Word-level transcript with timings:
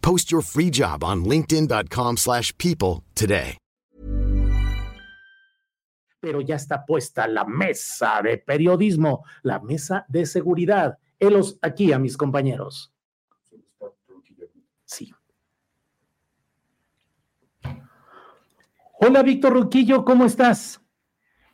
Post 0.00 0.30
your 0.30 0.42
free 0.42 0.70
job 0.70 1.04
on 1.04 1.24
linkedin.com/people 1.24 2.16
slash 2.16 2.52
people 2.58 3.04
today. 3.14 3.58
pero 6.20 6.40
ya 6.40 6.56
está 6.56 6.84
puesta 6.84 7.26
la 7.26 7.44
mesa 7.44 8.20
de 8.22 8.38
periodismo, 8.38 9.24
la 9.42 9.60
mesa 9.60 10.04
de 10.08 10.26
seguridad. 10.26 10.98
Helos 11.18 11.58
aquí 11.62 11.92
a 11.92 11.98
mis 11.98 12.16
compañeros. 12.16 12.92
Sí. 14.84 15.12
Hola, 19.00 19.22
Víctor 19.22 19.52
Ruquillo, 19.52 20.04
¿cómo 20.04 20.24
estás? 20.24 20.80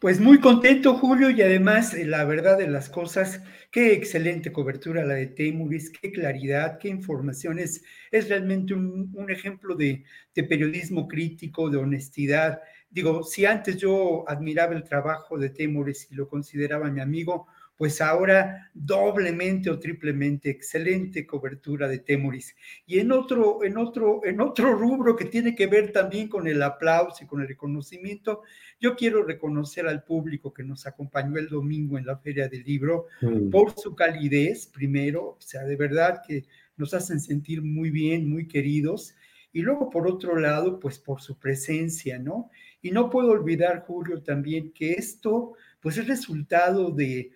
Pues 0.04 0.20
muy 0.20 0.38
contento, 0.38 0.98
Julio, 0.98 1.30
y 1.30 1.40
además, 1.40 1.94
eh, 1.94 2.04
la 2.04 2.26
verdad 2.26 2.58
de 2.58 2.68
las 2.68 2.90
cosas, 2.90 3.40
qué 3.70 3.94
excelente 3.94 4.52
cobertura 4.52 5.02
la 5.02 5.14
de 5.14 5.28
Temuris, 5.28 5.88
qué 5.88 6.12
claridad, 6.12 6.76
qué 6.78 6.88
informaciones. 6.90 7.82
Es 8.10 8.28
realmente 8.28 8.74
un, 8.74 9.26
ejemplo 9.30 9.74
de 9.74 10.04
periodismo 10.34 11.08
crítico, 11.08 11.70
de 11.70 11.78
honestidad. 11.78 12.60
Digo, 12.94 13.24
si 13.24 13.44
antes 13.44 13.76
yo 13.76 14.24
admiraba 14.28 14.72
el 14.74 14.84
trabajo 14.84 15.36
de 15.36 15.50
Temuris 15.50 16.06
y 16.12 16.14
lo 16.14 16.28
consideraba 16.28 16.90
mi 16.92 17.00
amigo, 17.00 17.48
pues 17.76 18.00
ahora 18.00 18.70
doblemente 18.72 19.68
o 19.68 19.80
triplemente 19.80 20.48
excelente 20.48 21.26
cobertura 21.26 21.88
de 21.88 21.98
Temuris. 21.98 22.54
Y 22.86 23.00
en 23.00 23.10
otro, 23.10 23.64
en 23.64 23.76
otro, 23.78 24.20
en 24.24 24.40
otro 24.40 24.74
rubro 24.74 25.16
que 25.16 25.24
tiene 25.24 25.56
que 25.56 25.66
ver 25.66 25.90
también 25.90 26.28
con 26.28 26.46
el 26.46 26.62
aplauso 26.62 27.24
y 27.24 27.26
con 27.26 27.40
el 27.40 27.48
reconocimiento, 27.48 28.42
yo 28.78 28.94
quiero 28.94 29.24
reconocer 29.24 29.88
al 29.88 30.04
público 30.04 30.54
que 30.54 30.62
nos 30.62 30.86
acompañó 30.86 31.36
el 31.36 31.48
domingo 31.48 31.98
en 31.98 32.06
la 32.06 32.16
Feria 32.16 32.48
del 32.48 32.62
Libro 32.62 33.06
Mm. 33.20 33.50
por 33.50 33.76
su 33.76 33.96
calidez, 33.96 34.68
primero, 34.68 35.30
o 35.30 35.40
sea, 35.40 35.64
de 35.64 35.74
verdad 35.74 36.22
que 36.24 36.44
nos 36.76 36.94
hacen 36.94 37.18
sentir 37.18 37.60
muy 37.60 37.90
bien, 37.90 38.30
muy 38.30 38.46
queridos. 38.46 39.16
Y 39.52 39.62
luego, 39.62 39.90
por 39.90 40.06
otro 40.08 40.36
lado, 40.38 40.78
pues 40.78 40.98
por 41.00 41.20
su 41.20 41.38
presencia, 41.38 42.18
¿no? 42.18 42.50
Y 42.84 42.90
no 42.90 43.08
puedo 43.08 43.30
olvidar, 43.30 43.86
Julio, 43.86 44.22
también 44.22 44.70
que 44.74 44.92
esto, 44.92 45.54
pues 45.80 45.96
es 45.96 46.06
resultado 46.06 46.90
de, 46.90 47.32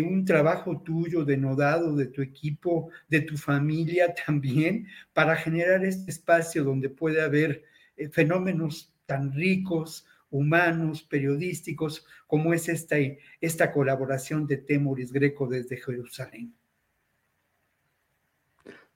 un 0.00 0.24
trabajo 0.24 0.80
tuyo, 0.80 1.24
denodado, 1.24 1.96
de 1.96 2.06
tu 2.06 2.22
equipo, 2.22 2.88
de 3.08 3.22
tu 3.22 3.36
familia 3.36 4.14
también, 4.26 4.86
para 5.12 5.34
generar 5.34 5.84
este 5.84 6.12
espacio 6.12 6.62
donde 6.62 6.88
puede 6.88 7.20
haber 7.20 7.64
eh, 7.96 8.10
fenómenos 8.10 8.94
tan 9.04 9.32
ricos, 9.32 10.06
humanos, 10.30 11.02
periodísticos, 11.02 12.06
como 12.28 12.54
es 12.54 12.68
esta, 12.68 12.94
esta 13.40 13.72
colaboración 13.72 14.46
de 14.46 14.58
Temoris 14.58 15.12
Greco 15.12 15.48
desde 15.48 15.78
Jerusalén. 15.78 16.54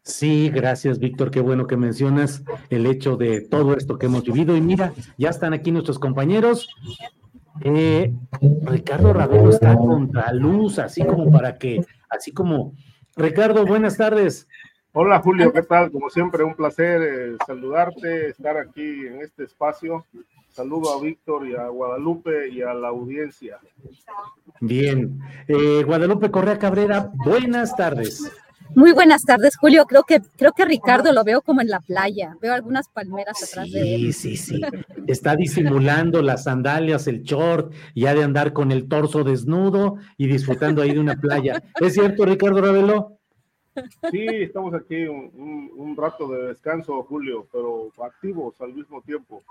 Sí, 0.06 0.50
gracias, 0.50 1.00
Víctor. 1.00 1.32
Qué 1.32 1.40
bueno 1.40 1.66
que 1.66 1.76
mencionas 1.76 2.44
el 2.70 2.86
hecho 2.86 3.16
de 3.16 3.40
todo 3.40 3.76
esto 3.76 3.98
que 3.98 4.06
hemos 4.06 4.22
vivido. 4.22 4.56
Y 4.56 4.60
mira, 4.60 4.92
ya 5.18 5.30
están 5.30 5.52
aquí 5.52 5.72
nuestros 5.72 5.98
compañeros. 5.98 6.68
Eh, 7.62 8.14
Ricardo 8.62 9.12
Ravelo 9.12 9.50
está 9.50 9.76
contra 9.76 10.32
luz, 10.32 10.78
así 10.78 11.04
como 11.04 11.28
para 11.32 11.58
que, 11.58 11.84
así 12.08 12.30
como. 12.30 12.72
Ricardo, 13.16 13.66
buenas 13.66 13.96
tardes. 13.96 14.46
Hola 14.92 15.18
Julio, 15.18 15.52
¿qué 15.52 15.62
tal? 15.62 15.90
Como 15.90 16.08
siempre, 16.08 16.44
un 16.44 16.54
placer 16.54 17.02
eh, 17.02 17.36
saludarte, 17.44 18.28
estar 18.28 18.56
aquí 18.58 19.08
en 19.08 19.22
este 19.22 19.42
espacio. 19.42 20.06
Saludo 20.50 20.96
a 20.96 21.02
Víctor 21.02 21.48
y 21.48 21.56
a 21.56 21.66
Guadalupe 21.66 22.48
y 22.48 22.62
a 22.62 22.72
la 22.74 22.88
audiencia. 22.88 23.58
Bien. 24.60 25.18
Eh, 25.48 25.82
Guadalupe 25.84 26.30
Correa 26.30 26.60
Cabrera, 26.60 27.10
buenas 27.24 27.74
tardes. 27.74 28.30
Muy 28.74 28.92
buenas 28.92 29.22
tardes, 29.24 29.56
Julio. 29.56 29.86
Creo 29.86 30.02
que, 30.02 30.20
creo 30.36 30.52
que 30.52 30.64
Ricardo 30.64 31.12
lo 31.12 31.24
veo 31.24 31.40
como 31.42 31.60
en 31.60 31.68
la 31.68 31.80
playa. 31.80 32.36
Veo 32.40 32.52
algunas 32.54 32.88
palmeras 32.88 33.42
atrás 33.42 33.70
de 33.70 33.94
él. 33.94 34.12
Sí, 34.12 34.36
sí, 34.36 34.36
sí. 34.36 34.60
Está 35.06 35.34
disimulando 35.36 36.20
las 36.22 36.44
sandalias, 36.44 37.06
el 37.06 37.22
short, 37.22 37.72
y 37.94 38.06
ha 38.06 38.14
de 38.14 38.22
andar 38.24 38.52
con 38.52 38.72
el 38.72 38.88
torso 38.88 39.24
desnudo 39.24 39.96
y 40.18 40.26
disfrutando 40.26 40.82
ahí 40.82 40.92
de 40.92 41.00
una 41.00 41.16
playa. 41.16 41.62
¿Es 41.80 41.94
cierto, 41.94 42.24
Ricardo 42.26 42.60
Ravelo? 42.60 43.12
Sí, 44.10 44.26
estamos 44.28 44.72
aquí 44.74 45.04
un, 45.06 45.30
un- 45.34 45.70
un 45.76 45.96
rato 45.96 46.28
de 46.28 46.48
descanso, 46.48 47.02
Julio, 47.04 47.46
pero 47.52 47.90
activos 48.02 48.58
al 48.60 48.72
mismo 48.72 49.02
tiempo. 49.02 49.42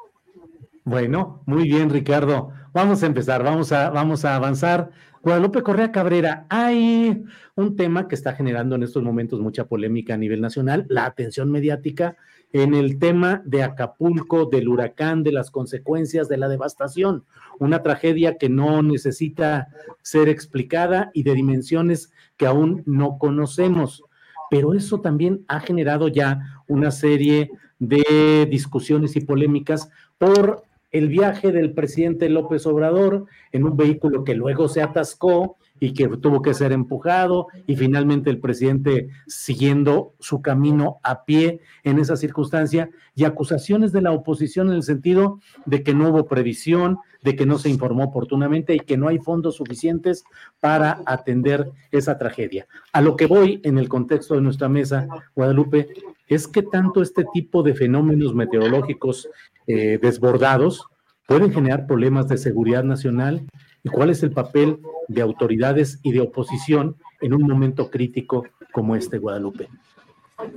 Bueno, 0.84 1.42
muy 1.46 1.64
bien, 1.64 1.90
Ricardo. 1.90 2.52
Vamos 2.74 3.02
a 3.02 3.06
empezar, 3.08 3.44
vamos 3.44 3.72
a, 3.72 3.90
vamos 3.90 4.26
a 4.26 4.36
avanzar. 4.36 4.92
Guadalupe 5.26 5.64
Correa 5.64 5.92
Cabrera, 5.92 6.46
hay 6.50 7.24
un 7.56 7.76
tema 7.76 8.08
que 8.08 8.14
está 8.14 8.34
generando 8.34 8.76
en 8.76 8.84
estos 8.84 9.02
momentos 9.02 9.40
mucha 9.40 9.66
polémica 9.66 10.14
a 10.14 10.18
nivel 10.18 10.40
nacional, 10.40 10.86
la 10.88 11.08
atención 11.08 11.50
mediática 11.50 12.16
en 12.54 12.76
el 12.76 13.00
tema 13.00 13.42
de 13.44 13.64
Acapulco, 13.64 14.46
del 14.46 14.68
huracán, 14.68 15.24
de 15.24 15.32
las 15.32 15.50
consecuencias 15.50 16.30
de 16.30 16.38
la 16.38 16.48
devastación, 16.48 17.24
una 17.58 17.82
tragedia 17.82 18.38
que 18.38 18.50
no 18.50 18.84
necesita 18.84 19.70
ser 20.04 20.30
explicada 20.30 21.10
y 21.12 21.24
de 21.24 21.34
dimensiones 21.34 22.12
que 22.38 22.46
aún 22.46 22.84
no 22.86 23.18
conocemos. 23.18 24.04
Pero 24.52 24.76
eso 24.76 25.02
también 25.02 25.44
ha 25.48 25.60
generado 25.60 26.08
ya 26.08 26.62
una 26.68 26.92
serie 26.92 27.50
de 27.80 28.48
discusiones 28.48 29.16
y 29.16 29.22
polémicas 29.22 29.90
por 30.20 30.66
el 30.92 31.10
viaje 31.10 31.52
del 31.52 31.74
presidente 31.74 32.30
López 32.30 32.66
Obrador 32.66 33.26
en 33.52 33.64
un 33.66 33.76
vehículo 33.76 34.24
que 34.24 34.36
luego 34.36 34.68
se 34.68 34.82
atascó 34.82 35.58
y 35.80 35.94
que 35.94 36.08
tuvo 36.08 36.42
que 36.42 36.54
ser 36.54 36.72
empujado 36.72 37.48
y 37.68 37.76
finalmente 37.76 38.30
el 38.30 38.40
presidente 38.40 39.10
siguiendo 39.28 40.14
su 40.20 40.42
camino 40.42 41.00
a 41.04 41.26
pie 41.26 41.60
en 41.84 42.00
esa 42.00 42.16
circunstancia 42.16 42.90
y 43.14 43.26
acusaciones 43.26 43.92
de 43.92 44.02
la 44.02 44.12
oposición 44.12 44.70
en 44.70 44.76
el 44.76 44.84
sentido 44.84 45.40
de 45.66 45.84
que 45.84 45.94
no 45.94 46.10
hubo 46.10 46.28
previsión, 46.28 47.00
de 47.22 47.36
que 47.36 47.46
no 47.46 47.58
se 47.58 47.70
informó 47.70 48.06
oportunamente 48.06 48.74
y 48.74 48.80
que 48.80 48.98
no 48.98 49.10
hay 49.10 49.20
fondos 49.20 49.56
suficientes 49.56 50.24
para 50.60 51.02
atender 51.06 51.72
esa 51.92 52.18
tragedia. 52.18 52.68
A 52.94 53.02
lo 53.02 53.18
que 53.18 53.26
voy 53.26 53.60
en 53.64 53.78
el 53.78 53.90
contexto 53.90 54.36
de 54.36 54.42
nuestra 54.42 54.70
mesa, 54.70 55.08
Guadalupe, 55.36 55.90
es 56.28 56.48
que 56.48 56.64
tanto 56.64 57.02
este 57.02 57.26
tipo 57.34 57.64
de 57.64 57.76
fenómenos 57.76 58.34
meteorológicos 58.34 59.30
eh, 59.68 60.00
desbordados 60.02 60.86
pueden 61.28 61.52
generar 61.52 61.88
problemas 61.88 62.28
de 62.28 62.38
seguridad 62.38 62.84
nacional 62.84 63.46
y 63.84 63.90
cuál 63.90 64.10
es 64.10 64.22
el 64.24 64.32
papel 64.32 64.80
de 65.08 65.22
autoridades 65.22 66.00
y 66.04 66.12
de 66.12 66.22
oposición 66.22 66.98
en 67.22 67.34
un 67.34 67.44
momento 67.44 67.90
crítico 67.90 68.46
como 68.72 68.96
este, 68.96 69.18
Guadalupe. 69.18 69.70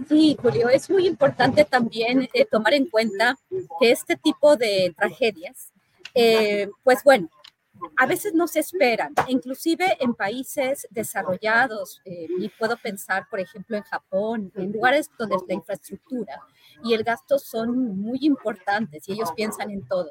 Sí, 0.09 0.37
Julio, 0.43 0.69
es 0.69 0.91
muy 0.91 1.07
importante 1.07 1.65
también 1.65 2.29
eh, 2.33 2.45
tomar 2.45 2.75
en 2.75 2.87
cuenta 2.87 3.39
que 3.81 3.91
este 3.91 4.17
tipo 4.17 4.57
de 4.57 4.93
tragedias, 4.97 5.73
eh, 6.15 6.69
pues 6.83 7.03
bueno, 7.05 7.31
a 7.97 8.07
veces 8.07 8.35
no 8.35 8.49
se 8.49 8.59
esperan, 8.59 9.15
inclusive 9.29 9.97
en 10.01 10.15
países 10.15 10.89
desarrollados, 10.91 12.03
y 12.05 12.49
puedo 12.59 12.77
pensar, 12.77 13.29
por 13.31 13.39
ejemplo, 13.39 13.77
en 13.77 13.85
Japón, 13.85 14.53
en 14.57 14.73
lugares 14.73 15.09
donde 15.17 15.37
la 15.47 15.55
infraestructura 15.55 16.43
y 16.85 16.95
el 16.95 17.03
gasto 17.03 17.39
son 17.39 17.97
muy 18.01 18.19
importantes 18.23 19.09
y 19.09 19.13
ellos 19.13 19.33
piensan 19.33 19.71
en 19.71 19.87
todo. 19.87 20.11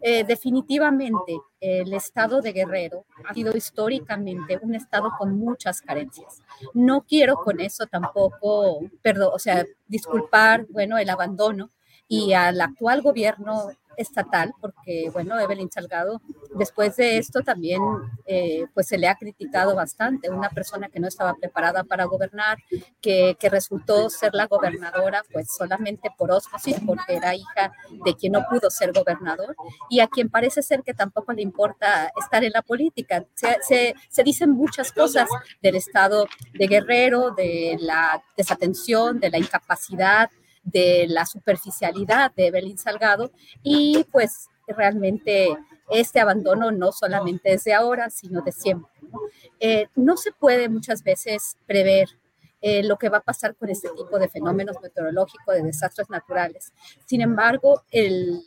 Eh, 0.00 0.24
definitivamente, 0.24 1.38
el 1.60 1.92
estado 1.94 2.40
de 2.40 2.52
Guerrero 2.52 3.06
ha 3.24 3.32
sido 3.32 3.56
históricamente 3.56 4.58
un 4.60 4.74
estado 4.74 5.10
con 5.16 5.36
muchas 5.36 5.80
carencias. 5.80 6.42
No 6.74 7.02
quiero 7.02 7.36
con 7.36 7.60
eso 7.60 7.86
tampoco, 7.86 8.80
perdón, 9.00 9.30
o 9.32 9.38
sea, 9.38 9.64
disculpar, 9.86 10.66
bueno, 10.68 10.98
el 10.98 11.08
abandono 11.08 11.70
y 12.08 12.32
al 12.32 12.60
actual 12.60 13.02
gobierno 13.02 13.70
estatal, 13.96 14.52
porque 14.60 15.10
bueno, 15.12 15.38
Evelyn 15.38 15.70
Salgado, 15.70 16.20
después 16.54 16.96
de 16.96 17.18
esto 17.18 17.42
también 17.42 17.80
eh, 18.26 18.66
pues 18.74 18.88
se 18.88 18.98
le 18.98 19.08
ha 19.08 19.14
criticado 19.14 19.74
bastante, 19.74 20.30
una 20.30 20.50
persona 20.50 20.88
que 20.88 21.00
no 21.00 21.08
estaba 21.08 21.34
preparada 21.34 21.84
para 21.84 22.04
gobernar, 22.04 22.58
que, 23.00 23.36
que, 23.38 23.48
resultó 23.48 24.10
ser 24.10 24.34
la 24.34 24.46
gobernadora 24.46 25.22
pues 25.32 25.48
solamente 25.56 26.10
por 26.16 26.30
osmosis, 26.30 26.76
porque 26.86 27.16
era 27.16 27.34
hija 27.34 27.72
de 28.04 28.14
quien 28.14 28.32
no 28.32 28.46
pudo 28.48 28.70
ser 28.70 28.92
gobernador, 28.92 29.56
y 29.88 30.00
a 30.00 30.08
quien 30.08 30.28
parece 30.28 30.62
ser 30.62 30.82
que 30.82 30.94
tampoco 30.94 31.32
le 31.32 31.42
importa 31.42 32.10
estar 32.20 32.42
en 32.44 32.52
la 32.52 32.62
política. 32.62 33.24
Se, 33.34 33.58
se, 33.62 33.94
se 34.08 34.22
dicen 34.22 34.50
muchas 34.50 34.92
cosas 34.92 35.28
del 35.62 35.76
estado 35.76 36.26
de 36.52 36.66
Guerrero, 36.66 37.30
de 37.30 37.76
la 37.80 38.22
desatención, 38.36 39.20
de 39.20 39.30
la 39.30 39.38
incapacidad, 39.38 40.30
de 40.64 41.06
la 41.08 41.26
superficialidad 41.26 42.32
de 42.34 42.48
Evelyn 42.48 42.78
Salgado 42.78 43.30
y 43.62 44.04
pues 44.10 44.48
realmente 44.66 45.56
este 45.90 46.20
abandono 46.20 46.70
no 46.70 46.92
solamente 46.92 47.52
es 47.52 47.64
de 47.64 47.74
ahora, 47.74 48.10
sino 48.10 48.40
de 48.42 48.52
siempre. 48.52 48.90
No, 49.94 50.14
eh, 50.14 50.16
se 50.16 50.32
puede 50.32 50.68
muchas 50.68 51.02
veces 51.02 51.56
prever 51.66 52.08
eh, 52.60 52.82
lo 52.82 52.96
que 52.96 53.10
va 53.10 53.18
a 53.18 53.22
pasar 53.22 53.54
con 53.54 53.68
este 53.68 53.90
tipo 53.90 54.18
de 54.18 54.28
fenómenos 54.28 54.76
meteorológicos, 54.82 55.54
de 55.54 55.62
desastres 55.62 56.08
naturales. 56.08 56.72
Sin 57.04 57.20
embargo, 57.20 57.82
el, 57.90 58.42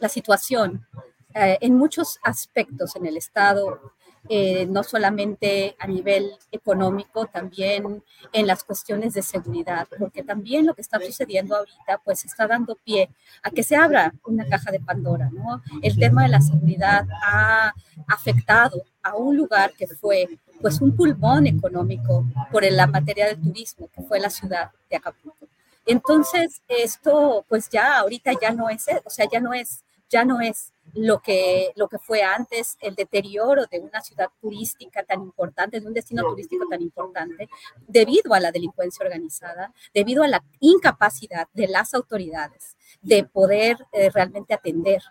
la 0.00 0.08
situación 0.08 0.86
eh, 1.34 1.58
en 1.60 1.74
muchos 1.74 2.18
aspectos 2.22 2.96
en 2.96 3.06
el 3.06 3.16
Estado 3.16 3.92
eh, 4.28 4.66
no 4.66 4.82
solamente 4.82 5.76
a 5.78 5.86
nivel 5.86 6.32
económico, 6.50 7.26
también 7.26 8.02
en 8.32 8.46
las 8.46 8.62
cuestiones 8.62 9.14
de 9.14 9.22
seguridad, 9.22 9.88
porque 9.98 10.22
también 10.22 10.66
lo 10.66 10.74
que 10.74 10.82
está 10.82 11.00
sucediendo 11.00 11.56
ahorita, 11.56 12.00
pues 12.04 12.24
está 12.24 12.46
dando 12.46 12.76
pie 12.76 13.10
a 13.42 13.50
que 13.50 13.62
se 13.62 13.76
abra 13.76 14.12
una 14.24 14.46
caja 14.48 14.70
de 14.70 14.80
Pandora, 14.80 15.28
¿no? 15.32 15.62
El 15.82 15.98
tema 15.98 16.22
de 16.22 16.28
la 16.28 16.40
seguridad 16.40 17.06
ha 17.24 17.74
afectado 18.06 18.82
a 19.02 19.16
un 19.16 19.36
lugar 19.36 19.72
que 19.76 19.86
fue 19.86 20.28
pues 20.60 20.80
un 20.80 20.94
pulmón 20.94 21.46
económico 21.48 22.24
por 22.52 22.64
la 22.70 22.86
materia 22.86 23.26
del 23.26 23.40
turismo, 23.40 23.88
que 23.94 24.02
fue 24.02 24.20
la 24.20 24.30
ciudad 24.30 24.70
de 24.88 24.96
Acapulco. 24.96 25.48
Entonces, 25.84 26.62
esto 26.68 27.44
pues 27.48 27.68
ya 27.68 27.98
ahorita 27.98 28.32
ya 28.40 28.52
no 28.52 28.70
es, 28.70 28.86
o 29.04 29.10
sea, 29.10 29.26
ya 29.30 29.40
no 29.40 29.52
es, 29.52 29.82
ya 30.12 30.24
no 30.24 30.40
es 30.40 30.72
lo 30.94 31.20
que, 31.20 31.72
lo 31.74 31.88
que 31.88 31.98
fue 31.98 32.22
antes, 32.22 32.76
el 32.80 32.94
deterioro 32.94 33.64
de 33.66 33.80
una 33.80 34.02
ciudad 34.02 34.28
turística 34.40 35.02
tan 35.02 35.22
importante, 35.22 35.80
de 35.80 35.86
un 35.86 35.94
destino 35.94 36.22
turístico 36.22 36.66
tan 36.68 36.82
importante, 36.82 37.48
debido 37.88 38.34
a 38.34 38.40
la 38.40 38.52
delincuencia 38.52 39.04
organizada, 39.04 39.72
debido 39.94 40.22
a 40.22 40.28
la 40.28 40.44
incapacidad 40.60 41.48
de 41.54 41.66
las 41.66 41.94
autoridades 41.94 42.76
de 43.00 43.24
poder 43.24 43.78
eh, 43.92 44.10
realmente 44.10 44.52
atender 44.52 45.02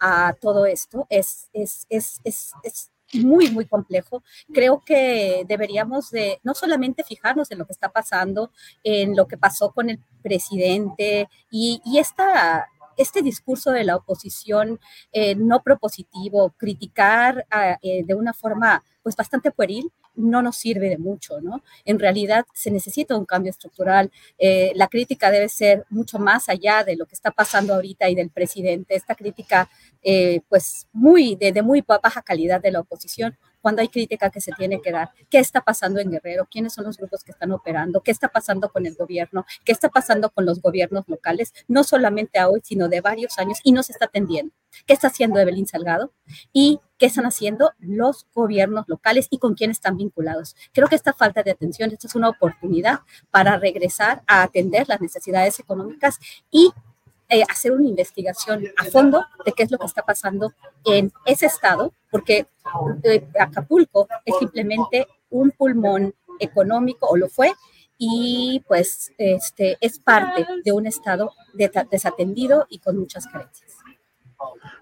a 0.00 0.34
todo 0.40 0.66
esto, 0.66 1.06
es, 1.08 1.48
es, 1.52 1.86
es, 1.88 2.20
es, 2.24 2.52
es 2.64 2.90
muy, 3.14 3.50
muy 3.50 3.66
complejo. 3.66 4.22
Creo 4.52 4.82
que 4.84 5.44
deberíamos 5.46 6.10
de 6.10 6.40
no 6.42 6.54
solamente 6.54 7.04
fijarnos 7.04 7.50
en 7.50 7.58
lo 7.58 7.66
que 7.66 7.72
está 7.72 7.90
pasando, 7.90 8.50
en 8.82 9.16
lo 9.16 9.26
que 9.28 9.38
pasó 9.38 9.72
con 9.72 9.88
el 9.88 10.00
presidente 10.22 11.28
y, 11.50 11.80
y 11.84 11.98
esta 11.98 12.68
este 12.98 13.22
discurso 13.22 13.70
de 13.70 13.84
la 13.84 13.96
oposición 13.96 14.78
eh, 15.12 15.34
no 15.34 15.62
propositivo, 15.62 16.54
criticar 16.58 17.46
ah, 17.50 17.78
eh, 17.82 18.04
de 18.04 18.14
una 18.14 18.34
forma 18.34 18.82
pues 19.02 19.16
bastante 19.16 19.50
pueril, 19.50 19.90
no 20.18 20.42
nos 20.42 20.56
sirve 20.56 20.88
de 20.90 20.98
mucho, 20.98 21.40
¿no? 21.40 21.62
En 21.84 21.98
realidad 21.98 22.44
se 22.52 22.70
necesita 22.70 23.16
un 23.16 23.24
cambio 23.24 23.50
estructural. 23.50 24.10
Eh, 24.36 24.72
la 24.74 24.88
crítica 24.88 25.30
debe 25.30 25.48
ser 25.48 25.86
mucho 25.88 26.18
más 26.18 26.48
allá 26.48 26.84
de 26.84 26.96
lo 26.96 27.06
que 27.06 27.14
está 27.14 27.30
pasando 27.30 27.74
ahorita 27.74 28.08
y 28.10 28.14
del 28.14 28.30
presidente. 28.30 28.96
Esta 28.96 29.14
crítica, 29.14 29.70
eh, 30.02 30.40
pues, 30.48 30.88
muy, 30.92 31.36
de, 31.36 31.52
de 31.52 31.62
muy 31.62 31.82
baja 31.86 32.22
calidad 32.22 32.60
de 32.60 32.72
la 32.72 32.80
oposición, 32.80 33.38
cuando 33.68 33.82
hay 33.82 33.88
crítica 33.88 34.30
que 34.30 34.40
se 34.40 34.50
tiene 34.52 34.80
que 34.80 34.90
dar. 34.90 35.10
¿Qué 35.28 35.38
está 35.38 35.60
pasando 35.60 36.00
en 36.00 36.10
Guerrero? 36.10 36.48
¿Quiénes 36.50 36.72
son 36.72 36.86
los 36.86 36.96
grupos 36.96 37.22
que 37.22 37.32
están 37.32 37.52
operando? 37.52 38.00
¿Qué 38.00 38.10
está 38.10 38.28
pasando 38.28 38.70
con 38.70 38.86
el 38.86 38.94
gobierno? 38.94 39.44
¿Qué 39.62 39.72
está 39.72 39.90
pasando 39.90 40.30
con 40.30 40.46
los 40.46 40.62
gobiernos 40.62 41.04
locales? 41.06 41.52
No 41.68 41.84
solamente 41.84 42.38
a 42.38 42.48
hoy, 42.48 42.62
sino 42.64 42.88
de 42.88 43.02
varios 43.02 43.38
años 43.38 43.58
y 43.62 43.72
no 43.72 43.82
se 43.82 43.92
está 43.92 44.06
atendiendo. 44.06 44.54
¿Qué 44.86 44.94
está 44.94 45.08
haciendo 45.08 45.38
Evelyn 45.38 45.66
Salgado? 45.66 46.14
¿Y 46.50 46.80
qué 46.96 47.04
están 47.04 47.26
haciendo 47.26 47.72
los 47.78 48.26
gobiernos 48.34 48.86
locales 48.88 49.26
y 49.28 49.36
con 49.36 49.52
quién 49.52 49.70
están 49.70 49.98
vinculados? 49.98 50.56
Creo 50.72 50.88
que 50.88 50.96
esta 50.96 51.12
falta 51.12 51.42
de 51.42 51.50
atención, 51.50 51.90
esta 51.90 52.06
es 52.06 52.14
una 52.14 52.30
oportunidad 52.30 53.00
para 53.30 53.58
regresar 53.58 54.22
a 54.26 54.44
atender 54.44 54.88
las 54.88 55.02
necesidades 55.02 55.60
económicas 55.60 56.18
y 56.50 56.72
eh, 57.28 57.42
hacer 57.48 57.72
una 57.72 57.88
investigación 57.88 58.64
a 58.76 58.84
fondo 58.84 59.24
de 59.44 59.52
qué 59.52 59.64
es 59.64 59.70
lo 59.70 59.78
que 59.78 59.86
está 59.86 60.02
pasando 60.02 60.52
en 60.84 61.12
ese 61.26 61.46
estado, 61.46 61.92
porque 62.10 62.46
eh, 63.02 63.28
Acapulco 63.38 64.08
es 64.24 64.34
simplemente 64.38 65.06
un 65.30 65.50
pulmón 65.50 66.14
económico, 66.40 67.06
o 67.06 67.16
lo 67.16 67.28
fue, 67.28 67.52
y 67.98 68.64
pues 68.66 69.12
este, 69.18 69.76
es 69.80 69.98
parte 69.98 70.46
de 70.64 70.72
un 70.72 70.86
estado 70.86 71.32
desatendido 71.90 72.66
y 72.70 72.78
con 72.78 72.96
muchas 72.96 73.26
carencias. 73.26 73.76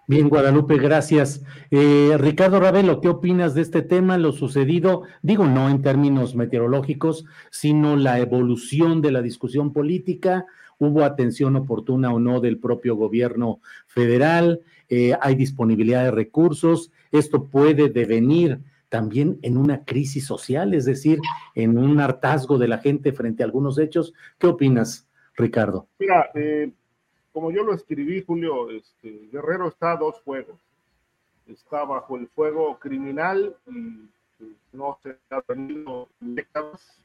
Bien, 0.06 0.28
Guadalupe, 0.28 0.76
gracias. 0.76 1.42
Eh, 1.70 2.16
Ricardo 2.18 2.60
Ravelo, 2.60 3.00
¿qué 3.00 3.08
opinas 3.08 3.54
de 3.54 3.62
este 3.62 3.82
tema? 3.82 4.18
Lo 4.18 4.32
sucedido, 4.32 5.02
digo, 5.22 5.46
no 5.46 5.68
en 5.68 5.82
términos 5.82 6.36
meteorológicos, 6.36 7.24
sino 7.50 7.96
la 7.96 8.20
evolución 8.20 9.02
de 9.02 9.10
la 9.10 9.22
discusión 9.22 9.72
política 9.72 10.46
hubo 10.78 11.04
atención 11.04 11.56
oportuna 11.56 12.12
o 12.12 12.18
no 12.18 12.40
del 12.40 12.58
propio 12.58 12.96
gobierno 12.96 13.60
federal, 13.86 14.60
eh, 14.88 15.14
hay 15.20 15.34
disponibilidad 15.34 16.04
de 16.04 16.10
recursos, 16.10 16.92
esto 17.10 17.44
puede 17.44 17.88
devenir 17.88 18.60
también 18.88 19.38
en 19.42 19.56
una 19.56 19.84
crisis 19.84 20.26
social, 20.26 20.74
es 20.74 20.84
decir, 20.84 21.18
en 21.54 21.76
un 21.76 22.00
hartazgo 22.00 22.58
de 22.58 22.68
la 22.68 22.78
gente 22.78 23.12
frente 23.12 23.42
a 23.42 23.46
algunos 23.46 23.78
hechos. 23.78 24.14
¿Qué 24.38 24.46
opinas, 24.46 25.08
Ricardo? 25.34 25.88
Mira, 25.98 26.30
eh, 26.34 26.70
como 27.32 27.50
yo 27.50 27.64
lo 27.64 27.74
escribí, 27.74 28.22
Julio, 28.22 28.70
este, 28.70 29.28
Guerrero 29.32 29.68
está 29.68 29.92
a 29.92 29.96
dos 29.96 30.20
fuegos. 30.22 30.56
Está 31.46 31.84
bajo 31.84 32.16
el 32.16 32.28
fuego 32.28 32.78
criminal 32.78 33.54
y 33.66 34.08
pues, 34.38 34.50
no 34.72 34.98
se 35.02 35.16
ha 35.30 35.42
tenido 35.42 36.08
décadas. 36.20 37.02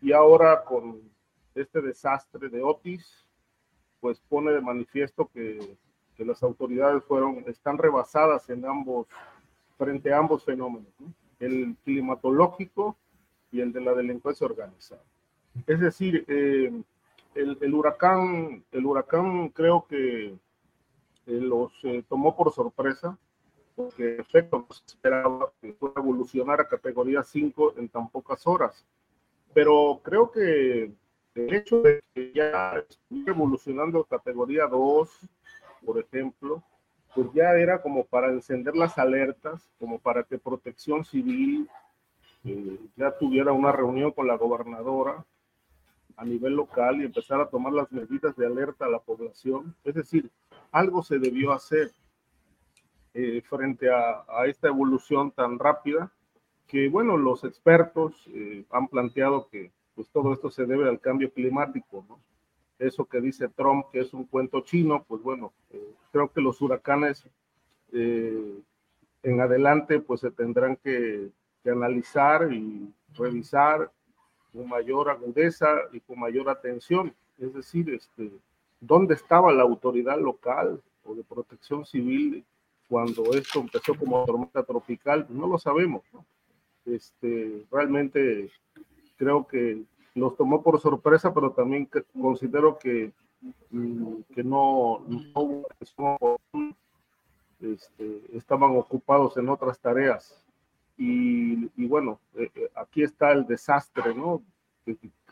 Y 0.00 0.12
ahora 0.12 0.62
con 0.64 1.00
este 1.54 1.80
desastre 1.80 2.48
de 2.48 2.62
Otis, 2.62 3.26
pues 4.00 4.20
pone 4.28 4.52
de 4.52 4.60
manifiesto 4.60 5.30
que, 5.32 5.76
que 6.16 6.24
las 6.24 6.42
autoridades 6.42 7.04
fueron, 7.04 7.44
están 7.46 7.78
rebasadas 7.78 8.48
en 8.50 8.64
ambos, 8.64 9.06
frente 9.78 10.12
a 10.12 10.18
ambos 10.18 10.44
fenómenos, 10.44 10.92
¿no? 10.98 11.12
el 11.40 11.76
climatológico 11.84 12.96
y 13.50 13.60
el 13.60 13.72
de 13.72 13.80
la 13.80 13.94
delincuencia 13.94 14.46
organizada. 14.46 15.02
Es 15.66 15.80
decir, 15.80 16.24
eh, 16.28 16.72
el, 17.34 17.58
el, 17.60 17.74
huracán, 17.74 18.64
el 18.70 18.86
huracán 18.86 19.48
creo 19.48 19.86
que 19.88 20.26
eh, 20.26 20.36
los 21.26 21.72
eh, 21.84 22.04
tomó 22.08 22.36
por 22.36 22.52
sorpresa, 22.52 23.18
porque 23.74 24.14
en 24.14 24.20
efecto 24.20 24.58
no 24.58 24.74
se 24.74 24.84
esperaba 24.86 25.52
que 25.60 25.72
fuera 25.72 25.94
a 25.96 26.00
evolucionar 26.00 26.60
a 26.60 26.68
categoría 26.68 27.22
5 27.22 27.74
en 27.78 27.88
tan 27.88 28.08
pocas 28.08 28.46
horas. 28.46 28.84
Pero 29.54 30.00
creo 30.02 30.30
que 30.30 30.92
el 31.34 31.54
hecho 31.54 31.82
de 31.82 32.02
que 32.14 32.32
ya 32.32 32.74
estuviera 32.88 33.32
evolucionando 33.32 34.04
categoría 34.04 34.66
2, 34.66 35.10
por 35.84 35.98
ejemplo, 35.98 36.62
pues 37.14 37.28
ya 37.34 37.52
era 37.54 37.80
como 37.80 38.04
para 38.04 38.28
encender 38.28 38.76
las 38.76 38.98
alertas, 38.98 39.68
como 39.78 39.98
para 39.98 40.24
que 40.24 40.38
Protección 40.38 41.04
Civil 41.04 41.68
eh, 42.44 42.78
ya 42.96 43.16
tuviera 43.18 43.52
una 43.52 43.72
reunión 43.72 44.12
con 44.12 44.26
la 44.26 44.36
gobernadora 44.36 45.24
a 46.16 46.24
nivel 46.24 46.54
local 46.54 47.00
y 47.00 47.04
empezar 47.04 47.40
a 47.40 47.48
tomar 47.48 47.72
las 47.72 47.90
medidas 47.90 48.36
de 48.36 48.46
alerta 48.46 48.86
a 48.86 48.90
la 48.90 48.98
población. 48.98 49.74
Es 49.84 49.94
decir, 49.94 50.30
algo 50.70 51.02
se 51.02 51.18
debió 51.18 51.52
hacer 51.52 51.92
eh, 53.14 53.42
frente 53.42 53.90
a, 53.90 54.24
a, 54.28 54.46
esta 54.46 54.68
evolución 54.68 55.30
tan 55.32 55.58
rápida 55.58 56.12
que, 56.66 56.88
bueno, 56.88 57.16
los 57.16 57.44
expertos 57.44 58.24
eh, 58.28 58.64
han 58.70 58.88
planteado 58.88 59.48
que 59.48 59.70
pues 59.94 60.08
todo 60.08 60.32
esto 60.32 60.50
se 60.50 60.64
debe 60.64 60.88
al 60.88 61.00
cambio 61.00 61.32
climático, 61.32 62.04
¿no? 62.08 62.18
Eso 62.78 63.04
que 63.04 63.20
dice 63.20 63.48
Trump, 63.48 63.86
que 63.92 64.00
es 64.00 64.12
un 64.12 64.24
cuento 64.24 64.60
chino, 64.62 65.04
pues 65.06 65.22
bueno, 65.22 65.52
eh, 65.70 65.94
creo 66.10 66.32
que 66.32 66.40
los 66.40 66.60
huracanes 66.60 67.24
eh, 67.92 68.58
en 69.22 69.40
adelante 69.40 70.00
pues 70.00 70.20
se 70.20 70.30
tendrán 70.30 70.76
que, 70.76 71.28
que, 71.62 71.70
analizar 71.70 72.52
y 72.52 72.92
revisar 73.14 73.90
con 74.52 74.68
mayor 74.68 75.10
agudeza 75.10 75.68
y 75.92 76.00
con 76.00 76.18
mayor 76.18 76.48
atención. 76.48 77.14
Es 77.38 77.54
decir, 77.54 77.90
este, 77.90 78.32
¿dónde 78.80 79.14
estaba 79.14 79.52
la 79.52 79.62
autoridad 79.62 80.18
local? 80.18 80.82
o 81.04 81.14
de 81.14 81.24
protección 81.24 81.84
civil 81.84 82.44
cuando 82.88 83.32
esto 83.34 83.60
empezó 83.60 83.94
como 83.94 84.24
tormenta 84.24 84.62
tropical, 84.62 85.26
no 85.30 85.46
lo 85.46 85.58
sabemos. 85.58 86.02
Este, 86.84 87.64
realmente 87.70 88.50
creo 89.16 89.46
que 89.46 89.84
nos 90.14 90.36
tomó 90.36 90.62
por 90.62 90.80
sorpresa, 90.80 91.32
pero 91.32 91.52
también 91.52 91.88
considero 92.20 92.78
que, 92.78 93.12
mm, 93.70 94.22
que 94.34 94.44
no, 94.44 95.04
este, 97.60 98.22
estaban 98.36 98.76
ocupados 98.76 99.36
en 99.36 99.48
otras 99.48 99.78
tareas. 99.78 100.38
Y, 100.98 101.86
bueno, 101.86 102.20
eh, 102.34 102.50
eh, 102.54 102.68
aquí 102.76 103.02
está 103.02 103.32
el 103.32 103.46
desastre, 103.46 104.14
¿no? 104.14 104.42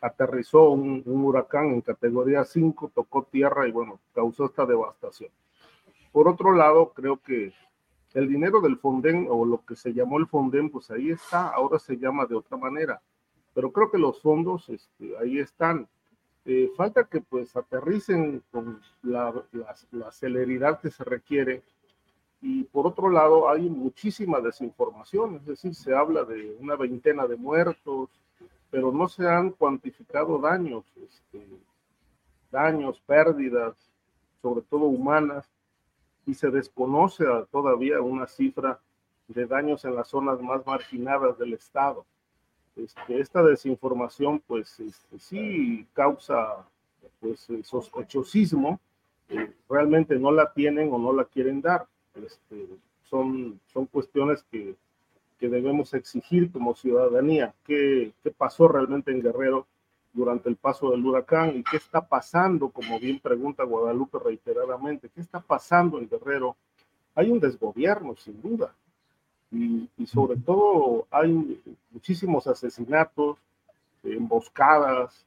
Aterrizó 0.00 0.70
un, 0.70 1.02
un, 1.04 1.24
huracán 1.24 1.66
en 1.66 1.80
categoría 1.82 2.44
5, 2.44 2.90
tocó 2.94 3.24
tierra 3.24 3.68
y 3.68 3.70
bueno, 3.70 4.00
causó 4.14 4.46
esta 4.46 4.64
devastación. 4.64 5.30
Por 6.10 6.26
otro 6.26 6.52
lado, 6.52 6.92
creo 6.92 7.18
que 7.18 7.52
el 8.14 8.28
dinero 8.28 8.60
del 8.60 8.78
Fonden 8.78 9.28
o 9.30 9.44
lo 9.44 9.64
que 9.64 9.76
se 9.76 9.92
llamó 9.92 10.18
el 10.18 10.26
Fonden, 10.26 10.70
pues 10.70 10.90
ahí 10.90 11.10
está, 11.10 11.48
ahora 11.48 11.78
se 11.78 11.96
llama 11.96 12.26
de 12.26 12.34
otra 12.34 12.56
manera 12.56 13.00
pero 13.54 13.72
creo 13.72 13.90
que 13.90 13.98
los 13.98 14.20
fondos 14.20 14.68
este, 14.68 15.16
ahí 15.18 15.38
están. 15.38 15.88
Eh, 16.46 16.70
falta 16.74 17.04
que 17.04 17.20
pues 17.20 17.54
aterricen 17.54 18.42
con 18.50 18.80
la, 19.02 19.44
la, 19.92 20.10
celeridad 20.10 20.80
que 20.80 20.90
se 20.90 21.04
requiere. 21.04 21.62
Y 22.40 22.64
por 22.64 22.86
otro 22.86 23.10
lado, 23.10 23.50
hay 23.50 23.68
muchísima 23.68 24.40
desinformación, 24.40 25.36
es 25.36 25.44
decir, 25.44 25.74
se 25.74 25.94
habla 25.94 26.24
de 26.24 26.56
una 26.58 26.76
veintena 26.76 27.26
de 27.26 27.36
muertos, 27.36 28.08
pero 28.70 28.90
no 28.90 29.06
se 29.08 29.28
han 29.28 29.50
cuantificado 29.50 30.38
daños, 30.38 30.84
este, 30.96 31.46
daños, 32.50 32.98
pérdidas, 33.00 33.76
sobre 34.40 34.62
todo 34.62 34.86
humanas, 34.86 35.46
y 36.24 36.32
se 36.32 36.50
desconoce 36.50 37.24
todavía 37.50 38.00
una 38.00 38.26
cifra 38.26 38.80
de 39.28 39.46
daños 39.46 39.84
en 39.84 39.94
las 39.94 40.08
zonas 40.08 40.40
más 40.40 40.64
marginadas 40.66 41.38
del 41.38 41.52
Estado. 41.54 42.06
Este, 42.84 43.20
esta 43.20 43.42
desinformación 43.42 44.40
pues 44.46 44.80
este, 44.80 45.18
sí 45.18 45.86
causa 45.92 46.66
pues 47.20 47.48
sospechosismo, 47.64 48.80
eh, 49.28 49.52
realmente 49.68 50.18
no 50.18 50.32
la 50.32 50.52
tienen 50.52 50.90
o 50.92 50.98
no 50.98 51.12
la 51.12 51.24
quieren 51.24 51.60
dar. 51.60 51.86
Este, 52.14 52.66
son, 53.04 53.60
son 53.66 53.86
cuestiones 53.86 54.42
que, 54.50 54.74
que, 55.38 55.48
debemos 55.48 55.92
exigir 55.92 56.50
como 56.50 56.74
ciudadanía. 56.74 57.54
¿Qué, 57.64 58.12
¿Qué 58.22 58.30
pasó 58.30 58.68
realmente 58.68 59.10
en 59.10 59.22
Guerrero 59.22 59.66
durante 60.12 60.48
el 60.48 60.56
paso 60.56 60.90
del 60.90 61.04
huracán 61.04 61.56
y 61.56 61.62
qué 61.62 61.76
está 61.76 62.00
pasando, 62.06 62.70
como 62.70 62.98
bien 62.98 63.20
pregunta 63.20 63.64
Guadalupe 63.64 64.18
reiteradamente, 64.24 65.10
qué 65.14 65.20
está 65.20 65.40
pasando 65.40 65.98
en 65.98 66.08
Guerrero? 66.08 66.56
Hay 67.14 67.30
un 67.30 67.40
desgobierno, 67.40 68.16
sin 68.16 68.40
duda 68.40 68.74
y, 69.50 69.88
sobre 70.06 70.36
todo 70.36 71.06
hay 71.10 71.60
muchísimos 71.90 72.46
asesinatos, 72.46 73.38
emboscadas, 74.02 75.26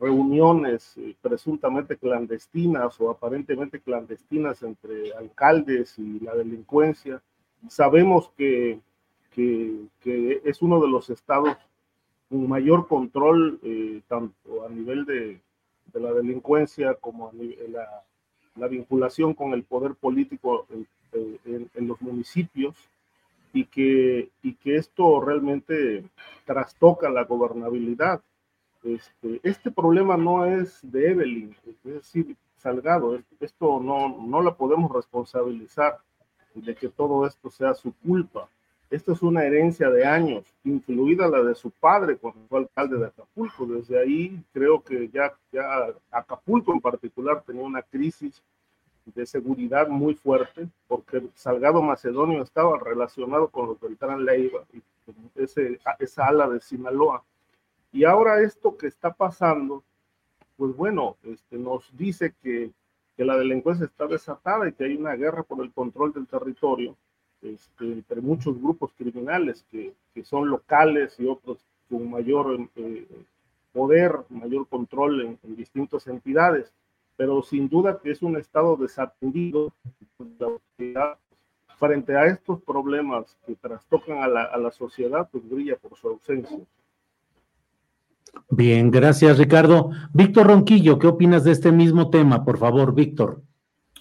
reuniones 0.00 0.96
eh, 0.96 1.14
presuntamente 1.20 1.96
clandestinas 1.96 3.00
o 3.00 3.10
aparentemente 3.10 3.80
clandestinas 3.80 4.62
entre 4.62 5.12
alcaldes 5.14 5.98
y 5.98 6.20
la 6.20 6.34
delincuencia. 6.34 7.22
Sabemos 7.68 8.30
que, 8.36 8.80
que, 9.30 9.88
es 10.44 10.62
uno 10.62 10.80
de 10.80 10.88
los 10.88 11.08
estados 11.10 11.56
con 12.28 12.48
mayor 12.48 12.88
control, 12.88 13.60
eh, 13.62 14.02
tanto 14.08 14.66
a 14.66 14.68
nivel 14.68 15.04
de, 15.04 15.40
de, 15.92 16.00
la 16.00 16.12
delincuencia 16.12 16.94
como 16.94 17.28
a 17.28 17.32
nivel, 17.32 17.72
la, 17.72 18.02
la 18.56 18.68
vinculación 18.68 19.34
con 19.34 19.52
el 19.52 19.62
poder 19.62 19.94
político 19.94 20.66
en, 21.12 21.70
en 21.74 21.88
los 21.88 22.00
municipios 22.02 22.76
y 23.56 23.64
que, 23.64 24.28
y 24.42 24.52
que 24.54 24.76
esto 24.76 25.18
realmente 25.18 26.04
trastoca 26.44 27.08
la 27.08 27.24
gobernabilidad. 27.24 28.20
Este, 28.84 29.40
este 29.42 29.70
problema 29.70 30.18
no 30.18 30.44
es 30.44 30.78
de 30.82 31.12
Evelyn, 31.12 31.56
es 31.66 31.82
decir, 31.82 32.36
Salgado, 32.58 33.18
esto 33.40 33.80
no, 33.80 34.22
no 34.26 34.42
la 34.42 34.54
podemos 34.54 34.92
responsabilizar 34.92 35.98
de 36.54 36.74
que 36.74 36.88
todo 36.88 37.26
esto 37.26 37.50
sea 37.50 37.72
su 37.72 37.94
culpa. 37.94 38.48
Esto 38.90 39.12
es 39.12 39.22
una 39.22 39.44
herencia 39.44 39.88
de 39.88 40.04
años, 40.04 40.44
incluida 40.62 41.26
la 41.26 41.42
de 41.42 41.54
su 41.54 41.70
padre 41.70 42.18
cuando 42.18 42.40
fue 42.48 42.60
alcalde 42.60 42.98
de 42.98 43.06
Acapulco. 43.06 43.66
Desde 43.66 43.98
ahí 43.98 44.38
creo 44.52 44.82
que 44.82 45.08
ya, 45.08 45.32
ya 45.50 45.94
Acapulco 46.10 46.72
en 46.72 46.80
particular 46.80 47.42
tenía 47.46 47.62
una 47.62 47.82
crisis 47.82 48.42
de 49.14 49.24
seguridad 49.24 49.88
muy 49.88 50.14
fuerte, 50.14 50.68
porque 50.88 51.22
Salgado 51.34 51.80
Macedonio 51.80 52.42
estaba 52.42 52.78
relacionado 52.78 53.48
con 53.48 53.68
los 53.68 53.80
Beltrán 53.80 54.24
Leiva, 54.24 54.64
ese, 55.36 55.78
esa 56.00 56.26
ala 56.26 56.48
de 56.48 56.60
Sinaloa. 56.60 57.22
Y 57.92 58.04
ahora 58.04 58.42
esto 58.42 58.76
que 58.76 58.88
está 58.88 59.12
pasando, 59.12 59.84
pues 60.56 60.74
bueno, 60.76 61.16
este, 61.22 61.56
nos 61.56 61.96
dice 61.96 62.34
que, 62.42 62.70
que, 63.16 63.24
la 63.24 63.36
delincuencia 63.36 63.86
está 63.86 64.06
desatada 64.06 64.68
y 64.68 64.72
que 64.72 64.84
hay 64.84 64.96
una 64.96 65.14
guerra 65.14 65.44
por 65.44 65.64
el 65.64 65.72
control 65.72 66.12
del 66.12 66.26
territorio 66.26 66.96
este, 67.42 67.84
entre 67.84 68.20
muchos 68.20 68.60
grupos 68.60 68.92
criminales 68.96 69.64
que, 69.70 69.94
que, 70.14 70.24
son 70.24 70.48
locales 70.50 71.18
y 71.20 71.26
otros 71.26 71.58
con 71.88 72.10
mayor 72.10 72.68
eh, 72.74 73.06
poder, 73.72 74.16
mayor 74.30 74.66
control 74.66 75.20
en, 75.20 75.38
en 75.44 75.56
distintas 75.56 76.06
entidades 76.08 76.72
pero 77.16 77.42
sin 77.42 77.68
duda 77.68 77.98
que 78.02 78.10
es 78.10 78.22
un 78.22 78.36
estado 78.36 78.76
desatendido 78.76 79.72
frente 81.78 82.16
a 82.16 82.26
estos 82.26 82.62
problemas 82.62 83.36
que 83.46 83.54
trastocan 83.54 84.22
a 84.22 84.28
la, 84.28 84.44
a 84.44 84.56
la 84.58 84.70
sociedad, 84.70 85.28
pues 85.30 85.48
brilla 85.48 85.76
por 85.76 85.96
su 85.96 86.08
ausencia. 86.08 86.58
Bien, 88.50 88.90
gracias 88.90 89.38
Ricardo. 89.38 89.90
Víctor 90.12 90.46
Ronquillo, 90.48 90.98
¿qué 90.98 91.06
opinas 91.06 91.44
de 91.44 91.52
este 91.52 91.72
mismo 91.72 92.10
tema? 92.10 92.44
Por 92.44 92.58
favor, 92.58 92.94
Víctor. 92.94 93.42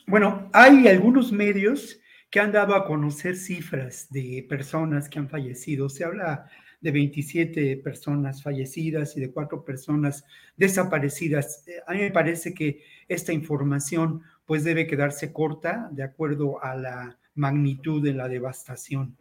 Bueno, 0.08 0.50
hay 0.54 0.88
algunos 0.88 1.32
medios 1.32 2.00
que 2.30 2.40
han 2.40 2.52
dado 2.52 2.76
a 2.76 2.86
conocer 2.86 3.36
cifras 3.36 4.08
de 4.12 4.46
personas 4.48 5.10
que 5.10 5.20
han 5.20 5.30
fallecido. 5.30 5.90
Se 5.90 6.04
habla 6.04 6.50
de 6.82 6.92
27 6.92 7.78
personas 7.78 8.44
fallecidas 8.44 9.16
y 9.18 9.22
de 9.22 9.32
cuatro 9.32 9.64
personas 9.64 10.26
desaparecidas. 10.58 11.68
Eh, 11.68 11.82
a 11.88 11.94
mí 11.94 12.00
me 12.00 12.12
parece 12.12 12.54
que 12.54 12.82
esta 13.08 13.34
información 13.34 14.22
pues 14.46 14.64
debe 14.64 14.88
quedarse 14.88 15.34
corta 15.34 15.90
de 15.92 16.04
acuerdo 16.04 16.64
a 16.64 16.76
la 16.76 17.18
magnitud 17.34 18.04
de 18.04 18.14
la 18.14 18.28
devastación. 18.28 19.18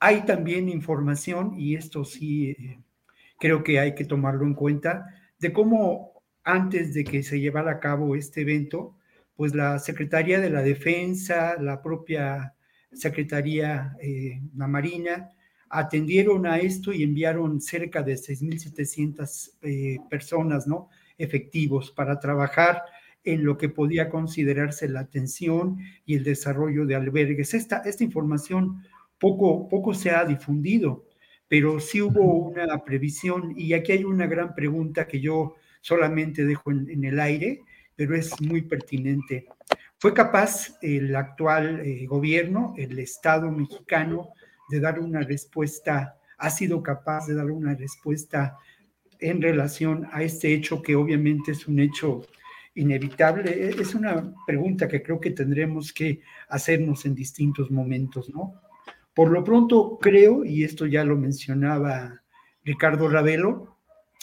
Hay 0.00 0.22
también 0.22 0.68
información, 0.68 1.54
y 1.58 1.76
esto 1.76 2.04
sí 2.04 2.50
eh, 2.50 2.78
creo 3.38 3.62
que 3.62 3.78
hay 3.78 3.94
que 3.94 4.04
tomarlo 4.04 4.44
en 4.44 4.54
cuenta, 4.54 5.06
de 5.38 5.52
cómo 5.52 6.22
antes 6.42 6.94
de 6.94 7.04
que 7.04 7.22
se 7.22 7.40
llevara 7.40 7.72
a 7.72 7.80
cabo 7.80 8.16
este 8.16 8.42
evento, 8.42 8.96
pues 9.36 9.54
la 9.54 9.78
Secretaría 9.78 10.40
de 10.40 10.50
la 10.50 10.62
Defensa, 10.62 11.56
la 11.60 11.82
propia 11.82 12.54
Secretaría, 12.92 13.96
eh, 14.00 14.40
la 14.56 14.66
Marina, 14.66 15.30
atendieron 15.68 16.46
a 16.46 16.58
esto 16.58 16.92
y 16.92 17.02
enviaron 17.02 17.60
cerca 17.60 18.02
de 18.02 18.14
6.700 18.14 19.52
eh, 19.62 19.98
personas, 20.08 20.66
¿no? 20.66 20.88
Efectivos 21.18 21.90
para 21.90 22.20
trabajar 22.20 22.82
en 23.24 23.44
lo 23.44 23.56
que 23.56 23.68
podía 23.68 24.10
considerarse 24.10 24.88
la 24.88 25.00
atención 25.00 25.78
y 26.04 26.14
el 26.14 26.24
desarrollo 26.24 26.84
de 26.86 26.94
albergues. 26.94 27.54
Esta, 27.54 27.78
esta 27.78 28.04
información 28.04 28.82
poco, 29.18 29.68
poco 29.68 29.94
se 29.94 30.10
ha 30.10 30.24
difundido, 30.24 31.06
pero 31.48 31.80
sí 31.80 32.02
hubo 32.02 32.48
una 32.48 32.84
previsión 32.84 33.54
y 33.56 33.72
aquí 33.72 33.92
hay 33.92 34.04
una 34.04 34.26
gran 34.26 34.54
pregunta 34.54 35.06
que 35.06 35.20
yo 35.20 35.54
solamente 35.80 36.44
dejo 36.44 36.70
en, 36.70 37.04
el 37.04 37.18
aire, 37.20 37.62
pero 37.96 38.14
es 38.14 38.40
muy 38.40 38.62
pertinente. 38.62 39.46
¿Fue 39.98 40.12
capaz 40.12 40.76
el 40.82 41.14
actual 41.16 41.80
eh, 41.80 42.06
gobierno, 42.06 42.74
el 42.76 42.98
Estado 42.98 43.50
mexicano, 43.50 44.30
de 44.70 44.80
dar 44.80 44.98
una 44.98 45.20
respuesta, 45.20 46.16
ha 46.38 46.50
sido 46.50 46.82
capaz 46.82 47.26
de 47.26 47.34
dar 47.34 47.50
una 47.50 47.74
respuesta 47.74 48.56
en 49.20 49.40
relación 49.40 50.06
a 50.12 50.22
este 50.22 50.52
hecho 50.52 50.82
que 50.82 50.96
obviamente 50.96 51.52
es 51.52 51.66
un 51.66 51.80
hecho 51.80 52.22
inevitable? 52.74 53.50
E, 53.50 53.80
es 53.80 53.94
una 53.94 54.34
pregunta 54.46 54.88
que 54.88 55.02
creo 55.02 55.20
que 55.20 55.30
tendremos 55.30 55.92
que 55.92 56.20
hacernos 56.48 57.04
en 57.06 57.14
distintos 57.14 57.70
momentos, 57.70 58.28
¿no? 58.30 58.60
Por 59.14 59.30
lo 59.30 59.44
pronto 59.44 59.98
creo, 60.00 60.44
y 60.44 60.64
esto 60.64 60.86
ya 60.86 61.04
lo 61.04 61.16
mencionaba 61.16 62.22
Ricardo 62.64 63.08
Ravelo, 63.08 63.78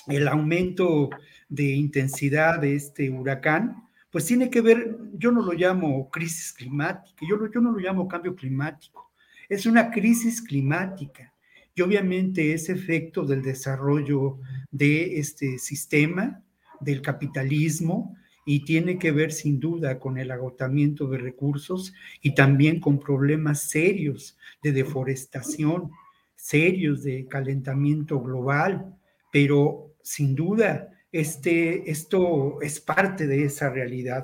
el 0.07 0.27
aumento 0.27 1.09
de 1.47 1.63
intensidad 1.63 2.59
de 2.59 2.75
este 2.75 3.09
huracán, 3.09 3.87
pues 4.09 4.25
tiene 4.25 4.49
que 4.49 4.59
ver, 4.59 4.97
yo 5.13 5.31
no 5.31 5.41
lo 5.41 5.53
llamo 5.53 6.09
crisis 6.09 6.51
climática, 6.51 7.25
yo, 7.27 7.49
yo 7.49 7.61
no 7.61 7.71
lo 7.71 7.79
llamo 7.79 8.07
cambio 8.07 8.35
climático, 8.35 9.10
es 9.51 9.65
una 9.65 9.91
crisis 9.91 10.41
climática 10.41 11.33
y 11.75 11.81
obviamente 11.81 12.53
es 12.53 12.69
efecto 12.69 13.25
del 13.25 13.41
desarrollo 13.41 14.39
de 14.71 15.19
este 15.19 15.57
sistema, 15.59 16.41
del 16.79 17.01
capitalismo 17.01 18.15
y 18.45 18.63
tiene 18.63 18.97
que 18.97 19.11
ver 19.11 19.33
sin 19.33 19.59
duda 19.59 19.99
con 19.99 20.17
el 20.17 20.31
agotamiento 20.31 21.05
de 21.07 21.17
recursos 21.17 21.93
y 22.21 22.33
también 22.33 22.79
con 22.79 22.97
problemas 22.97 23.63
serios 23.63 24.37
de 24.63 24.71
deforestación, 24.71 25.91
serios 26.33 27.03
de 27.03 27.27
calentamiento 27.27 28.21
global, 28.21 28.95
pero 29.33 29.95
sin 30.01 30.33
duda 30.33 30.87
este, 31.11 31.91
esto 31.91 32.61
es 32.61 32.79
parte 32.79 33.27
de 33.27 33.43
esa 33.43 33.69
realidad. 33.69 34.23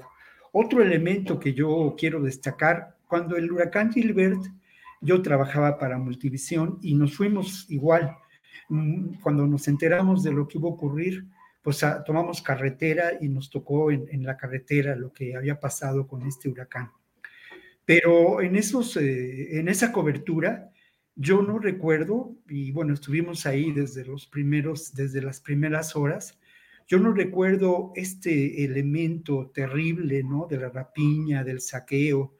Otro 0.53 0.81
elemento 0.81 1.37
que 1.37 1.53
yo 1.53 1.95
quiero 1.99 2.21
destacar, 2.21 2.95
cuando 3.09 3.35
el 3.35 3.51
huracán 3.51 3.91
Gilbert, 3.91 4.39
yo 5.01 5.21
trabajaba 5.21 5.77
para 5.77 5.97
Multivisión 5.97 6.79
y 6.81 6.95
nos 6.95 7.15
fuimos 7.15 7.69
igual. 7.69 8.15
Mm, 8.69 9.15
cuando 9.21 9.47
nos 9.47 9.67
enteramos 9.67 10.23
de 10.23 10.31
lo 10.31 10.47
que 10.47 10.57
iba 10.57 10.67
a 10.67 10.73
ocurrir, 10.73 11.25
pues 11.61 11.83
ah, 11.83 12.03
tomamos 12.03 12.41
carretera 12.41 13.13
y 13.19 13.27
nos 13.29 13.49
tocó 13.49 13.91
en, 13.91 14.23
la 14.23 14.37
carretera 14.37 14.95
lo 14.95 15.11
que 15.11 15.35
había 15.35 15.59
pasado 15.59 16.07
con 16.07 16.25
este 16.25 16.49
huracán. 16.49 16.91
Pero 17.85 18.41
en, 18.41 18.55
esos, 18.55 18.97
eh, 18.97 19.59
en 19.59 19.69
esa 19.69 19.91
cobertura, 19.91 20.71
yo 21.15 21.41
no 21.41 21.59
recuerdo, 21.59 22.35
y 22.47 22.71
bueno, 22.71 22.93
estuvimos 22.93 23.45
ahí 23.45 23.71
desde 23.71 24.05
los 24.05 24.27
primeros, 24.27 24.93
desde 24.93 25.21
las 25.21 25.41
primeras 25.41 25.95
horas, 25.95 26.37
yo 26.87 26.99
no 26.99 27.11
recuerdo 27.11 27.91
este 27.95 28.63
elemento 28.63 29.51
terrible, 29.53 30.23
¿no? 30.23 30.47
De 30.49 30.57
la 30.57 30.69
rapiña, 30.69 31.43
del 31.43 31.59
saqueo, 31.59 32.36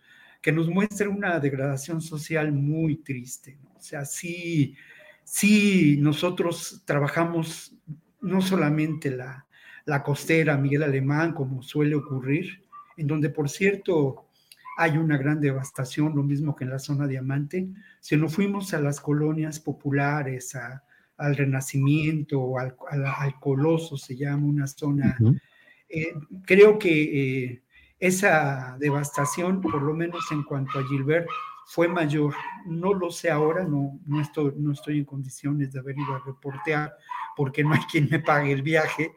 que 0.48 0.54
nos 0.54 0.70
muestra 0.70 1.10
una 1.10 1.42
degradación 1.42 2.00
social 2.00 2.54
muy 2.54 2.96
triste, 2.96 3.60
¿no? 3.62 3.72
O 3.78 3.82
sea, 3.82 4.06
sí, 4.06 4.78
sí, 5.26 5.98
nosotros 6.00 6.84
trabajamos 6.86 7.76
no 8.22 8.40
solamente 8.40 9.12
la, 9.12 9.46
la 9.84 10.02
costera 10.04 10.56
Miguel 10.56 10.84
Alemán, 10.84 11.34
como 11.34 11.62
suele 11.62 11.96
ocurrir, 11.96 12.64
en 12.96 13.08
donde, 13.08 13.30
por 13.30 13.50
cierto, 13.50 14.30
hay 14.78 14.92
una 14.98 15.18
gran 15.18 15.42
devastación, 15.42 16.16
lo 16.16 16.24
mismo 16.24 16.56
que 16.56 16.64
en 16.64 16.70
la 16.70 16.80
zona 16.80 17.08
diamante, 17.08 17.68
si 18.00 18.16
no 18.16 18.30
fuimos 18.30 18.74
a 18.74 18.80
las 18.80 19.02
colonias 19.02 19.60
populares, 19.60 20.58
al 21.18 21.36
Renacimiento, 21.36 22.58
al, 22.58 22.74
al, 22.90 23.38
Coloso, 23.42 23.98
se 23.98 24.16
llama 24.16 24.48
una 24.48 24.68
zona, 24.68 25.18
eh, 25.90 26.14
creo 26.46 26.80
que 26.80 27.44
eh, 27.44 27.64
esa 28.00 28.78
devastación, 28.80 29.62
por 29.62 29.82
lo 29.82 29.94
menos 29.94 30.24
en 30.32 30.44
cuanto 30.44 30.80
a 30.80 30.88
Gilbert, 30.88 31.28
fue 31.68 31.88
mayor. 31.88 32.34
No 32.66 32.94
lo 32.94 33.12
sé 33.12 33.30
ahora, 33.30 33.64
no, 33.64 34.00
no, 34.06 34.22
estoy, 34.22 34.54
no 34.58 34.72
estoy 34.72 35.00
en 35.00 35.06
condiciones 35.06 35.74
de 35.74 35.80
haber 35.80 35.98
ido 35.98 36.16
a 36.16 36.24
reportear 36.26 36.94
porque 37.36 37.64
no 37.64 37.74
hay 37.74 37.82
quien 37.92 38.08
me 38.10 38.20
pague 38.20 38.52
el 38.52 38.64
viaje, 38.64 39.14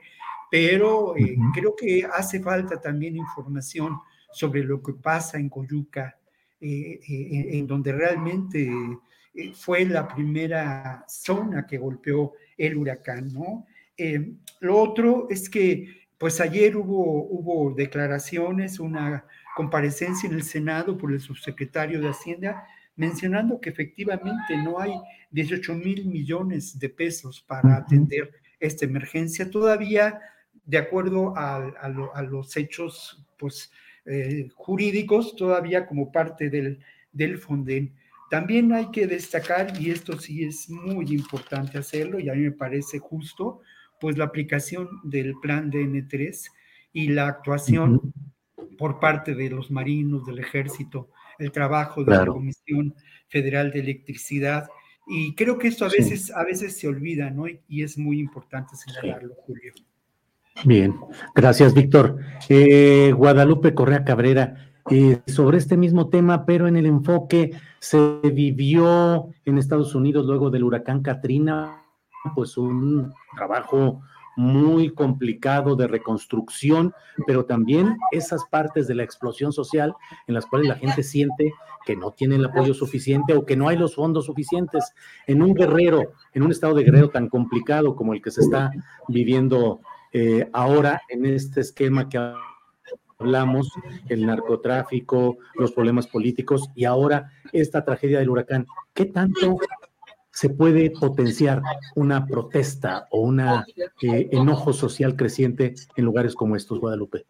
pero 0.51 1.17
eh, 1.17 1.37
creo 1.55 1.75
que 1.77 2.05
hace 2.05 2.41
falta 2.41 2.81
también 2.81 3.17
información 3.17 3.99
sobre 4.33 4.65
lo 4.65 4.83
que 4.83 4.95
pasa 4.95 5.39
en 5.39 5.49
Coyuca, 5.49 6.19
eh, 6.61 7.01
eh, 7.09 7.59
en 7.59 7.67
donde 7.67 7.93
realmente 7.93 8.71
fue 9.55 9.85
la 9.87 10.09
primera 10.09 11.05
zona 11.09 11.67
que 11.67 11.79
golpeó 11.79 12.33
el 12.59 12.77
huracán, 12.77 13.33
¿no? 13.33 13.67
lo 14.61 14.79
otro 14.79 15.27
es 15.29 15.51
que, 15.51 16.00
pues 16.21 16.39
ayer 16.43 16.77
hubo, 16.77 17.25
hubo 17.25 17.75
declaraciones, 17.75 18.79
una 18.79 19.25
comparecencia 19.57 20.29
en 20.29 20.35
el 20.35 20.43
Senado 20.43 20.99
por 20.99 21.13
el 21.13 21.21
subsecretario 21.21 21.99
de 21.99 22.11
Hacienda, 22.11 22.67
mencionando 22.95 23.59
que 23.59 23.71
efectivamente 23.71 24.55
no 24.63 24.79
hay 24.79 24.93
18 25.31 25.75
mil 25.77 26.05
millones 26.05 26.79
de 26.79 26.91
pesos 26.91 27.41
para 27.41 27.75
atender 27.75 28.35
esta 28.59 28.85
emergencia. 28.85 29.51
Todavía, 29.51 30.21
de 30.67 30.77
acuerdo 30.77 31.33
a, 31.39 31.89
los 32.29 32.55
hechos 32.55 33.27
pues, 33.39 33.73
eh, 34.05 34.51
jurídicos, 34.55 35.35
todavía 35.37 35.87
como 35.87 36.13
parte 36.13 36.51
del, 36.51 36.81
del 37.13 37.39
Fonden. 37.39 37.95
También 38.29 38.75
hay 38.75 38.91
que 38.91 39.07
destacar, 39.07 39.73
y 39.81 39.91
esto 39.91 40.19
sí 40.19 40.45
es 40.45 40.69
muy 40.69 41.07
importante 41.15 41.79
hacerlo, 41.79 42.21
y 42.21 42.29
a 42.29 42.35
mí 42.35 42.43
me 42.43 42.53
parece 42.53 42.99
justo, 42.99 43.63
pues 44.01 44.17
la 44.17 44.25
aplicación 44.25 44.89
del 45.05 45.35
plan 45.41 45.71
de 45.71 45.85
N3 45.85 46.51
y 46.93 47.09
la 47.09 47.29
actuación 47.29 48.13
por 48.79 48.99
parte 48.99 49.35
de 49.35 49.51
los 49.51 49.71
marinos, 49.71 50.25
del 50.27 50.39
ejército, 50.39 51.11
el 51.39 51.53
trabajo 51.53 52.03
de 52.03 52.17
la 52.17 52.27
Comisión 52.27 52.95
Federal 53.29 53.71
de 53.71 53.81
Electricidad. 53.81 54.69
Y 55.07 55.35
creo 55.35 55.59
que 55.59 55.69
esto 55.69 55.85
a 55.85 55.89
veces, 55.89 56.31
a 56.35 56.45
veces 56.45 56.79
se 56.79 56.89
olvida, 56.89 57.31
¿no? 57.31 57.47
Y, 57.47 57.83
es 57.83 57.99
muy 57.99 58.19
importante 58.21 58.77
señalarlo, 58.77 59.35
Julio. 59.47 59.73
Bien, 60.65 60.95
gracias, 61.35 61.75
Víctor. 61.75 62.19
Eh, 62.49 63.13
Guadalupe 63.17 63.75
Correa 63.75 64.05
Cabrera, 64.05 64.71
eh, 64.91 65.21
sobre 65.27 65.59
este 65.59 65.77
mismo 65.77 66.09
tema, 66.09 66.45
pero 66.47 66.67
en 66.67 66.77
el 66.77 66.87
enfoque 66.87 67.53
se 67.79 68.21
vivió 68.33 69.29
en 69.45 69.59
Estados 69.59 69.95
Unidos 69.95 70.27
luego 70.27 70.51
del 70.51 70.65
huracán 70.65 71.03
Katrina, 71.03 71.83
pues 72.35 72.57
un 72.57 73.13
trabajo 73.35 74.01
muy 74.37 74.95
complicado 74.95 75.77
de 75.77 75.87
reconstrucción, 75.87 76.95
pero 77.27 77.45
también 77.45 77.99
esas 78.13 78.45
partes 78.47 78.87
de 78.87 78.95
la 78.95 79.03
explosión 79.03 79.53
social 79.53 79.95
en 80.27 80.35
las 80.35 80.47
cuales 80.47 80.69
la 80.69 80.77
gente 80.77 81.03
siente 81.03 81.53
que 81.85 81.97
no 81.97 82.13
tiene 82.13 82.37
el 82.37 82.45
apoyo 82.45 82.73
suficiente 82.73 83.35
o 83.35 83.45
que 83.45 83.57
no 83.57 83.69
hay 83.69 83.77
los 83.77 83.95
fondos 83.95 84.27
suficientes. 84.27 84.95
En 85.27 85.43
un 85.43 85.55
guerrero, 85.55 86.13
en 86.33 86.43
un 86.43 86.53
estado 86.53 86.75
de 86.75 86.85
guerrero 86.85 87.11
tan 87.11 87.29
complicado 87.29 87.97
como 87.97 88.15
el 88.15 88.23
que 88.23 88.31
se 88.31 88.41
está 88.43 88.71
viviendo 89.09 89.81
eh, 90.13 90.49
ahora 90.53 91.03
en 91.09 91.27
este 91.27 91.61
esquema 91.61 92.09
que 92.09 92.19
hablamos, 93.19 93.71
el 94.09 94.27
narcotráfico, 94.27 95.37
los 95.55 95.73
problemas 95.73 96.07
políticos 96.07 96.71
y 96.75 96.85
ahora 96.85 97.31
esta 97.53 97.85
tragedia 97.85 98.19
del 98.19 98.31
huracán, 98.31 98.67
¿qué 98.95 99.07
tanto 99.07 99.59
se 100.33 100.51
puede 100.51 100.91
potenciar 100.91 101.63
una 101.97 102.27
protesta 102.27 103.07
o 103.11 103.21
un 103.21 103.41
eh, 103.41 104.29
enojo 104.33 104.73
social 104.73 105.17
creciente 105.17 105.75
en 105.97 106.05
lugares 106.05 106.35
como 106.35 106.57
estos, 106.57 106.81
Guadalupe? 106.81 107.25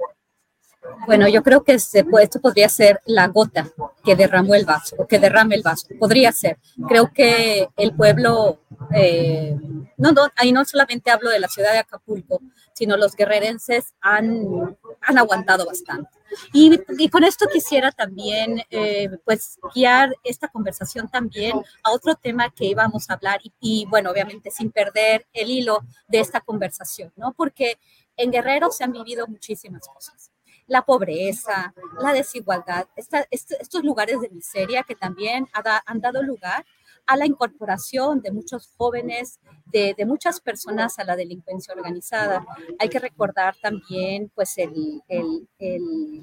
Bueno, 1.07 1.29
yo 1.29 1.43
creo 1.43 1.63
que 1.63 1.79
se 1.79 2.05
esto 2.21 2.41
podría 2.41 2.69
ser 2.69 3.01
la 3.05 3.29
gota 3.29 3.69
que 4.05 4.17
derramó 4.17 4.55
el 4.55 4.65
vaso, 4.65 4.97
o 4.99 5.07
que 5.07 5.19
derrame 5.19 5.55
el 5.55 5.63
vaso. 5.63 5.89
Podría 5.99 6.33
ser. 6.33 6.59
Creo 6.89 7.13
que 7.13 7.69
el 7.77 7.95
pueblo, 7.95 8.61
eh, 8.95 9.57
no, 9.97 10.13
no, 10.13 10.29
ahí 10.37 10.53
no 10.53 10.65
solamente 10.65 11.11
hablo 11.11 11.31
de 11.31 11.41
la 11.41 11.49
ciudad 11.49 11.73
de 11.73 11.79
Acapulco, 11.79 12.41
sino 12.73 12.97
los 12.97 13.15
guerrerenses 13.15 13.95
han, 14.01 14.77
han 15.01 15.19
aguantado 15.19 15.67
bastante. 15.67 16.11
Y, 16.53 17.09
con 17.09 17.25
esto 17.25 17.47
quisiera 17.53 17.91
también, 17.91 18.63
eh, 18.71 19.11
pues, 19.25 19.59
guiar 19.75 20.15
esta 20.23 20.49
conversación 20.49 21.09
también 21.09 21.61
a 21.83 21.91
otro 21.91 22.15
tema 22.15 22.51
que 22.51 22.67
íbamos 22.67 23.11
a 23.11 23.15
hablar 23.15 23.41
y, 23.43 23.53
y, 23.61 23.87
bueno, 23.87 24.11
obviamente 24.11 24.51
sin 24.51 24.71
perder 24.71 25.27
el 25.33 25.51
hilo 25.51 25.81
de 26.09 26.21
esta 26.21 26.41
conversación, 26.41 27.13
¿no? 27.17 27.33
Porque 27.33 27.79
en 28.17 28.31
Guerrero 28.31 28.71
se 28.71 28.85
han 28.85 28.93
vivido 28.93 29.27
muchísimas 29.27 29.89
cosas 29.89 30.30
la 30.71 30.83
pobreza, 30.83 31.75
la 32.01 32.13
desigualdad, 32.13 32.87
estos 32.95 33.83
lugares 33.83 34.21
de 34.21 34.31
miseria 34.31 34.85
que 34.85 34.95
también 34.95 35.49
han 35.85 36.01
dado 36.01 36.23
lugar 36.23 36.65
a 37.07 37.17
la 37.17 37.27
incorporación 37.27 38.21
de 38.21 38.31
muchos 38.31 38.73
jóvenes, 38.77 39.41
de, 39.67 39.97
muchas 40.07 40.41
personas 40.41 40.97
a 41.01 41.05
la 41.05 41.17
delincuencia 41.17 41.75
organizada. 41.75 42.47
Hay 42.79 42.89
que 42.89 43.01
recordar 43.01 43.57
también 43.61 44.31
pues 44.33 44.59
el, 44.59 45.03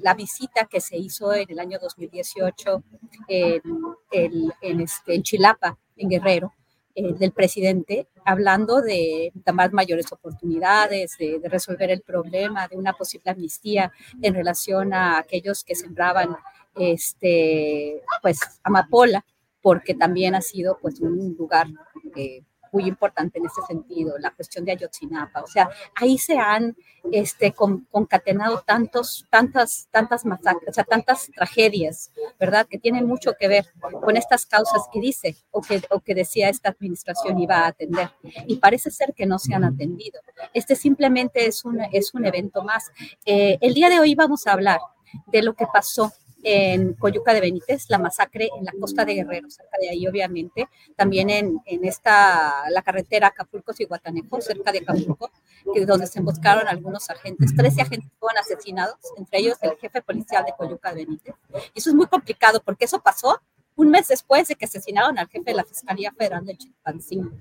la 0.00 0.14
visita 0.14 0.64
que 0.64 0.80
se 0.80 0.96
hizo 0.96 1.34
en 1.34 1.50
el 1.50 1.58
año 1.58 1.78
2018 1.78 2.82
en, 3.28 4.52
este, 4.80 5.14
en 5.14 5.22
Chilapa, 5.22 5.78
en 5.94 6.08
Guerrero, 6.08 6.54
eh, 6.98 7.14
del 7.14 7.30
presidente, 7.30 8.08
hablando 8.24 8.82
de 8.82 9.32
más 9.54 9.72
mayores 9.72 10.10
oportunidades, 10.10 11.16
de, 11.16 11.40
resolver 11.44 11.92
el 11.92 12.00
problema, 12.00 12.66
de 12.66 12.76
una 12.76 12.92
posible 12.92 13.30
amnistía 13.30 13.92
en 14.20 14.34
relación 14.34 14.92
a 14.92 15.18
aquellos 15.18 15.62
que 15.62 15.76
sembraban 15.76 16.36
este, 16.74 18.02
pues, 18.20 18.40
amapola, 18.64 19.24
porque 19.62 19.94
también 19.94 20.34
ha 20.34 20.40
sido 20.40 20.76
pues, 20.82 20.98
un 20.98 21.36
lugar 21.38 21.68
eh, 22.16 22.42
muy 22.72 22.84
importante 22.84 23.38
en 23.38 23.46
este 23.46 23.62
sentido, 23.66 24.18
la 24.18 24.30
cuestión 24.30 24.64
de 24.64 24.72
Ayotzinapa. 24.72 25.42
O 25.42 25.46
sea, 25.46 25.68
ahí 25.94 26.18
se 26.18 26.38
han 26.38 26.76
este, 27.12 27.52
concatenado 27.52 28.62
tantos, 28.66 29.26
tantas, 29.30 29.88
tantas 29.90 30.24
masacres, 30.24 30.70
o 30.70 30.72
sea, 30.72 30.84
tantas 30.84 31.30
tragedias, 31.34 32.10
¿verdad? 32.38 32.66
Que 32.68 32.78
tienen 32.78 33.06
mucho 33.06 33.34
que 33.38 33.48
ver 33.48 33.66
con 34.02 34.16
estas 34.16 34.46
causas 34.46 34.82
que 34.92 35.00
dice 35.00 35.36
o 35.50 35.60
que, 35.60 35.82
o 35.90 36.00
que 36.00 36.14
decía 36.14 36.48
esta 36.48 36.70
administración 36.70 37.38
iba 37.38 37.58
a 37.58 37.68
atender. 37.68 38.10
Y 38.46 38.56
parece 38.56 38.90
ser 38.90 39.14
que 39.14 39.26
no 39.26 39.38
se 39.38 39.54
han 39.54 39.64
atendido. 39.64 40.20
Este 40.52 40.76
simplemente 40.76 41.46
es 41.46 41.64
un, 41.64 41.80
es 41.92 42.14
un 42.14 42.26
evento 42.26 42.62
más. 42.62 42.90
Eh, 43.24 43.58
el 43.60 43.74
día 43.74 43.88
de 43.88 44.00
hoy 44.00 44.14
vamos 44.14 44.46
a 44.46 44.52
hablar 44.52 44.80
de 45.26 45.42
lo 45.42 45.54
que 45.54 45.66
pasó 45.66 46.12
en 46.42 46.94
Coyuca 46.94 47.34
de 47.34 47.40
Benítez, 47.40 47.86
la 47.88 47.98
masacre 47.98 48.48
en 48.56 48.64
la 48.64 48.72
costa 48.78 49.04
de 49.04 49.14
Guerrero, 49.14 49.50
cerca 49.50 49.76
de 49.80 49.90
ahí 49.90 50.06
obviamente, 50.06 50.68
también 50.96 51.30
en, 51.30 51.60
en 51.66 51.84
esta, 51.84 52.68
la 52.70 52.82
carretera 52.82 53.28
Acapulco-Cihuatanejo, 53.28 54.40
cerca 54.40 54.72
de 54.72 54.78
Acapulco, 54.78 55.30
que, 55.74 55.84
donde 55.84 56.06
se 56.06 56.18
emboscaron 56.18 56.68
algunos 56.68 57.10
agentes, 57.10 57.54
13 57.54 57.82
agentes 57.82 58.10
fueron 58.18 58.38
asesinados, 58.38 58.96
entre 59.16 59.40
ellos 59.40 59.58
el 59.62 59.76
jefe 59.76 60.02
policial 60.02 60.44
de 60.44 60.54
Coyuca 60.56 60.94
de 60.94 61.04
Benítez. 61.04 61.34
Y 61.74 61.78
eso 61.78 61.90
es 61.90 61.96
muy 61.96 62.06
complicado 62.06 62.62
porque 62.64 62.84
eso 62.84 63.00
pasó 63.00 63.40
un 63.76 63.90
mes 63.90 64.08
después 64.08 64.48
de 64.48 64.54
que 64.54 64.64
asesinaron 64.64 65.18
al 65.18 65.28
jefe 65.28 65.50
de 65.50 65.56
la 65.56 65.64
Fiscalía 65.64 66.12
Federal 66.12 66.44
de 66.44 66.56
Chilpancingo 66.56 67.32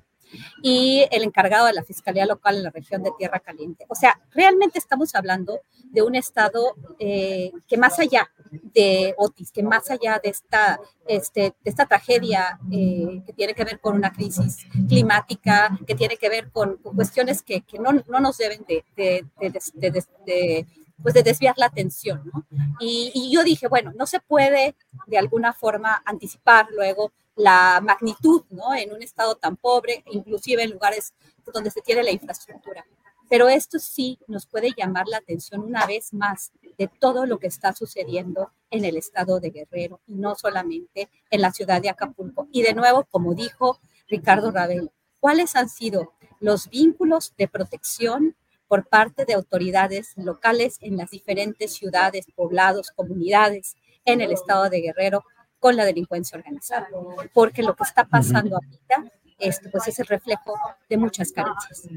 y 0.61 1.05
el 1.11 1.23
encargado 1.23 1.67
de 1.67 1.73
la 1.73 1.83
Fiscalía 1.83 2.25
Local 2.25 2.57
en 2.57 2.63
la 2.63 2.69
región 2.69 3.03
de 3.03 3.11
Tierra 3.17 3.39
Caliente. 3.39 3.85
O 3.89 3.95
sea, 3.95 4.19
realmente 4.31 4.79
estamos 4.79 5.13
hablando 5.15 5.59
de 5.83 6.01
un 6.01 6.15
Estado 6.15 6.75
eh, 6.99 7.51
que 7.67 7.77
más 7.77 7.99
allá 7.99 8.29
de 8.51 9.13
Otis, 9.17 9.51
que 9.51 9.63
más 9.63 9.89
allá 9.89 10.19
de 10.23 10.29
esta, 10.29 10.79
este, 11.07 11.41
de 11.41 11.69
esta 11.69 11.85
tragedia 11.85 12.59
eh, 12.71 13.21
que 13.25 13.33
tiene 13.33 13.53
que 13.53 13.63
ver 13.63 13.79
con 13.79 13.95
una 13.95 14.11
crisis 14.11 14.65
climática, 14.87 15.77
que 15.85 15.95
tiene 15.95 16.17
que 16.17 16.29
ver 16.29 16.51
con, 16.51 16.77
cuestiones 16.77 17.41
que, 17.41 17.61
que 17.61 17.79
no, 17.79 17.91
no, 18.07 18.19
nos 18.19 18.37
deben 18.37 18.65
de, 18.67 18.83
de, 18.95 19.25
de, 19.73 20.67
pues 21.01 21.13
de 21.13 21.23
desviar 21.23 21.55
la 21.57 21.67
atención, 21.67 22.23
¿no? 22.33 22.45
Y, 22.79 23.11
y, 23.13 23.31
yo 23.33 23.43
dije, 23.43 23.67
bueno, 23.67 23.91
no 23.95 24.07
se 24.07 24.19
puede 24.19 24.75
de 25.05 25.17
alguna 25.17 25.53
forma 25.53 26.01
anticipar 26.05 26.67
luego 26.71 27.11
la 27.37 27.79
magnitud, 27.81 28.43
¿no? 28.49 28.73
En 28.75 28.93
un 28.93 29.01
estado 29.01 29.35
tan 29.35 29.55
pobre, 29.55 30.03
inclusive 30.11 30.63
en 30.63 30.71
lugares 30.71 31.13
donde 31.53 31.71
se 31.71 31.81
tiene 31.81 32.03
la 32.03 32.11
infraestructura. 32.11 32.85
Pero 33.29 33.47
esto 33.47 33.79
sí 33.79 34.19
nos 34.27 34.45
puede 34.45 34.71
llamar 34.75 35.07
la 35.07 35.17
atención 35.17 35.61
una 35.61 35.85
vez 35.85 36.13
más 36.13 36.51
de 36.77 36.87
todo 36.87 37.25
lo 37.25 37.39
que 37.39 37.47
está 37.47 37.73
sucediendo 37.73 38.51
en 38.71 38.85
el 38.85 38.97
estado 38.97 39.39
de 39.39 39.51
Guerrero 39.51 39.99
y 40.07 40.15
no 40.15 40.35
solamente 40.35 41.09
en 41.29 41.41
la 41.41 41.51
ciudad 41.51 41.81
de 41.81 41.89
Acapulco. 41.89 42.47
Y 42.51 42.63
de 42.63 42.73
nuevo, 42.73 43.05
como 43.11 43.33
dijo 43.33 43.79
Ricardo 44.07 44.51
Rabel, 44.51 44.91
¿cuáles 45.19 45.55
han 45.55 45.69
sido 45.69 46.13
los 46.39 46.69
vínculos 46.69 47.33
de 47.37 47.47
protección 47.47 48.35
por 48.67 48.87
parte 48.87 49.25
de 49.25 49.33
autoridades 49.33 50.13
locales 50.17 50.77
en 50.81 50.97
las 50.97 51.11
diferentes 51.11 51.73
ciudades, 51.73 52.27
poblados, 52.35 52.91
comunidades 52.91 53.75
en 54.05 54.21
el 54.21 54.31
estado 54.31 54.69
de 54.69 54.81
Guerrero 54.81 55.23
con 55.59 55.75
la 55.75 55.85
delincuencia 55.85 56.37
organizada, 56.37 56.87
porque 57.33 57.63
lo 57.63 57.75
que 57.75 57.83
está 57.83 58.05
pasando 58.05 58.55
ahorita 58.55 59.11
esto, 59.39 59.69
pues 59.71 59.87
es 59.87 59.99
el 59.99 60.07
reflejo 60.07 60.55
de 60.89 60.97
muchas 60.97 61.31
carencias. 61.31 61.87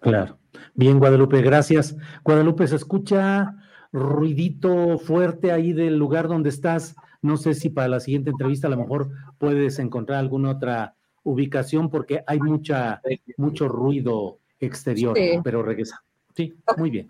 Claro. 0.00 0.38
Bien, 0.74 0.98
Guadalupe, 0.98 1.42
gracias. 1.42 1.96
Guadalupe, 2.24 2.66
se 2.66 2.76
escucha 2.76 3.56
ruidito 3.92 4.98
fuerte 4.98 5.52
ahí 5.52 5.72
del 5.72 5.96
lugar 5.96 6.28
donde 6.28 6.48
estás. 6.48 6.96
No 7.22 7.36
sé 7.36 7.54
si 7.54 7.70
para 7.70 7.88
la 7.88 8.00
siguiente 8.00 8.30
entrevista 8.30 8.66
a 8.66 8.70
lo 8.70 8.78
mejor 8.78 9.10
puedes 9.38 9.78
encontrar 9.78 10.18
alguna 10.18 10.50
otra 10.50 10.96
ubicación 11.22 11.90
porque 11.90 12.22
hay 12.26 12.40
mucha, 12.40 13.00
mucho 13.36 13.68
ruido 13.68 14.38
exterior, 14.58 15.16
pero 15.44 15.62
regresa. 15.62 16.02
Sí, 16.34 16.54
muy 16.76 16.90
bien. 16.90 17.08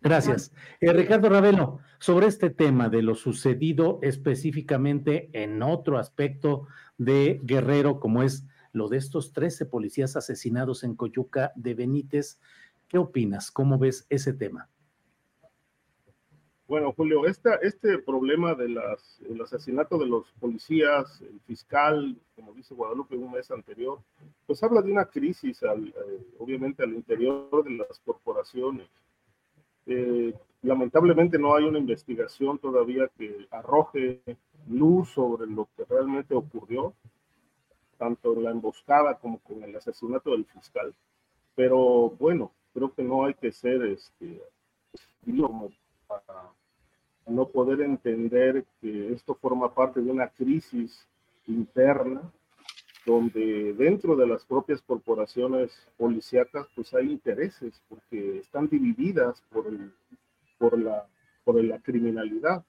Gracias. 0.00 0.52
Eh, 0.80 0.92
Ricardo 0.92 1.28
Ravelo, 1.28 1.80
sobre 1.98 2.26
este 2.26 2.50
tema 2.50 2.88
de 2.88 3.02
lo 3.02 3.14
sucedido 3.14 3.98
específicamente 4.02 5.30
en 5.32 5.62
otro 5.62 5.98
aspecto 5.98 6.66
de 6.96 7.40
Guerrero, 7.42 8.00
como 8.00 8.22
es 8.22 8.44
lo 8.72 8.88
de 8.88 8.98
estos 8.98 9.32
13 9.32 9.66
policías 9.66 10.16
asesinados 10.16 10.84
en 10.84 10.94
Coyuca 10.94 11.52
de 11.56 11.74
Benítez, 11.74 12.38
¿qué 12.86 12.98
opinas? 12.98 13.50
¿Cómo 13.50 13.78
ves 13.78 14.06
ese 14.08 14.32
tema? 14.32 14.68
Bueno, 16.68 16.92
Julio, 16.92 17.24
este 17.24 17.98
problema 17.98 18.54
del 18.54 18.78
asesinato 19.42 19.96
de 19.96 20.06
los 20.06 20.30
policías, 20.38 21.22
el 21.22 21.40
fiscal, 21.46 22.14
como 22.36 22.52
dice 22.52 22.74
Guadalupe 22.74 23.16
un 23.16 23.32
mes 23.32 23.50
anterior, 23.50 24.00
pues 24.46 24.62
habla 24.62 24.82
de 24.82 24.92
una 24.92 25.06
crisis, 25.06 25.62
eh, 25.62 26.26
obviamente, 26.38 26.82
al 26.82 26.92
interior 26.92 27.64
de 27.64 27.70
las 27.70 27.98
corporaciones 28.00 28.86
eh, 29.86 30.34
lamentablemente 30.62 31.38
no 31.38 31.54
hay 31.54 31.64
una 31.64 31.78
investigación 31.78 32.58
todavía 32.58 33.08
que 33.16 33.46
arroje 33.50 34.20
luz 34.68 35.10
sobre 35.10 35.46
lo 35.46 35.68
que 35.76 35.84
realmente 35.84 36.34
ocurrió, 36.34 36.94
tanto 37.96 38.34
en 38.34 38.44
la 38.44 38.50
emboscada 38.50 39.18
como 39.18 39.38
con 39.40 39.62
el 39.62 39.74
asesinato 39.76 40.30
del 40.30 40.44
fiscal. 40.44 40.94
Pero 41.54 42.10
bueno, 42.18 42.52
creo 42.74 42.92
que 42.92 43.02
no 43.02 43.24
hay 43.24 43.34
que 43.34 43.52
ser 43.52 43.82
este, 43.82 44.40
para 46.06 46.50
no 47.26 47.48
poder 47.48 47.82
entender 47.82 48.64
que 48.80 49.12
esto 49.12 49.34
forma 49.34 49.74
parte 49.74 50.00
de 50.00 50.10
una 50.10 50.28
crisis 50.28 51.06
interna 51.46 52.22
donde 53.04 53.72
dentro 53.74 54.16
de 54.16 54.26
las 54.26 54.44
propias 54.44 54.82
corporaciones 54.82 55.72
policíacas 55.96 56.66
pues 56.74 56.92
hay 56.94 57.10
intereses 57.10 57.80
porque 57.88 58.38
están 58.38 58.68
divididas 58.68 59.42
por, 59.50 59.66
el, 59.66 59.92
por, 60.58 60.78
la, 60.78 61.06
por 61.44 61.62
la 61.62 61.78
criminalidad. 61.78 62.64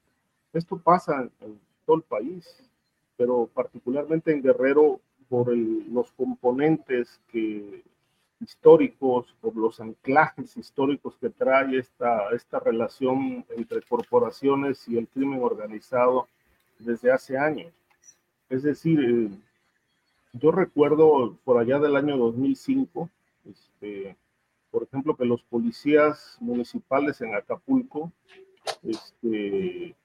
Esto 0.53 0.77
pasa 0.77 1.29
en, 1.41 1.59
todo 1.85 1.97
el 1.97 2.03
país, 2.03 2.69
pero 3.17 3.49
particularmente 3.53 4.31
en 4.31 4.41
Guerrero 4.41 5.01
por 5.27 5.55
los 5.55 6.11
componentes 6.13 7.19
que, 7.31 7.83
históricos, 8.39 9.35
por 9.41 9.55
los 9.55 9.79
anclajes 9.79 10.55
históricos 10.57 11.17
que 11.19 11.29
trae 11.29 11.77
esta, 11.77 12.29
esta 12.31 12.59
relación 12.59 13.45
entre 13.55 13.81
corporaciones 13.81 14.87
y 14.87 14.97
el 14.97 15.07
crimen 15.07 15.41
organizado 15.43 16.27
desde 16.79 17.11
hace 17.11 17.37
años. 17.37 17.73
Es 18.49 18.63
decir, 18.63 18.99
eh, 18.99 19.29
yo 20.33 20.51
recuerdo 20.51 21.37
por 21.43 21.57
allá 21.57 21.79
del 21.79 21.95
año 21.95 22.17
2005, 22.17 23.09
este, 23.45 24.15
por 24.71 24.83
ejemplo, 24.83 25.15
que 25.15 25.25
los 25.25 25.43
policías 25.43 26.37
municipales 26.39 27.21
en 27.21 27.35
Acapulco 27.35 28.11
este, 28.83 29.87
eh, 29.87 29.95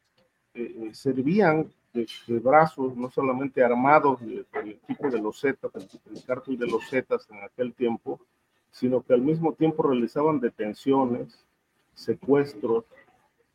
eh, 0.54 0.90
servían 0.92 1.70
de, 1.92 2.06
brazos, 2.40 2.96
no 2.96 3.10
solamente 3.10 3.62
armados 3.62 4.20
del 4.20 4.46
equipo 4.82 5.10
de 5.10 5.20
los 5.20 5.40
Zetas, 5.40 5.70
el, 5.74 6.16
el 6.16 6.24
cártel 6.24 6.58
de 6.58 6.66
los 6.66 6.88
Zetas 6.88 7.28
en 7.30 7.42
aquel 7.42 7.72
tiempo, 7.74 8.20
sino 8.70 9.02
que 9.02 9.14
al 9.14 9.20
mismo 9.22 9.52
tiempo 9.52 9.84
realizaban 9.84 10.40
detenciones, 10.40 11.44
secuestros, 11.94 12.84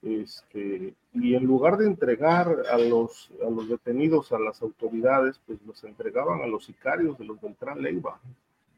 este, 0.01 0.93
y 1.13 1.35
en 1.35 1.43
lugar 1.43 1.77
de 1.77 1.87
entregar 1.87 2.63
a 2.71 2.77
los, 2.77 3.29
a 3.45 3.49
los 3.49 3.67
detenidos 3.67 4.31
a 4.31 4.39
las 4.39 4.61
autoridades, 4.61 5.41
pues 5.45 5.59
los 5.65 5.83
entregaban 5.83 6.41
a 6.41 6.47
los 6.47 6.65
sicarios 6.65 7.17
de 7.17 7.25
los 7.25 7.41
Beltrán 7.41 7.81
Leiva 7.81 8.19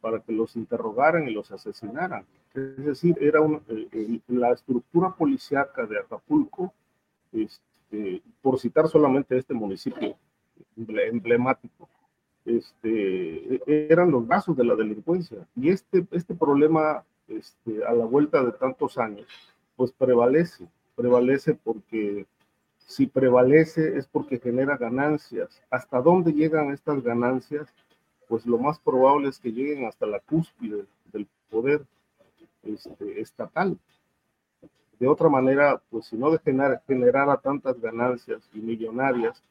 para 0.02 0.20
que 0.20 0.34
los 0.34 0.56
interrogaran 0.56 1.28
y 1.28 1.32
los 1.32 1.52
asesinaran. 1.52 2.26
Es 2.54 2.84
decir, 2.84 3.16
era 3.22 3.40
eh, 3.70 3.88
eh, 3.92 4.20
la 4.28 4.52
estructura 4.52 5.16
policíaca 5.16 5.86
de 5.86 6.00
Acapulco, 6.00 6.74
este, 7.32 8.22
por 8.42 8.60
citar 8.60 8.88
solamente 8.88 9.38
este 9.38 9.54
municipio 9.54 10.18
emblemático, 10.76 11.88
este, 12.44 13.56
e, 13.56 13.88
eran 13.90 14.12
los 14.12 14.28
brazos 14.28 14.58
de 14.58 14.66
la 14.66 14.76
delincuencia. 14.76 15.48
Y 15.56 15.70
este, 15.70 16.06
este 16.12 16.34
problema, 16.34 17.06
este, 17.28 17.86
a 17.86 17.94
la 17.94 18.06
vuelta 18.06 18.44
de 18.44 18.52
tantos 18.52 18.98
años, 18.98 19.28
pues 19.78 19.92
prevalece 19.92 20.68
prevalece 20.96 21.56
porque 21.56 22.26
si 22.78 23.08
prevalece 23.08 23.98
es 23.98 24.06
porque 24.08 24.40
genera 24.40 24.78
ganancias. 24.78 25.62
¿Hasta 25.70 26.02
dónde 26.02 26.34
llegan 26.34 26.72
estas 26.72 27.02
ganancias? 27.02 27.74
Pues 28.32 28.46
lo 28.46 28.58
más 28.58 28.80
probable 28.80 29.28
es 29.28 29.40
que 29.40 29.52
lleguen 29.52 29.86
hasta 29.88 30.06
la 30.06 30.22
cúspide 30.22 30.86
del 31.12 31.28
poder 31.50 31.82
este, 32.64 33.20
estatal. 33.20 33.78
De 34.98 35.06
otra 35.06 35.28
manera, 35.28 35.82
pues 35.90 36.06
si 36.06 36.16
no 36.16 36.32
generara 36.88 37.36
tantas 37.42 37.78
ganancias 37.82 38.50
y 38.54 38.60
millonarias, 38.60 39.44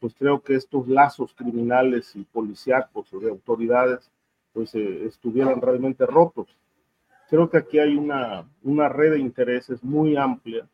pues 0.00 0.12
creo 0.18 0.42
que 0.42 0.56
estos 0.56 0.88
lazos 0.88 1.34
criminales 1.34 2.16
y 2.16 2.24
policíacos 2.24 3.14
o 3.14 3.20
de 3.20 3.30
autoridades, 3.30 4.10
pues 4.52 4.74
eh, 4.74 5.04
estuvieran 5.06 5.60
realmente 5.60 6.04
rotos. 6.04 6.48
Creo 7.30 7.48
que 7.48 7.58
aquí 7.58 7.78
hay 7.78 7.94
una, 7.94 8.44
una 8.64 8.88
red 8.88 9.12
de 9.12 9.20
intereses 9.20 9.84
muy 9.84 10.16
amplia 10.16 10.66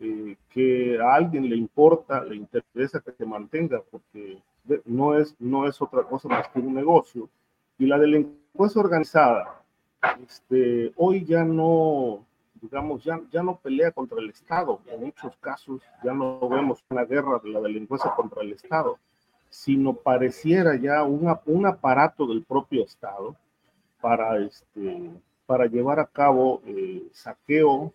eh, 0.00 0.36
que 0.50 1.00
a 1.00 1.14
alguien 1.14 1.48
le 1.48 1.56
importa, 1.56 2.22
le 2.22 2.36
interesa 2.36 3.00
que 3.00 3.12
se 3.12 3.24
mantenga, 3.24 3.80
porque 3.90 4.42
no 4.84 5.14
es, 5.18 5.34
no 5.38 5.66
es 5.66 5.80
otra 5.80 6.02
cosa 6.04 6.28
más 6.28 6.48
que 6.48 6.60
un 6.60 6.74
negocio. 6.74 7.28
Y 7.78 7.86
la 7.86 7.98
delincuencia 7.98 8.80
organizada, 8.80 9.62
este, 10.22 10.92
hoy 10.96 11.24
ya 11.24 11.44
no, 11.44 12.24
digamos, 12.60 13.02
ya, 13.04 13.20
ya 13.30 13.42
no 13.42 13.56
pelea 13.56 13.90
contra 13.92 14.18
el 14.18 14.30
Estado. 14.30 14.80
En 14.86 15.00
muchos 15.00 15.36
casos 15.36 15.82
ya 16.04 16.12
no 16.12 16.40
vemos 16.48 16.84
una 16.90 17.04
guerra 17.04 17.40
de 17.42 17.50
la 17.50 17.60
delincuencia 17.60 18.10
contra 18.12 18.42
el 18.42 18.52
Estado, 18.52 18.98
sino 19.48 19.94
pareciera 19.94 20.76
ya 20.76 21.02
un, 21.02 21.34
un 21.46 21.66
aparato 21.66 22.26
del 22.26 22.44
propio 22.44 22.84
Estado 22.84 23.36
para, 24.00 24.38
este, 24.38 25.10
para 25.46 25.66
llevar 25.66 26.00
a 26.00 26.06
cabo 26.06 26.62
eh, 26.66 27.08
saqueo, 27.12 27.92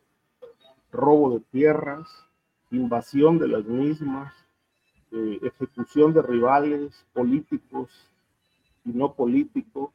robo 0.92 1.32
de 1.32 1.40
tierras 1.52 2.26
invasión 2.72 3.40
de 3.40 3.48
las 3.48 3.66
mismas, 3.66 4.34
eh, 5.18 5.40
ejecución 5.44 6.14
de 6.14 6.22
rivales 6.22 7.06
políticos 7.14 7.90
y 8.84 8.90
no 8.90 9.14
políticos, 9.14 9.92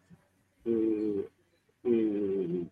eh, 0.64 1.28
eh, 1.84 2.66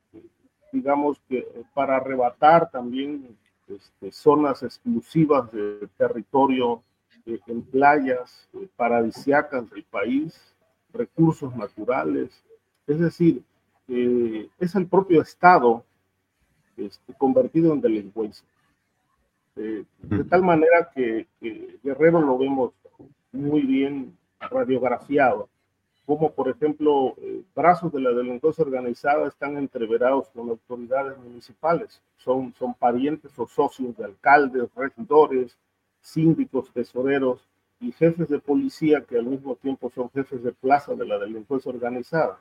digamos 0.73 1.21
que 1.29 1.47
para 1.75 1.97
arrebatar 1.97 2.71
también 2.71 3.37
este, 3.69 4.11
zonas 4.13 4.63
exclusivas 4.63 5.53
de 5.53 5.91
territorio 5.99 6.83
en 7.27 7.61
playas 7.61 8.49
paradisiacas 8.77 9.69
del 9.69 9.85
país, 9.85 10.55
recursos 10.91 11.55
naturales, 11.55 12.43
es 12.87 12.99
decir, 12.99 13.43
es 13.87 14.75
el 14.75 14.87
propio 14.87 15.21
Estado 15.21 15.85
este, 16.79 17.13
convertido 17.13 17.75
en 17.75 17.83
delincuencia. 17.83 18.49
De 19.59 20.25
tal 20.25 20.43
manera 20.43 20.91
que, 20.95 21.27
Guerrero 21.83 22.21
lo 22.21 22.39
vemos 22.39 22.73
muy 23.33 23.63
bien 23.63 24.17
radiografiado, 24.41 25.49
como 26.07 26.33
por 26.33 26.49
ejemplo 26.49 27.15
eh, 27.19 27.43
brazos 27.55 27.93
de 27.93 28.01
la 28.01 28.11
delincuencia 28.11 28.65
organizada 28.65 29.29
están 29.29 29.57
entreverados 29.59 30.29
con 30.31 30.49
autoridades 30.49 31.19
municipales, 31.19 32.01
son, 32.17 32.55
son 32.55 32.73
parientes 32.75 33.37
o 33.39 33.47
socios 33.47 33.97
de 33.97 34.05
alcaldes, 34.05 34.75
regidores, 34.75 35.59
síndicos, 36.01 36.73
tesoreros 36.73 37.47
y 37.81 37.93
jefes 37.93 38.29
de 38.29 38.39
policía 38.39 39.05
que 39.05 39.19
al 39.19 39.27
mismo 39.27 39.57
tiempo 39.57 39.91
son 39.95 40.11
jefes 40.11 40.43
de 40.43 40.53
plaza 40.53 40.95
de 40.95 41.07
la 41.07 41.19
delincuencia 41.19 41.71
organizada. 41.71 42.39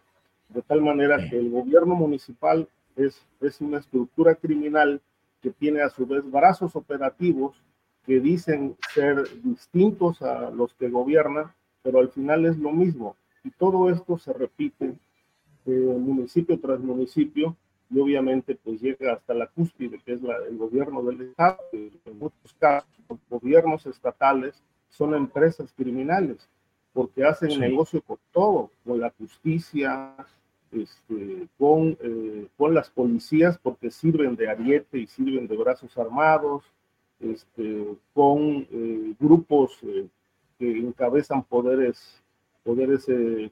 De 0.50 0.62
tal 0.62 0.82
manera 0.82 1.18
que 1.30 1.38
el 1.38 1.52
gobierno 1.52 1.96
municipal 1.96 2.68
es, 2.96 3.26
es 3.42 3.60
una 3.60 3.80
estructura 3.80 4.36
criminal 4.36 5.02
que 5.42 5.52
tiene 5.52 5.82
a 5.82 5.90
su 5.90 6.06
vez 6.06 6.30
brazos 6.30 6.76
operativos 6.76 7.62
que 8.06 8.20
dicen 8.20 8.78
ser 8.94 9.28
distintos 9.44 10.22
a 10.22 10.50
los 10.50 10.74
que 10.76 10.90
gobiernan, 10.90 11.52
pero 11.84 12.00
al 12.00 12.10
final 12.10 12.46
es 12.46 12.58
lo 12.58 12.72
mismo. 12.72 13.16
Y 13.44 13.52
todo 13.52 13.90
esto 13.90 14.18
se 14.18 14.34
repite 14.34 14.96
municipio 15.66 16.60
tras 16.60 16.80
municipio 16.80 17.56
y 17.90 18.00
obviamente 18.00 18.56
pues 18.56 18.82
llega 18.82 19.14
hasta 19.14 19.34
la 19.34 19.48
cúspide, 19.48 20.00
que 20.00 20.14
es 20.14 20.22
la, 20.22 20.36
el 20.50 20.58
gobierno 20.58 21.02
del 21.04 21.22
Estado, 21.22 21.60
en 21.72 22.20
muchos 22.20 22.54
casos 22.60 22.90
los 23.10 23.20
gobiernos 23.30 23.86
estatales 23.86 24.62
son 24.90 25.14
empresas 25.16 25.72
criminales, 25.76 26.50
porque 26.94 27.24
hacen 27.24 27.60
negocio 27.60 28.02
con 28.02 28.18
todo, 28.32 28.72
con 28.86 29.00
la 29.00 29.14
justicia, 29.18 30.16
este, 30.72 31.48
con, 31.58 31.98
eh, 32.02 32.48
con 32.58 32.74
las 32.74 32.90
policías 32.90 33.58
porque 33.58 33.90
sirven 33.90 34.36
de 34.36 34.50
ariete 34.50 34.98
y 35.00 35.08
sirven 35.08 35.48
de 35.48 35.58
brazos 35.58 35.98
armados, 35.98 36.64
este, 37.20 37.86
con 38.14 38.68
eh, 38.70 39.14
grupos 39.20 39.80
eh, 39.84 40.08
que 40.60 40.78
encabezan 40.78 41.44
poderes, 41.44 42.22
poderes 42.64 43.06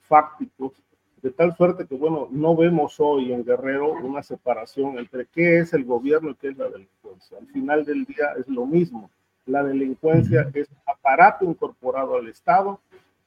fácticos, 0.07 0.73
de 1.21 1.31
tal 1.31 1.55
suerte 1.55 1.87
que, 1.87 1.95
bueno, 1.95 2.27
no 2.29 2.55
vemos 2.55 2.99
hoy 2.99 3.33
en 3.33 3.43
Guerrero 3.43 3.93
una 3.93 4.21
separación 4.21 4.99
entre 4.99 5.25
qué 5.25 5.59
es 5.59 5.73
el 5.73 5.83
gobierno 5.83 6.31
y 6.31 6.35
qué 6.35 6.49
es 6.49 6.57
la 6.57 6.69
delincuencia. 6.69 7.37
Al 7.39 7.47
final 7.47 7.85
del 7.85 8.05
día 8.05 8.33
es 8.37 8.47
lo 8.47 8.65
mismo. 8.67 9.09
La 9.47 9.63
delincuencia 9.63 10.49
es 10.53 10.67
aparato 10.85 11.45
incorporado 11.45 12.15
al 12.15 12.27
Estado 12.27 12.79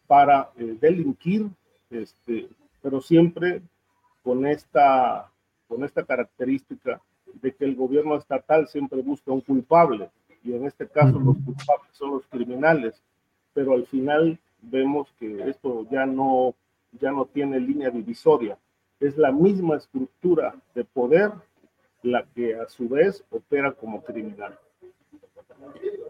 para 0.06 0.50
delinquir, 0.56 1.48
este, 1.90 2.48
pero 2.82 3.00
siempre 3.00 3.62
con 4.28 4.44
esta, 4.44 5.32
con 5.68 5.84
esta 5.84 6.04
característica 6.04 7.00
de 7.40 7.54
que 7.54 7.64
el 7.64 7.74
gobierno 7.74 8.14
estatal 8.14 8.68
siempre 8.68 9.00
busca 9.00 9.32
un 9.32 9.40
culpable 9.40 10.10
y 10.44 10.52
en 10.52 10.66
este 10.66 10.86
caso 10.86 11.18
los 11.18 11.38
culpables 11.38 11.92
son 11.92 12.10
los 12.10 12.26
criminales, 12.26 13.02
pero 13.54 13.72
al 13.72 13.86
final 13.86 14.38
vemos 14.60 15.10
que 15.18 15.48
esto 15.48 15.86
ya 15.90 16.04
no, 16.04 16.54
ya 17.00 17.10
no 17.10 17.24
tiene 17.24 17.58
línea 17.58 17.88
divisoria. 17.88 18.58
Es 19.00 19.16
la 19.16 19.32
misma 19.32 19.78
estructura 19.78 20.54
de 20.74 20.84
poder 20.84 21.32
la 22.02 22.26
que 22.34 22.54
a 22.54 22.68
su 22.68 22.86
vez 22.86 23.24
opera 23.30 23.72
como 23.72 24.02
criminal. 24.02 24.58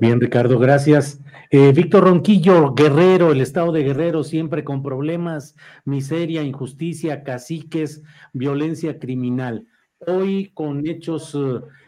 Bien, 0.01 0.21
Ricardo, 0.21 0.61
gracias. 0.61 1.21
Eh, 1.51 1.73
Víctor 1.73 2.05
Ronquillo, 2.05 2.73
Guerrero, 2.73 3.33
el 3.33 3.41
estado 3.41 3.73
de 3.73 3.83
Guerrero 3.83 4.23
siempre 4.23 4.63
con 4.63 4.81
problemas, 4.81 5.57
miseria, 5.85 6.43
injusticia, 6.43 7.25
caciques, 7.25 8.05
violencia 8.33 9.01
criminal. 9.01 9.67
Hoy 9.99 10.53
con 10.55 10.87
hechos 10.87 11.37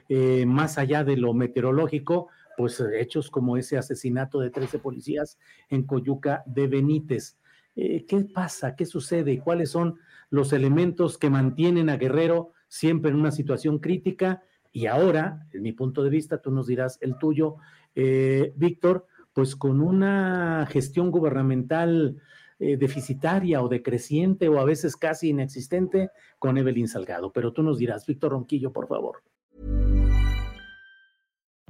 eh, 0.09 0.45
más 0.45 0.77
allá 0.77 1.05
de 1.05 1.17
lo 1.17 1.35
meteorológico, 1.35 2.29
pues 2.57 2.83
hechos 2.99 3.31
como 3.31 3.57
ese 3.57 3.79
asesinato 3.79 4.41
de 4.41 4.51
13 4.51 4.81
policías 4.81 5.39
en 5.69 5.85
Coyuca 5.85 6.43
de 6.47 6.67
Benítez. 6.67 7.39
Eh, 7.77 8.07
¿Qué 8.09 8.25
pasa? 8.25 8.75
¿Qué 8.75 8.87
sucede? 8.87 9.39
¿Cuáles 9.39 9.71
son 9.71 10.01
los 10.31 10.53
elementos 10.53 11.17
que 11.17 11.31
mantienen 11.31 11.89
a 11.89 11.97
Guerrero 11.97 12.55
siempre 12.67 13.13
en 13.13 13.19
una 13.19 13.31
situación 13.31 13.79
crítica? 13.79 14.43
Y 14.73 14.87
ahora, 14.87 15.47
en 15.53 15.63
mi 15.63 15.73
punto 15.73 16.03
de 16.03 16.11
vista, 16.11 16.41
tú 16.41 16.51
nos 16.51 16.67
dirás 16.67 16.99
el 17.01 17.19
tuyo, 17.19 17.57
eh, 17.95 18.53
Víctor, 18.57 19.07
pues 19.33 19.57
con 19.57 19.81
una 19.81 20.67
gestión 20.71 21.11
gubernamental 21.11 22.21
eh, 22.59 22.77
deficitaria 22.77 23.63
o 23.63 23.69
decreciente 23.69 24.49
o 24.49 24.59
a 24.59 24.65
veces 24.65 24.97
casi 24.97 25.31
inexistente 25.31 26.11
con 26.39 26.59
Evelyn 26.59 26.89
Salgado. 26.89 27.33
Pero 27.33 27.53
tú 27.53 27.63
nos 27.63 27.79
dirás, 27.79 28.05
Víctor 28.07 28.33
Ronquillo, 28.33 28.73
por 28.73 28.87
favor. 28.87 29.23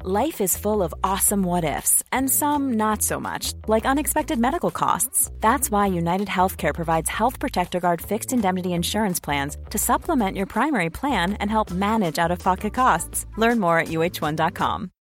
Life 0.03 0.41
is 0.41 0.57
full 0.57 0.83
of 0.83 0.95
awesome 1.05 1.43
what 1.43 1.63
ifs 1.63 2.03
and 2.11 2.31
some 2.31 2.73
not 2.79 3.03
so 3.03 3.21
much, 3.21 3.53
like 3.69 3.85
unexpected 3.85 4.39
medical 4.39 4.71
costs. 4.71 5.31
That's 5.41 5.71
why 5.71 5.89
United 5.89 6.27
Healthcare 6.27 6.75
provides 6.75 7.11
Health 7.11 7.39
Protector 7.39 7.81
Guard 7.81 8.01
fixed 8.01 8.33
indemnity 8.33 8.73
insurance 8.73 9.21
plans 9.21 9.59
to 9.69 9.77
supplement 9.77 10.39
your 10.39 10.47
primary 10.47 10.89
plan 10.89 11.35
and 11.35 11.51
help 11.51 11.71
manage 11.71 12.19
out 12.19 12.31
of 12.31 12.39
pocket 12.39 12.73
costs. 12.73 13.27
Learn 13.37 13.61
more 13.61 13.79
at 13.79 13.89
uh1.com. 13.89 14.91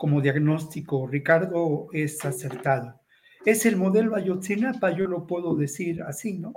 como 0.00 0.22
diagnóstico, 0.22 1.06
Ricardo, 1.06 1.88
es 1.92 2.24
acertado. 2.24 2.98
Es 3.44 3.66
el 3.66 3.76
modelo 3.76 4.16
Ayotzinapa, 4.16 4.96
yo 4.96 5.06
lo 5.06 5.26
puedo 5.26 5.54
decir 5.54 6.00
así, 6.00 6.38
¿no? 6.38 6.54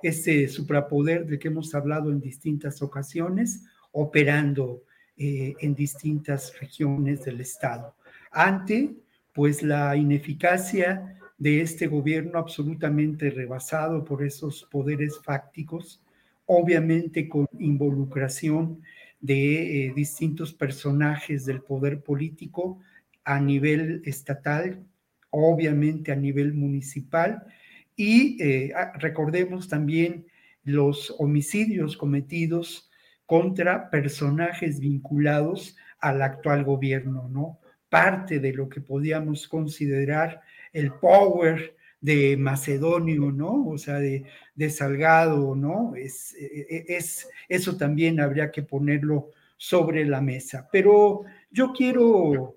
Ese 0.00 0.46
suprapoder 0.46 1.26
de 1.26 1.40
que 1.40 1.48
hemos 1.48 1.74
hablado 1.74 2.12
en 2.12 2.20
distintas 2.20 2.82
ocasiones, 2.82 3.64
operando 3.90 4.84
eh, 5.16 5.54
en 5.58 5.74
distintas 5.74 6.56
regiones 6.60 7.24
del 7.24 7.40
Estado. 7.40 7.96
Ante, 8.30 8.94
pues, 9.32 9.64
la 9.64 9.96
ineficacia 9.96 11.18
de 11.36 11.62
este 11.62 11.88
gobierno 11.88 12.38
absolutamente 12.38 13.28
rebasado 13.28 14.04
por 14.04 14.22
esos 14.22 14.68
poderes 14.70 15.18
fácticos, 15.24 16.00
obviamente 16.46 17.28
con 17.28 17.48
involucración 17.58 18.82
de 19.24 19.86
eh, 19.86 19.92
distintos 19.96 20.52
personajes 20.52 21.46
del 21.46 21.62
poder 21.62 22.02
político 22.02 22.80
a 23.24 23.40
nivel 23.40 24.02
estatal, 24.04 24.84
obviamente 25.30 26.12
a 26.12 26.14
nivel 26.14 26.52
municipal, 26.52 27.42
y 27.96 28.36
eh, 28.42 28.74
ah, 28.76 28.92
recordemos 28.98 29.66
también 29.66 30.26
los 30.62 31.14
homicidios 31.18 31.96
cometidos 31.96 32.90
contra 33.24 33.88
personajes 33.88 34.78
vinculados 34.78 35.74
al 36.00 36.20
actual 36.20 36.62
gobierno, 36.62 37.26
¿no? 37.30 37.58
Parte 37.88 38.40
de 38.40 38.52
lo 38.52 38.68
que 38.68 38.82
podíamos 38.82 39.48
considerar 39.48 40.42
el 40.74 40.92
power 40.92 41.74
de 41.98 42.36
Macedonio, 42.36 43.32
¿no? 43.32 43.68
O 43.68 43.78
sea, 43.78 44.00
de, 44.00 44.26
Salgado, 44.70 45.54
¿no? 45.54 45.94
Es, 45.96 46.34
e, 46.34 46.66
e, 46.68 46.96
es, 46.96 47.28
eso 47.48 47.76
también 47.76 48.20
habría 48.20 48.50
que 48.50 48.62
ponerlo 48.62 49.30
sobre 49.56 50.04
la 50.04 50.20
mesa. 50.20 50.68
Pero 50.70 51.24
yo 51.50 51.72
quiero 51.72 52.56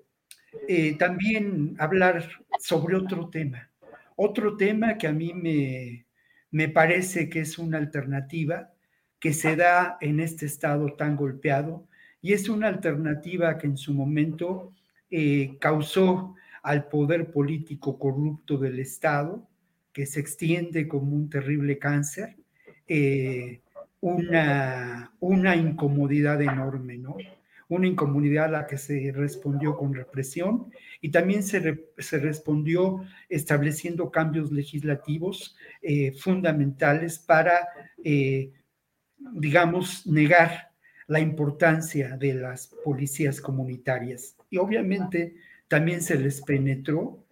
eh, 0.67 0.95
también 0.97 1.75
hablar 1.79 2.29
sobre 2.59 2.95
otro 2.95 3.29
tema. 3.29 3.69
Otro 4.15 4.57
tema 4.57 4.97
que 4.97 5.07
a 5.07 5.13
mí 5.13 5.33
me, 5.33 6.05
me 6.51 6.69
parece 6.69 7.29
que 7.29 7.41
es 7.41 7.57
una 7.57 7.77
alternativa 7.77 8.71
que 9.19 9.33
se 9.33 9.55
da 9.55 9.97
en 10.01 10.19
este 10.19 10.45
estado 10.45 10.93
tan 10.93 11.15
golpeado 11.15 11.87
y 12.21 12.33
es 12.33 12.49
una 12.49 12.67
alternativa 12.67 13.57
que 13.57 13.67
en 13.67 13.77
su 13.77 13.93
momento 13.93 14.73
eh, 15.09 15.57
causó 15.59 16.35
al 16.61 16.87
poder 16.89 17.31
político 17.31 17.97
corrupto 17.97 18.57
del 18.57 18.79
Estado, 18.79 19.46
que 19.97 20.05
se 20.05 20.19
extiende 20.19 20.87
como 20.87 21.15
un 21.15 21.27
terrible 21.27 21.79
cáncer, 21.79 22.35
eh, 22.87 23.61
una, 23.99 25.11
una 25.19 25.55
incomodidad 25.55 26.39
enorme, 26.39 26.99
¿no? 26.99 27.17
Una 27.67 27.87
incomodidad 27.87 28.45
a 28.45 28.59
la 28.59 28.67
que 28.67 28.77
se 28.77 29.11
respondió 29.11 29.75
con 29.75 29.95
represión 29.95 30.71
y 31.01 31.09
también 31.09 31.41
se, 31.41 31.87
se 31.97 32.19
respondió 32.19 33.05
estableciendo 33.27 34.11
cambios 34.11 34.51
legislativos 34.51 35.57
eh, 35.81 36.11
fundamentales 36.11 37.17
para, 37.17 37.67
eh, 38.03 38.51
digamos, 39.17 40.05
negar 40.05 40.73
la 41.07 41.21
importancia 41.21 42.17
de 42.17 42.35
las 42.35 42.67
policías 42.85 43.41
comunitarias. 43.41 44.35
Y 44.51 44.57
obviamente 44.57 45.37
también 45.67 46.03
se 46.03 46.19
les 46.19 46.39
penetró 46.43 47.25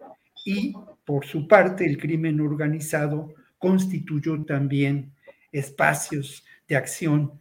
y 0.46 0.72
por 1.04 1.26
su 1.26 1.48
parte 1.48 1.84
el 1.84 1.98
crimen 1.98 2.40
organizado 2.40 3.34
constituyó 3.58 4.44
también 4.44 5.12
espacios 5.50 6.46
de 6.68 6.76
acción 6.76 7.32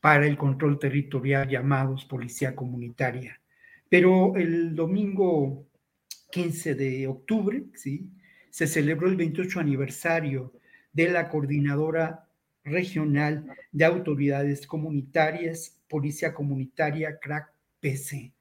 para 0.00 0.28
el 0.28 0.36
control 0.38 0.78
territorial 0.78 1.48
llamados 1.48 2.04
Policía 2.04 2.54
Comunitaria. 2.54 3.40
Pero 3.88 4.36
el 4.36 4.76
domingo 4.76 5.66
15 6.30 6.76
de 6.76 7.08
octubre, 7.08 7.64
¿sí? 7.74 8.12
se 8.50 8.68
celebró 8.68 9.08
el 9.08 9.16
28 9.16 9.58
aniversario 9.58 10.52
de 10.92 11.08
la 11.08 11.28
Coordinadora 11.28 12.28
Regional 12.62 13.44
de 13.72 13.84
Autoridades 13.84 14.68
Comunitarias, 14.68 15.80
Policía 15.88 16.32
Comunitaria, 16.32 17.18
CRAC 17.18 17.52
PC. 17.80 18.35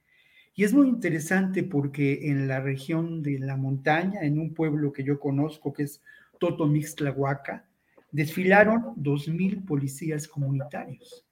Y 0.55 0.63
es 0.63 0.73
muy 0.73 0.87
interesante 0.87 1.63
porque 1.63 2.29
en 2.29 2.47
la 2.47 2.61
región 2.61 3.21
de 3.21 3.39
la 3.39 3.57
montaña, 3.57 4.21
en 4.21 4.39
un 4.39 4.53
pueblo 4.53 4.93
que 4.93 5.03
yo 5.03 5.19
conozco 5.19 5.73
que 5.73 5.83
es 5.83 6.01
Totomixtlahuaca, 6.39 7.67
desfilaron 8.11 8.93
dos 8.95 9.27
mil 9.27 9.63
policías 9.63 10.29
comunitarios. 10.29 11.25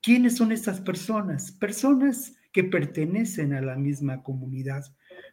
¿Quiénes 0.00 0.36
son 0.36 0.52
estas 0.52 0.80
personas? 0.80 1.52
Personas 1.52 2.36
que 2.50 2.64
pertenecen 2.64 3.52
a 3.52 3.60
la 3.60 3.76
misma 3.76 4.22
comunidad, 4.22 4.82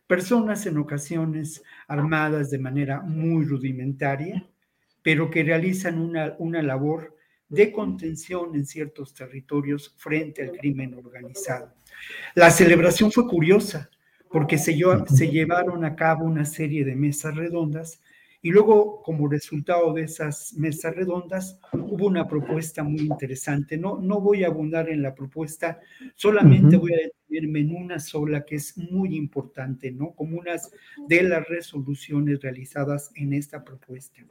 personas 0.08 0.65
en 0.65 0.78
ocasiones 0.78 1.63
armadas 1.88 2.51
de 2.51 2.60
manera 2.60 2.99
muy 2.99 3.45
rudimentaria, 3.45 4.45
pero 5.01 5.30
que 5.30 5.43
realizan 5.43 5.99
una, 5.99 6.36
una 6.39 6.62
labor 6.62 7.15
de 7.56 7.72
contención 7.72 8.54
en 8.56 8.65
ciertos 8.65 9.13
territorios 9.13 9.96
frente 9.98 10.44
al 10.44 10.52
crimen 10.52 10.94
organizado. 10.94 11.74
La 12.36 12.52
celebración 12.52 13.12
fue 13.12 13.28
curiosa 13.28 13.89
porque 14.30 14.58
se, 14.58 14.78
se 15.08 15.30
llevaron 15.30 15.86
a 15.86 15.96
cabo 15.96 16.26
una 16.26 16.46
serie 16.46 16.84
de 16.84 16.96
mesas 16.96 17.36
redondas 17.36 18.02
y 18.45 18.51
luego, 18.51 19.01
como 19.01 19.27
resultado 19.27 19.91
de 19.91 20.03
esas 20.03 20.53
mesas 20.53 20.95
redondas, 20.95 21.60
hubo 21.73 22.05
una 22.05 22.27
propuesta 22.27 22.84
muy 22.84 22.99
interesante. 22.99 23.75
No, 23.75 23.99
no 23.99 24.21
voy 24.21 24.43
a 24.43 24.49
abundar 24.49 24.88
en 24.88 25.01
la 25.01 25.15
propuesta, 25.15 25.79
solamente 26.13 26.77
voy 26.77 26.93
a 26.93 26.97
detenerme 26.97 27.62
en 27.62 27.75
una 27.75 27.97
sola 27.97 28.45
que 28.45 28.58
es 28.58 28.77
muy 28.77 29.15
importante, 29.15 29.91
¿no? 29.91 30.12
Como 30.12 30.38
unas 30.38 30.71
de 31.08 31.23
las 31.23 31.47
resoluciones 31.47 32.39
realizadas 32.39 33.10
en 33.15 33.34
esta 33.34 33.63
propuesta. 33.63 34.21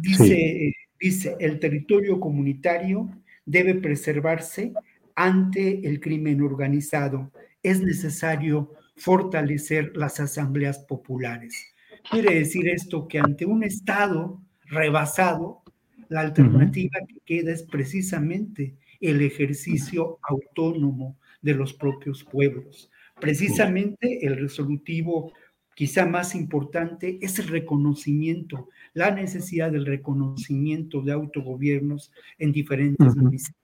Dice, 0.00 0.72
dice, 0.98 1.36
el 1.38 1.58
territorio 1.58 2.18
comunitario 2.18 3.10
debe 3.44 3.74
preservarse 3.74 4.72
ante 5.16 5.86
el 5.86 6.00
crimen 6.00 6.40
organizado. 6.40 7.30
Es 7.62 7.82
necesario 7.82 8.72
fortalecer 8.96 9.94
las 9.94 10.18
asambleas 10.18 10.78
populares 10.78 11.73
Quiere 12.10 12.34
decir 12.34 12.68
esto 12.68 13.08
que 13.08 13.18
ante 13.18 13.46
un 13.46 13.64
Estado 13.64 14.40
rebasado, 14.66 15.62
la 16.08 16.20
alternativa 16.20 17.00
que 17.08 17.20
queda 17.24 17.52
es 17.52 17.62
precisamente 17.62 18.76
el 19.00 19.22
ejercicio 19.22 20.18
autónomo 20.22 21.16
de 21.40 21.54
los 21.54 21.72
propios 21.72 22.22
pueblos. 22.24 22.90
Precisamente 23.20 24.26
el 24.26 24.36
resolutivo 24.36 25.32
quizá 25.74 26.06
más 26.06 26.34
importante 26.34 27.18
es 27.20 27.38
el 27.38 27.48
reconocimiento, 27.48 28.68
la 28.92 29.10
necesidad 29.10 29.72
del 29.72 29.86
reconocimiento 29.86 31.00
de 31.02 31.12
autogobiernos 31.12 32.12
en 32.38 32.52
diferentes 32.52 33.16
municipios. 33.16 33.63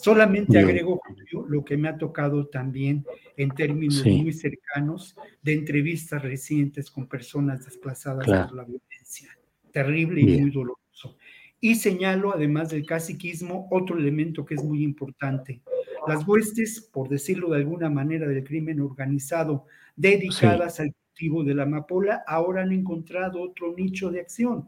Solamente 0.00 0.58
agrego, 0.58 1.00
lo 1.48 1.62
que 1.62 1.76
me 1.76 1.88
ha 1.88 1.98
tocado 1.98 2.46
también 2.46 3.04
en 3.36 3.50
términos 3.50 4.04
muy 4.06 4.32
cercanos 4.32 5.14
de 5.42 5.52
entrevistas 5.52 6.22
recientes 6.22 6.90
con 6.90 7.06
personas 7.06 7.64
desplazadas 7.66 8.26
por 8.26 8.56
la 8.56 8.64
violencia. 8.64 9.28
Terrible 9.70 10.22
y 10.22 10.40
muy 10.40 10.50
doloroso. 10.50 11.18
Y 11.60 11.74
señalo, 11.74 12.34
además 12.34 12.70
del 12.70 12.86
caciquismo, 12.86 13.68
otro 13.70 13.98
elemento 13.98 14.46
que 14.46 14.54
es 14.54 14.64
muy 14.64 14.82
importante. 14.82 15.60
Las 16.08 16.26
huestes, 16.26 16.80
por 16.80 17.10
decirlo 17.10 17.50
de 17.50 17.58
alguna 17.58 17.90
manera, 17.90 18.26
del 18.26 18.42
crimen 18.42 18.80
organizado, 18.80 19.66
dedicadas 19.96 20.80
al 20.80 20.94
cultivo 20.94 21.44
de 21.44 21.54
la 21.54 21.64
amapola, 21.64 22.24
ahora 22.26 22.62
han 22.62 22.72
encontrado 22.72 23.42
otro 23.42 23.74
nicho 23.76 24.10
de 24.10 24.20
acción 24.20 24.66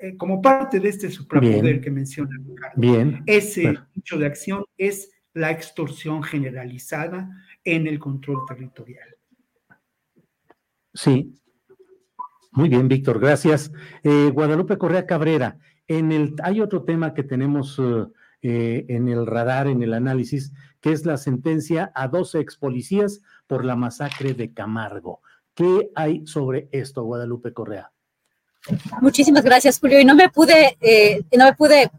eh, 0.00 0.16
como 0.16 0.40
parte 0.40 0.80
de 0.80 0.88
este 0.88 1.10
suprapoder 1.10 1.80
que 1.80 1.90
menciona 1.90 2.30
Ricardo. 2.42 2.80
Bien. 2.80 3.22
Ese 3.26 3.78
hecho 3.96 4.18
de 4.18 4.26
acción 4.26 4.64
es 4.78 5.10
la 5.34 5.50
extorsión 5.50 6.22
generalizada 6.22 7.30
en 7.64 7.86
el 7.86 7.98
control 7.98 8.38
territorial. 8.48 9.08
Sí. 10.94 11.34
Muy 12.52 12.68
bien, 12.68 12.88
Víctor, 12.88 13.20
gracias. 13.20 13.72
Eh, 14.02 14.30
Guadalupe 14.32 14.78
Correa 14.78 15.06
Cabrera, 15.06 15.58
en 15.86 16.10
el, 16.12 16.34
hay 16.42 16.60
otro 16.60 16.82
tema 16.84 17.14
que 17.14 17.22
tenemos 17.22 17.80
eh, 18.42 18.86
en 18.88 19.08
el 19.08 19.26
radar, 19.26 19.66
en 19.66 19.82
el 19.82 19.92
análisis, 19.92 20.52
que 20.80 20.92
es 20.92 21.04
la 21.04 21.18
sentencia 21.18 21.92
a 21.94 22.08
12 22.08 22.40
ex 22.40 22.56
policías 22.56 23.20
por 23.46 23.66
la 23.66 23.76
masacre 23.76 24.32
de 24.32 24.54
Camargo. 24.54 25.20
¿Qué 25.54 25.90
hay 25.94 26.26
sobre 26.26 26.68
esto, 26.72 27.04
Guadalupe 27.04 27.52
Correa? 27.52 27.92
Muchísimas 29.00 29.42
gracias, 29.42 29.78
Julio. 29.78 30.00
Y 30.00 30.04
no 30.04 30.14
me 30.14 30.28
pude, 30.28 30.76
eh, 30.80 31.22
no 31.36 31.44
me 31.44 31.54
pude 31.54 31.90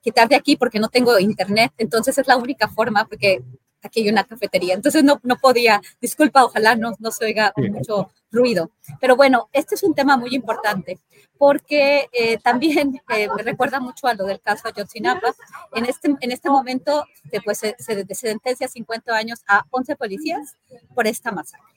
quitar 0.00 0.28
de 0.28 0.36
aquí 0.36 0.56
porque 0.56 0.78
no 0.78 0.88
tengo 0.88 1.18
internet, 1.18 1.72
entonces 1.78 2.16
es 2.16 2.26
la 2.28 2.36
única 2.36 2.68
forma 2.68 3.06
porque 3.06 3.42
aquí 3.82 4.02
hay 4.02 4.08
una 4.08 4.24
cafetería, 4.24 4.74
entonces 4.74 5.02
no, 5.02 5.20
no 5.22 5.36
podía, 5.36 5.80
disculpa, 6.00 6.44
ojalá 6.44 6.76
no, 6.76 6.92
no 6.98 7.10
se 7.10 7.24
oiga 7.24 7.52
mucho 7.56 8.10
ruido. 8.30 8.70
Pero 9.00 9.16
bueno, 9.16 9.48
este 9.52 9.74
es 9.74 9.82
un 9.82 9.94
tema 9.94 10.16
muy 10.16 10.34
importante 10.34 10.98
porque 11.38 12.08
eh, 12.12 12.38
también 12.38 13.00
eh, 13.16 13.28
me 13.36 13.42
recuerda 13.42 13.80
mucho 13.80 14.06
a 14.06 14.14
lo 14.14 14.24
del 14.24 14.40
caso 14.40 14.68
Ayotzinapa. 14.68 15.34
En 15.74 15.86
este, 15.86 16.14
en 16.20 16.32
este 16.32 16.50
momento 16.50 17.04
pues, 17.44 17.58
se, 17.58 17.76
se 17.78 18.14
sentencia 18.14 18.68
50 18.68 19.14
años 19.14 19.42
a 19.48 19.64
11 19.70 19.96
policías 19.96 20.56
por 20.94 21.06
esta 21.06 21.32
masacre. 21.32 21.75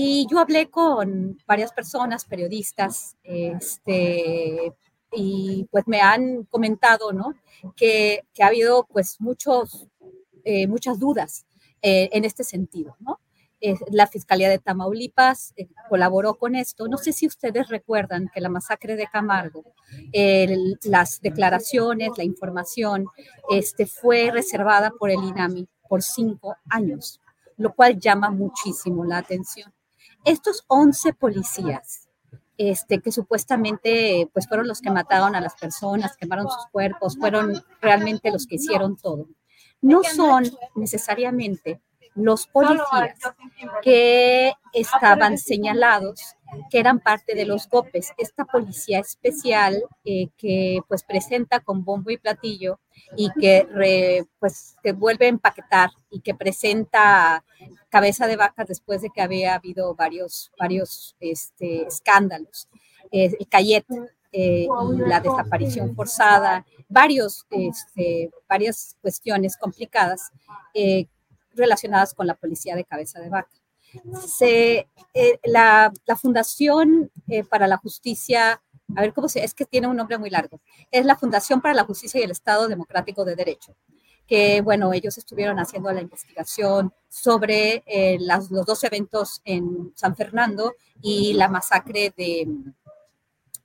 Y 0.00 0.28
yo 0.30 0.38
hablé 0.38 0.70
con 0.70 1.36
varias 1.44 1.72
personas, 1.72 2.24
periodistas, 2.24 3.16
este, 3.24 4.72
y 5.10 5.66
pues 5.72 5.88
me 5.88 6.00
han 6.00 6.44
comentado, 6.44 7.12
¿no? 7.12 7.34
Que, 7.74 8.20
ha 8.40 8.46
habido 8.46 8.86
pues 8.92 9.16
muchos, 9.18 9.88
eh, 10.44 10.68
muchas 10.68 11.00
dudas 11.00 11.46
eh, 11.82 12.10
en 12.12 12.24
este 12.24 12.44
sentido, 12.44 12.96
¿no? 13.00 13.18
Eh, 13.60 13.74
la 13.90 14.06
Fiscalía 14.06 14.48
de 14.48 14.60
Tamaulipas 14.60 15.52
colaboró 15.88 16.34
con 16.34 16.54
esto. 16.54 16.86
No 16.86 16.96
sé 16.96 17.12
si 17.12 17.26
ustedes 17.26 17.66
recuerdan 17.66 18.30
que 18.32 18.40
la 18.40 18.50
masacre 18.50 18.94
de 18.94 19.08
Camargo, 19.08 19.64
las 20.84 21.20
declaraciones, 21.20 22.10
la 22.16 22.22
información, 22.22 23.06
este, 23.50 23.84
fue 23.84 24.30
reservada 24.30 24.92
por 24.92 25.10
el 25.10 25.24
INAMI 25.24 25.66
por 25.88 26.04
cinco 26.04 26.54
años, 26.70 27.20
lo 27.56 27.74
cual 27.74 27.98
llama 27.98 28.30
muchísimo 28.30 29.04
la 29.04 29.18
atención. 29.18 29.72
Estos 30.24 30.64
11 30.68 31.12
policías, 31.14 32.08
este, 32.56 33.00
que 33.00 33.12
supuestamente 33.12 34.28
pues 34.32 34.48
fueron 34.48 34.66
los 34.68 34.80
que 34.80 34.90
mataron 34.90 35.34
a 35.34 35.40
las 35.40 35.54
personas, 35.54 36.16
quemaron 36.16 36.48
sus 36.48 36.66
cuerpos, 36.72 37.16
fueron 37.16 37.62
realmente 37.80 38.30
los 38.30 38.46
que 38.46 38.56
hicieron 38.56 38.96
todo. 38.96 39.26
No 39.80 40.02
son 40.02 40.44
necesariamente 40.74 41.80
los 42.18 42.46
policías 42.46 43.18
que 43.82 44.52
estaban 44.72 45.38
señalados 45.38 46.36
que 46.70 46.78
eran 46.78 47.00
parte 47.00 47.34
de 47.34 47.44
los 47.44 47.68
GOPES, 47.68 48.12
esta 48.16 48.44
policía 48.44 49.00
especial 49.00 49.82
eh, 50.04 50.28
que 50.36 50.80
pues 50.88 51.02
presenta 51.02 51.60
con 51.60 51.84
bombo 51.84 52.10
y 52.10 52.16
platillo 52.16 52.80
y 53.16 53.30
que 53.38 54.24
pues 54.38 54.76
que 54.82 54.92
vuelve 54.92 55.26
a 55.26 55.30
empaquetar 55.30 55.90
y 56.10 56.20
que 56.20 56.34
presenta 56.34 57.44
cabeza 57.90 58.26
de 58.26 58.36
vaca 58.36 58.64
después 58.64 59.02
de 59.02 59.10
que 59.10 59.20
había 59.20 59.54
habido 59.54 59.94
varios, 59.94 60.50
varios 60.58 61.16
este, 61.20 61.86
escándalos. 61.86 62.68
el 63.10 63.36
Cayet, 63.48 63.86
y 64.30 64.68
la 65.06 65.20
desaparición 65.20 65.94
forzada, 65.94 66.64
varios, 66.88 67.46
este, 67.50 68.30
varias 68.48 68.96
cuestiones 69.00 69.56
complicadas 69.56 70.30
relacionadas 71.58 72.14
con 72.14 72.26
la 72.26 72.34
policía 72.34 72.74
de 72.74 72.84
cabeza 72.84 73.20
de 73.20 73.28
vaca. 73.28 73.50
Se, 74.26 74.88
la, 75.44 75.92
la, 76.06 76.16
Fundación 76.16 77.10
para 77.48 77.66
la 77.66 77.78
Justicia 77.78 78.60
a 78.96 79.00
ver 79.02 79.12
cómo 79.12 79.28
se, 79.28 79.44
es 79.44 79.54
que 79.54 79.64
tiene 79.64 79.86
un 79.86 79.96
nombre 79.96 80.18
muy 80.18 80.30
largo, 80.30 80.60
es 80.90 81.04
la 81.04 81.16
Fundación 81.16 81.60
para 81.60 81.74
la 81.74 81.84
Justicia 81.84 82.20
y 82.20 82.24
el 82.24 82.30
Estado 82.30 82.68
Democrático 82.68 83.24
de 83.24 83.36
Derecho, 83.36 83.76
que 84.26 84.60
bueno, 84.60 84.92
ellos 84.92 85.18
estuvieron 85.18 85.58
haciendo 85.58 85.92
la 85.92 86.00
investigación 86.00 86.92
sobre 87.08 87.82
eh, 87.86 88.18
los 88.20 88.66
dos 88.66 88.84
eventos 88.84 89.40
en 89.44 89.92
San 89.94 90.16
Fernando 90.16 90.74
y 91.02 91.34
la 91.34 91.48
masacre 91.48 92.12
de, 92.16 92.48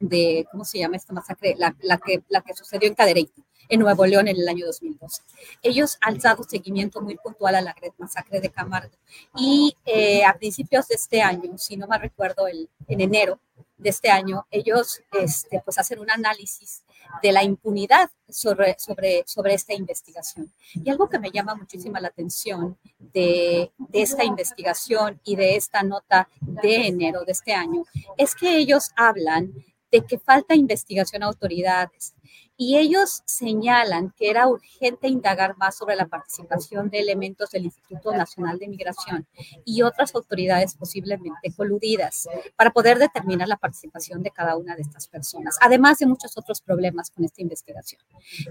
de 0.07 0.45
¿cómo 0.51 0.65
se 0.65 0.79
llama 0.79 0.97
esta 0.97 1.13
masacre? 1.13 1.55
La, 1.57 1.75
la, 1.81 1.97
que, 1.97 2.23
la 2.29 2.41
que 2.41 2.53
sucedió 2.53 2.87
en 2.87 2.95
Cadereyta 2.95 3.41
en 3.69 3.79
Nuevo 3.79 4.05
León 4.05 4.27
en 4.27 4.35
el 4.35 4.47
año 4.47 4.65
2012. 4.65 5.21
Ellos 5.61 5.97
han 6.01 6.17
dado 6.17 6.43
seguimiento 6.43 7.01
muy 7.01 7.15
puntual 7.15 7.55
a 7.55 7.61
la 7.61 7.75
masacre 7.97 8.41
de 8.41 8.49
Camargo 8.49 8.95
y 9.35 9.75
eh, 9.85 10.23
a 10.25 10.33
principios 10.33 10.87
de 10.89 10.95
este 10.95 11.21
año, 11.21 11.57
si 11.57 11.77
no 11.77 11.87
me 11.87 11.97
recuerdo, 11.97 12.47
el, 12.47 12.69
en 12.87 13.01
enero, 13.01 13.39
de 13.83 13.89
este 13.89 14.09
año, 14.09 14.47
ellos 14.49 15.01
este, 15.11 15.61
pues 15.63 15.77
hacen 15.77 15.99
un 15.99 16.09
análisis 16.09 16.83
de 17.21 17.31
la 17.31 17.43
impunidad 17.43 18.09
sobre, 18.29 18.75
sobre, 18.79 19.23
sobre 19.27 19.53
esta 19.53 19.73
investigación. 19.73 20.51
Y 20.73 20.89
algo 20.89 21.09
que 21.09 21.19
me 21.19 21.31
llama 21.31 21.53
muchísima 21.53 21.99
la 21.99 22.07
atención 22.07 22.77
de, 22.97 23.71
de 23.77 24.01
esta 24.01 24.23
investigación 24.23 25.19
y 25.23 25.35
de 25.35 25.55
esta 25.55 25.83
nota 25.83 26.29
de 26.39 26.87
enero 26.87 27.25
de 27.25 27.33
este 27.33 27.53
año 27.53 27.83
es 28.17 28.35
que 28.35 28.57
ellos 28.57 28.91
hablan 28.95 29.53
de 29.93 30.03
que 30.03 30.17
falta 30.17 30.55
investigación 30.55 31.21
a 31.21 31.27
autoridades, 31.27 32.15
y 32.55 32.77
ellos 32.77 33.23
señalan 33.25 34.13
que 34.15 34.29
era 34.29 34.47
urgente 34.47 35.07
indagar 35.07 35.57
más 35.57 35.75
sobre 35.75 35.95
la 35.95 36.07
participación 36.07 36.89
de 36.89 36.99
elementos 36.99 37.49
del 37.49 37.65
Instituto 37.65 38.13
Nacional 38.13 38.59
de 38.59 38.67
Migración 38.67 39.27
y 39.65 39.81
otras 39.81 40.13
autoridades 40.13 40.75
posiblemente 40.75 41.51
coludidas 41.55 42.27
para 42.55 42.71
poder 42.71 42.99
determinar 42.99 43.47
la 43.47 43.57
participación 43.57 44.21
de 44.21 44.31
cada 44.31 44.55
una 44.55 44.75
de 44.75 44.83
estas 44.83 45.07
personas, 45.07 45.57
además 45.61 45.97
de 45.99 46.05
muchos 46.05 46.37
otros 46.37 46.61
problemas 46.61 47.09
con 47.09 47.25
esta 47.25 47.41
investigación. 47.41 48.01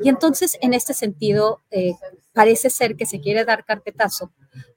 Y 0.03 0.09
entonces, 0.09 0.59
en 0.61 0.75
este 0.75 0.95
sentido, 0.95 1.61
eh, 1.71 1.95
parece 2.33 2.71
ser 2.71 2.97
que 2.97 3.07
se 3.07 3.21
quiere 3.21 3.45
dar 3.45 3.65
carpetazo 3.65 4.33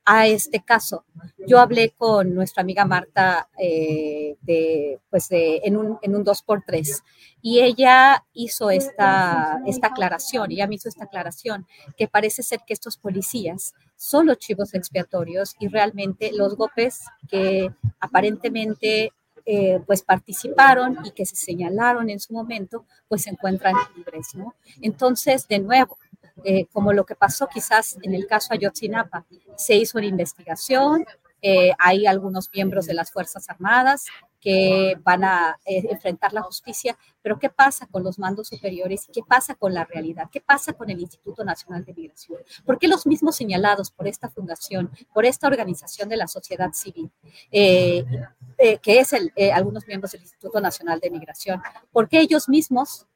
a 0.06 0.28
este 0.28 0.64
caso. 0.64 1.04
Yo 1.48 1.60
hablé 1.60 1.92
con 1.92 2.34
nuestra 2.34 2.62
amiga 2.62 2.86
Marta 2.86 3.50
eh, 3.58 4.36
de, 4.42 5.00
pues 5.10 5.28
en, 5.32 5.78
un, 5.78 5.98
en 6.02 6.16
un 6.16 6.24
2x3 6.24 7.02
y 7.48 7.62
ella 7.62 8.26
hizo 8.34 8.72
esta, 8.72 9.62
esta 9.68 9.88
aclaración, 9.90 10.52
ella 10.52 10.66
me 10.66 10.76
hizo 10.76 10.90
esta 10.90 11.04
aclaración, 11.04 11.68
que 11.96 12.08
parece 12.08 12.42
ser 12.42 12.62
que 12.66 12.74
estos 12.74 12.98
policías 12.98 13.76
son 13.96 14.26
los 14.26 14.40
chivos 14.40 14.74
expiatorios 14.74 15.56
y 15.60 15.68
realmente 15.68 16.32
los 16.34 16.56
golpes 16.56 17.02
que 17.30 17.72
aparentemente 18.00 19.14
eh, 19.46 19.80
pues 19.86 20.02
participaron 20.02 20.98
y 21.06 21.12
que 21.12 21.28
se 21.28 21.36
señalaron 21.36 22.10
en 22.10 22.20
su 22.20 22.34
momento, 22.34 22.88
pues 23.08 23.22
se 23.22 23.30
encuentran 23.30 23.76
libres, 23.96 24.34
¿no? 24.34 24.56
Entonces, 24.82 25.48
de 25.48 25.60
nuevo, 25.60 26.00
eh, 26.44 26.66
como 26.74 26.94
lo 26.94 27.06
que 27.06 27.14
pasó 27.14 27.48
quizás 27.48 28.00
en 28.02 28.16
el 28.16 28.26
caso 28.26 28.56
Ayotzinapa. 28.56 29.24
Se 29.56 29.76
hizo 29.76 30.00
una 30.00 30.08
investigación, 30.08 31.06
eh, 31.44 31.74
hay 31.78 32.08
algunos 32.08 32.50
miembros 32.52 32.88
de 32.88 32.96
las 32.96 33.12
Fuerzas 33.12 33.48
Armadas 33.52 34.08
que 34.46 34.96
van 35.02 35.24
a 35.24 35.58
eh, 35.66 35.88
enfrentar 35.90 36.32
la 36.32 36.44
justicia, 36.44 36.96
pero 37.24 37.40
¿qué 37.40 37.50
pasa 37.50 37.88
con 37.88 38.04
los 38.04 38.20
mandos 38.20 38.50
superiores? 38.50 39.08
¿Qué 39.12 39.24
pasa 39.28 39.56
con 39.56 39.74
la 39.74 39.86
realidad? 39.86 40.30
¿Qué 40.32 40.40
pasa 40.40 40.74
con 40.74 40.88
el 40.92 41.00
Instituto 41.00 41.44
Nacional 41.44 41.84
de 41.84 41.96
Migración? 41.96 42.38
¿Por 42.64 42.78
qué 42.78 42.88
los 42.88 43.08
mismos 43.08 43.36
señalados 43.36 43.90
por 43.90 44.08
esta 44.08 44.30
fundación, 44.30 44.92
por 45.16 45.26
esta 45.26 45.48
organización 45.48 46.10
de 46.10 46.18
la 46.18 46.28
sociedad 46.28 46.72
civil, 46.74 47.10
que 47.52 48.06
es 48.86 49.14
el, 49.14 49.34
algunos 49.52 49.88
miembros 49.88 50.12
del 50.12 50.22
Instituto 50.22 50.62
Nacional 50.62 51.00
de 51.00 51.10
Migración, 51.10 51.64
por 51.92 52.08
qué 52.08 52.20
ellos 52.20 52.48
mismos 52.48 53.08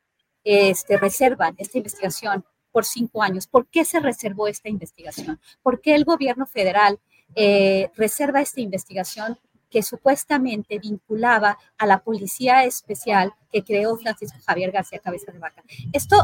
este, 0.44 0.98
reservan 0.98 1.54
esta 1.60 1.78
investigación 1.78 2.44
por 2.72 2.86
cinco 2.86 3.22
años. 3.22 3.46
¿Por 3.46 3.68
qué 3.68 3.86
se 3.86 4.00
reservó 4.00 4.48
esta 4.48 4.68
investigación? 4.68 5.40
¿Por 5.62 5.80
qué 5.80 5.94
el 5.94 6.06
gobierno 6.06 6.48
federal 6.48 7.00
eh, 7.36 7.92
reserva 7.96 8.42
esta 8.42 8.62
investigación 8.62 9.38
que 9.70 9.84
supuestamente 9.84 10.80
vinculaba 10.80 11.58
a 11.78 11.86
la 11.86 12.00
policía 12.00 12.64
especial 12.66 13.34
que 13.52 13.64
creó 13.64 13.98
Francisco 13.98 14.40
Javier 14.46 14.72
García 14.72 15.00
Cabeza 15.00 15.32
de 15.32 15.40
Vaca? 15.40 15.64
Esto, 15.94 16.16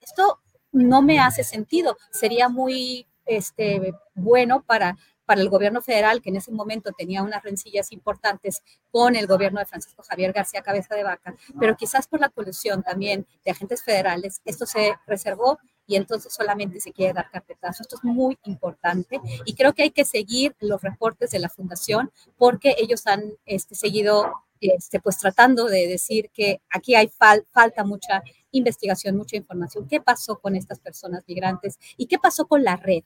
esto 0.00 0.40
no 0.72 1.02
me 1.02 1.18
hace 1.18 1.44
sentido. 1.44 1.96
Sería 2.10 2.48
muy 2.48 3.06
este, 3.26 3.94
bueno 4.14 4.62
para 4.62 4.96
para 5.24 5.40
el 5.40 5.48
gobierno 5.48 5.80
federal, 5.80 6.20
que 6.20 6.30
en 6.30 6.36
ese 6.36 6.52
momento 6.52 6.92
tenía 6.92 7.22
unas 7.22 7.42
rencillas 7.42 7.92
importantes 7.92 8.62
con 8.90 9.16
el 9.16 9.26
gobierno 9.26 9.60
de 9.60 9.66
Francisco 9.66 10.02
Javier 10.02 10.32
García 10.32 10.62
Cabeza 10.62 10.94
de 10.94 11.04
Vaca, 11.04 11.34
pero 11.58 11.76
quizás 11.76 12.06
por 12.06 12.20
la 12.20 12.28
colusión 12.28 12.82
también 12.82 13.26
de 13.44 13.50
agentes 13.50 13.82
federales, 13.82 14.40
esto 14.44 14.66
se 14.66 14.94
reservó 15.06 15.58
y 15.92 15.96
entonces 15.96 16.32
solamente 16.32 16.80
se 16.80 16.90
quiere 16.90 17.12
dar 17.12 17.30
carpetazo. 17.30 17.82
Esto 17.82 17.96
es 17.96 18.04
muy 18.04 18.38
importante 18.44 19.20
y 19.44 19.54
creo 19.54 19.74
que 19.74 19.82
hay 19.82 19.90
que 19.90 20.06
seguir 20.06 20.56
los 20.58 20.80
reportes 20.80 21.30
de 21.32 21.38
la 21.38 21.50
fundación 21.50 22.10
porque 22.38 22.74
ellos 22.78 23.06
han 23.06 23.34
este, 23.44 23.74
seguido 23.74 24.32
este, 24.60 25.00
pues 25.00 25.18
tratando 25.18 25.66
de 25.66 25.86
decir 25.86 26.30
que 26.32 26.62
aquí 26.70 26.94
hay 26.94 27.10
falta 27.50 27.84
mucha 27.84 28.22
investigación, 28.52 29.16
mucha 29.16 29.36
información. 29.36 29.86
¿Qué 29.86 30.00
pasó 30.00 30.38
con 30.38 30.56
estas 30.56 30.80
personas 30.80 31.24
migrantes 31.26 31.78
y 31.98 32.06
qué 32.06 32.18
pasó 32.18 32.46
con 32.46 32.62
la 32.62 32.76
red? 32.76 33.02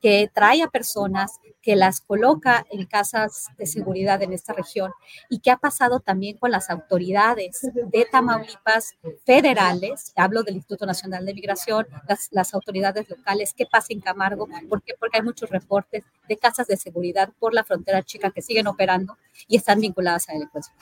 Que 0.00 0.30
trae 0.32 0.62
a 0.62 0.68
personas, 0.68 1.38
que 1.62 1.74
las 1.74 2.00
coloca 2.00 2.64
en 2.70 2.86
casas 2.86 3.48
de 3.58 3.66
seguridad 3.66 4.22
en 4.22 4.32
esta 4.32 4.52
región 4.52 4.92
y 5.28 5.40
que 5.40 5.50
ha 5.50 5.56
pasado 5.56 6.00
también 6.00 6.38
con 6.38 6.50
las 6.50 6.70
autoridades 6.70 7.60
de 7.74 8.06
Tamaulipas 8.10 8.94
federales, 9.24 10.12
hablo 10.14 10.44
del 10.44 10.56
Instituto 10.56 10.86
Nacional 10.86 11.26
de 11.26 11.34
Migración, 11.34 11.86
las, 12.30 12.54
autoridades 12.54 13.08
locales, 13.08 13.52
qué 13.56 13.66
pasa 13.66 13.88
en 13.90 14.00
Camargo, 14.00 14.46
¿por? 14.46 14.68
Porque 14.68 15.16
hay 15.18 15.22
muchos 15.22 15.50
reportes 15.50 16.04
de 16.28 16.36
casas 16.36 16.68
de 16.68 16.76
seguridad 16.76 17.30
por 17.38 17.52
la 17.52 17.64
frontera 17.64 18.02
chica 18.02 18.30
que 18.30 18.42
siguen 18.42 18.68
operando 18.68 19.16
y 19.48 19.56
están 19.56 19.80
vinculadas 19.80 20.28
a 20.28 20.32
la 20.32 20.38
delincuencia. 20.38 20.74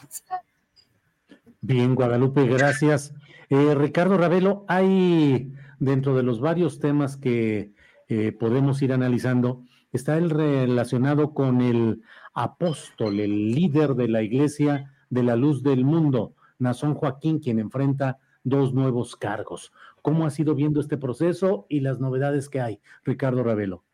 Bien, 1.62 1.94
Guadalupe, 1.94 2.46
gracias. 2.46 3.14
Eh, 3.48 3.74
Ricardo 3.74 4.18
Ravelo, 4.18 4.66
hay 4.68 5.50
dentro 5.78 6.14
de 6.14 6.22
los 6.22 6.40
varios 6.40 6.78
temas 6.78 7.16
que 7.16 7.72
eh, 8.08 8.32
podemos 8.32 8.82
ir 8.82 8.92
analizando, 8.92 9.62
está 9.92 10.16
el 10.18 10.30
relacionado 10.30 11.32
con 11.34 11.60
el 11.60 12.02
apóstol, 12.34 13.20
el 13.20 13.52
líder 13.52 13.94
de 13.94 14.08
la 14.08 14.22
iglesia 14.22 14.92
de 15.10 15.22
la 15.22 15.36
luz 15.36 15.62
del 15.62 15.84
mundo, 15.84 16.34
Nazón 16.58 16.94
Joaquín, 16.94 17.38
quien 17.38 17.58
enfrenta 17.58 18.18
dos 18.42 18.74
nuevos 18.74 19.16
cargos. 19.16 19.72
¿Cómo 20.02 20.26
ha 20.26 20.30
sido 20.30 20.54
viendo 20.54 20.80
este 20.80 20.98
proceso 20.98 21.66
y 21.68 21.80
las 21.80 21.98
novedades 22.00 22.48
que 22.48 22.60
hay, 22.60 22.80
Ricardo 23.04 23.42
Ravelo? 23.42 23.84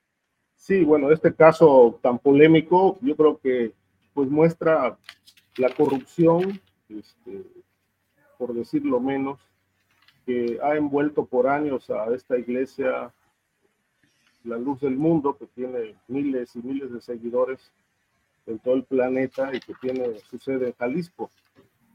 Sí, 0.57 0.85
bueno, 0.85 1.11
este 1.11 1.35
caso 1.35 1.99
tan 2.03 2.19
polémico, 2.19 2.99
yo 3.01 3.17
creo 3.17 3.39
que 3.39 3.73
pues 4.13 4.29
muestra 4.29 4.99
la 5.57 5.71
corrupción, 5.71 6.61
este, 6.89 7.45
por 8.39 8.53
decirlo 8.55 9.01
menos, 9.01 9.41
que 10.27 10.59
ha 10.63 10.77
envuelto 10.77 11.25
por 11.25 11.47
años 11.49 11.89
a 11.91 12.13
esta 12.15 12.37
iglesia 12.37 13.13
la 14.45 14.57
luz 14.57 14.81
del 14.81 14.97
mundo, 14.97 15.37
que 15.37 15.47
tiene 15.47 15.97
miles 16.09 16.57
y 16.57 16.61
miles 16.61 16.93
de 16.93 17.01
seguidores 17.01 17.73
en 18.47 18.59
todo 18.59 18.75
el 18.75 18.85
planeta 18.85 19.55
y 19.55 19.61
que 19.61 19.75
tiene 19.75 20.19
su 20.21 20.39
sede 20.39 20.69
en 20.69 20.75
Jalisco. 20.75 21.31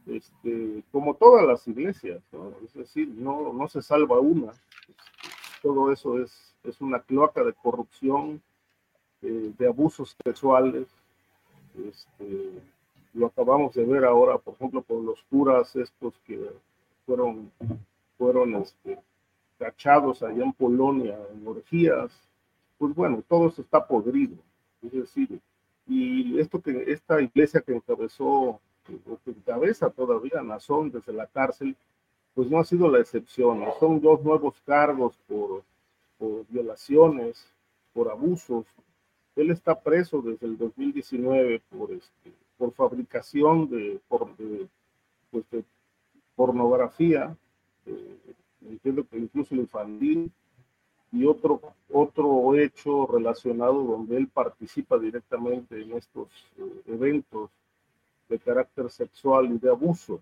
Este, 0.05 0.83
como 0.91 1.15
todas 1.15 1.45
las 1.45 1.67
iglesias, 1.67 2.21
es 2.63 2.73
decir, 2.73 3.09
no, 3.09 3.51
no 3.53 3.67
se 3.67 3.81
salva 3.81 4.19
una. 4.19 4.53
Todo 5.63 5.91
eso 5.91 6.19
es, 6.21 6.53
es 6.63 6.79
una 6.79 6.99
cloaca 7.01 7.43
de 7.43 7.53
corrupción, 7.53 8.41
eh, 9.23 9.51
de 9.57 9.67
abusos 9.67 10.15
sexuales. 10.23 10.87
Este, 11.75 12.51
lo 13.13 13.27
acabamos 13.27 13.73
de 13.73 13.83
ver 13.83 14.05
ahora, 14.05 14.37
por 14.37 14.53
ejemplo, 14.53 14.83
con 14.83 15.05
los 15.05 15.23
curas 15.23 15.75
estos 15.75 16.13
que 16.25 16.39
fueron, 17.05 17.51
fueron 18.17 18.55
este, 18.55 18.99
cachados 19.57 20.21
allá 20.21 20.43
en 20.43 20.53
Polonia 20.53 21.17
en 21.33 21.47
orgías, 21.47 22.11
pues 22.77 22.93
bueno, 22.95 23.23
todo 23.27 23.47
eso 23.47 23.61
está 23.61 23.85
podrido. 23.85 24.35
Es 24.81 24.91
decir, 24.91 25.39
y 25.87 26.39
esto 26.39 26.61
que 26.61 26.91
esta 26.91 27.21
iglesia 27.21 27.61
que 27.61 27.73
encabezó, 27.73 28.25
o 28.25 28.61
que 29.23 29.31
encabeza 29.31 29.89
todavía 29.89 30.41
Nazón 30.41 30.91
desde 30.91 31.13
la 31.13 31.27
cárcel, 31.27 31.75
pues 32.33 32.49
no 32.49 32.59
ha 32.59 32.65
sido 32.65 32.89
la 32.89 32.99
excepción. 32.99 33.63
Son 33.79 34.01
dos 34.01 34.21
nuevos 34.23 34.61
cargos 34.65 35.17
por, 35.27 35.63
por 36.17 36.45
violaciones, 36.49 37.47
por 37.93 38.09
abusos. 38.09 38.65
Él 39.35 39.51
está 39.51 39.79
preso 39.79 40.21
desde 40.21 40.45
el 40.45 40.57
2019 40.57 41.61
por, 41.69 41.91
este, 41.91 42.31
por 42.57 42.73
fabricación 42.73 43.69
de, 43.69 43.99
por, 44.07 44.29
pues 45.31 45.45
pornografía, 46.35 47.35
eh, 47.85 48.17
entiendo 48.69 49.07
que 49.07 49.17
incluso 49.17 49.55
infantil, 49.55 50.31
y 51.15 51.25
otro, 51.25 51.61
otro 51.91 52.55
hecho 52.55 53.07
relacionado 53.07 53.83
donde 53.83 54.17
él 54.17 54.27
participa 54.27 54.97
directamente 54.97 55.81
en 55.81 55.93
estos 55.93 56.27
eh, 56.57 56.81
eventos 56.87 57.49
de 58.27 58.39
carácter 58.39 58.89
sexual 58.89 59.45
y 59.51 59.57
de 59.57 59.69
abuso. 59.69 60.21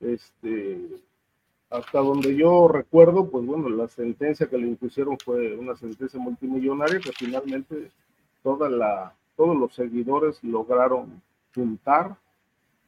Este, 0.00 0.88
hasta 1.70 1.98
donde 1.98 2.36
yo 2.36 2.68
recuerdo, 2.68 3.28
pues 3.28 3.44
bueno, 3.44 3.68
la 3.68 3.88
sentencia 3.88 4.46
que 4.46 4.58
le 4.58 4.68
impusieron 4.68 5.18
fue 5.18 5.56
una 5.56 5.74
sentencia 5.76 6.20
multimillonaria 6.20 7.00
que 7.00 7.12
finalmente 7.12 7.90
toda 8.42 8.68
la, 8.68 9.14
todos 9.36 9.56
los 9.56 9.74
seguidores 9.74 10.42
lograron 10.44 11.20
juntar, 11.54 12.16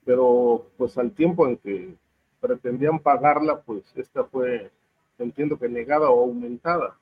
pero 0.04 0.66
pues 0.76 0.96
al 0.98 1.10
tiempo 1.10 1.48
en 1.48 1.56
que 1.56 1.96
pretendían 2.40 3.00
pagarla, 3.00 3.60
pues 3.62 3.82
esta 3.96 4.22
fue, 4.24 4.70
entiendo 5.18 5.58
que 5.58 5.68
negada 5.68 6.10
o 6.10 6.22
aumentada, 6.22 6.96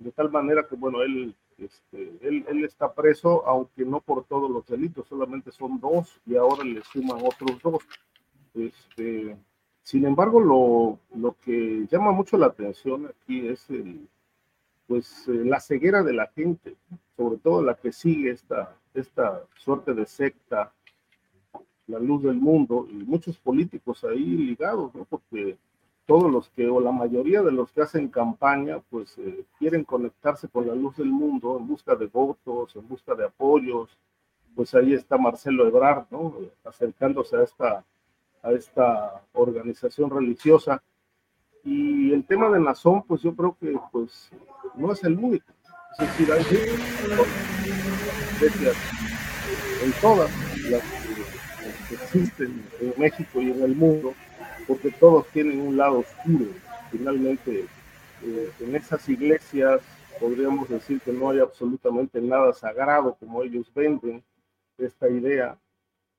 de 0.00 0.10
tal 0.12 0.30
manera 0.30 0.66
que 0.66 0.74
bueno, 0.76 1.02
él, 1.02 1.34
este, 1.58 2.18
él, 2.22 2.44
él 2.48 2.64
está 2.64 2.92
preso, 2.92 3.46
aunque 3.46 3.84
no 3.84 4.00
por 4.00 4.24
todos 4.24 4.50
los 4.50 4.66
delitos, 4.66 5.06
solamente 5.06 5.52
son 5.52 5.78
dos 5.78 6.20
y 6.26 6.36
ahora 6.36 6.64
le 6.64 6.82
suman 6.82 7.18
otros 7.22 7.62
dos. 7.62 7.82
Este, 8.54 9.36
sin 9.82 10.06
embargo, 10.06 10.40
lo, 10.40 10.98
lo, 11.20 11.36
que 11.44 11.86
llama 11.90 12.12
mucho 12.12 12.38
la 12.38 12.46
atención 12.46 13.06
aquí 13.06 13.46
es 13.46 13.68
el, 13.68 14.08
pues, 14.86 15.28
eh, 15.28 15.44
la 15.44 15.60
ceguera 15.60 16.02
de 16.02 16.14
la 16.14 16.28
gente, 16.28 16.76
sobre 17.16 17.36
todo 17.36 17.62
la 17.62 17.74
que 17.74 17.92
sigue 17.92 18.30
esta, 18.30 18.74
esta 18.94 19.44
suerte 19.58 19.92
de 19.92 20.06
secta, 20.06 20.72
la 21.86 21.98
luz 21.98 22.22
del 22.22 22.36
mundo, 22.36 22.86
y 22.90 22.94
muchos 22.94 23.36
políticos 23.38 24.02
ahí 24.04 24.24
ligados, 24.24 24.94
¿no? 24.94 25.04
porque 25.04 25.58
todos 26.10 26.28
los 26.28 26.48
que, 26.48 26.66
o 26.66 26.80
la 26.80 26.90
mayoría 26.90 27.40
de 27.40 27.52
los 27.52 27.70
que 27.70 27.82
hacen 27.82 28.08
campaña, 28.08 28.80
pues 28.90 29.16
eh, 29.18 29.44
quieren 29.60 29.84
conectarse 29.84 30.48
con 30.48 30.66
la 30.66 30.74
luz 30.74 30.96
del 30.96 31.06
mundo 31.06 31.56
en 31.56 31.68
busca 31.68 31.94
de 31.94 32.06
votos, 32.08 32.74
en 32.74 32.88
busca 32.88 33.14
de 33.14 33.26
apoyos. 33.26 33.96
Pues 34.56 34.74
ahí 34.74 34.92
está 34.92 35.16
Marcelo 35.16 35.68
Ebrard, 35.68 36.06
¿no? 36.10 36.34
Acercándose 36.64 37.36
a 37.36 37.44
esta 37.44 37.84
a 38.42 38.50
esta 38.50 39.22
organización 39.34 40.10
religiosa. 40.10 40.82
Y 41.62 42.12
el 42.12 42.24
tema 42.24 42.50
de 42.50 42.58
Nazón, 42.58 43.04
pues 43.04 43.22
yo 43.22 43.32
creo 43.36 43.56
que 43.60 43.78
pues 43.92 44.32
no 44.74 44.90
es 44.90 45.04
el 45.04 45.16
único. 45.16 45.46
Es 45.92 46.08
decir, 46.08 46.32
hay 46.32 46.40
iglesias 48.34 48.76
en 49.84 49.92
todas 50.00 50.28
las 50.70 50.82
que 51.88 51.94
existen 51.94 52.64
en 52.80 52.94
México 52.96 53.40
y 53.40 53.52
en 53.52 53.62
el 53.62 53.76
mundo, 53.76 54.12
porque 54.70 54.92
todos 54.92 55.26
tienen 55.32 55.60
un 55.60 55.76
lado 55.76 55.98
oscuro. 55.98 56.46
Finalmente, 56.92 57.66
eh, 58.22 58.52
en 58.60 58.76
esas 58.76 59.08
iglesias 59.08 59.80
podríamos 60.20 60.68
decir 60.68 61.00
que 61.00 61.12
no 61.12 61.30
hay 61.30 61.40
absolutamente 61.40 62.20
nada 62.20 62.52
sagrado 62.52 63.16
como 63.16 63.42
ellos 63.42 63.68
venden 63.74 64.22
esta 64.78 65.08
idea 65.08 65.58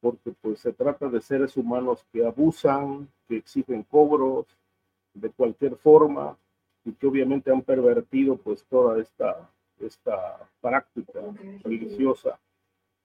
porque 0.02 0.34
pues 0.42 0.60
se 0.60 0.74
trata 0.74 1.08
de 1.08 1.22
seres 1.22 1.56
humanos 1.56 2.06
que 2.12 2.26
abusan, 2.26 3.08
que 3.30 3.38
exigen 3.38 3.84
cobros 3.84 4.46
de 5.14 5.30
cualquier 5.30 5.78
forma 5.78 6.38
y 6.84 6.92
que 6.92 7.08
obviamente 7.08 7.52
han 7.52 7.62
pervertido 7.62 8.36
pues 8.36 8.66
toda 8.66 9.00
esta, 9.02 9.50
esta 9.80 10.50
práctica 10.60 11.22
religiosa 11.64 12.38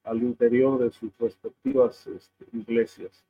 al 0.02 0.24
interior 0.24 0.76
de 0.80 0.90
sus 0.90 1.16
respectivas 1.18 2.04
este, 2.08 2.46
iglesias. 2.52 3.24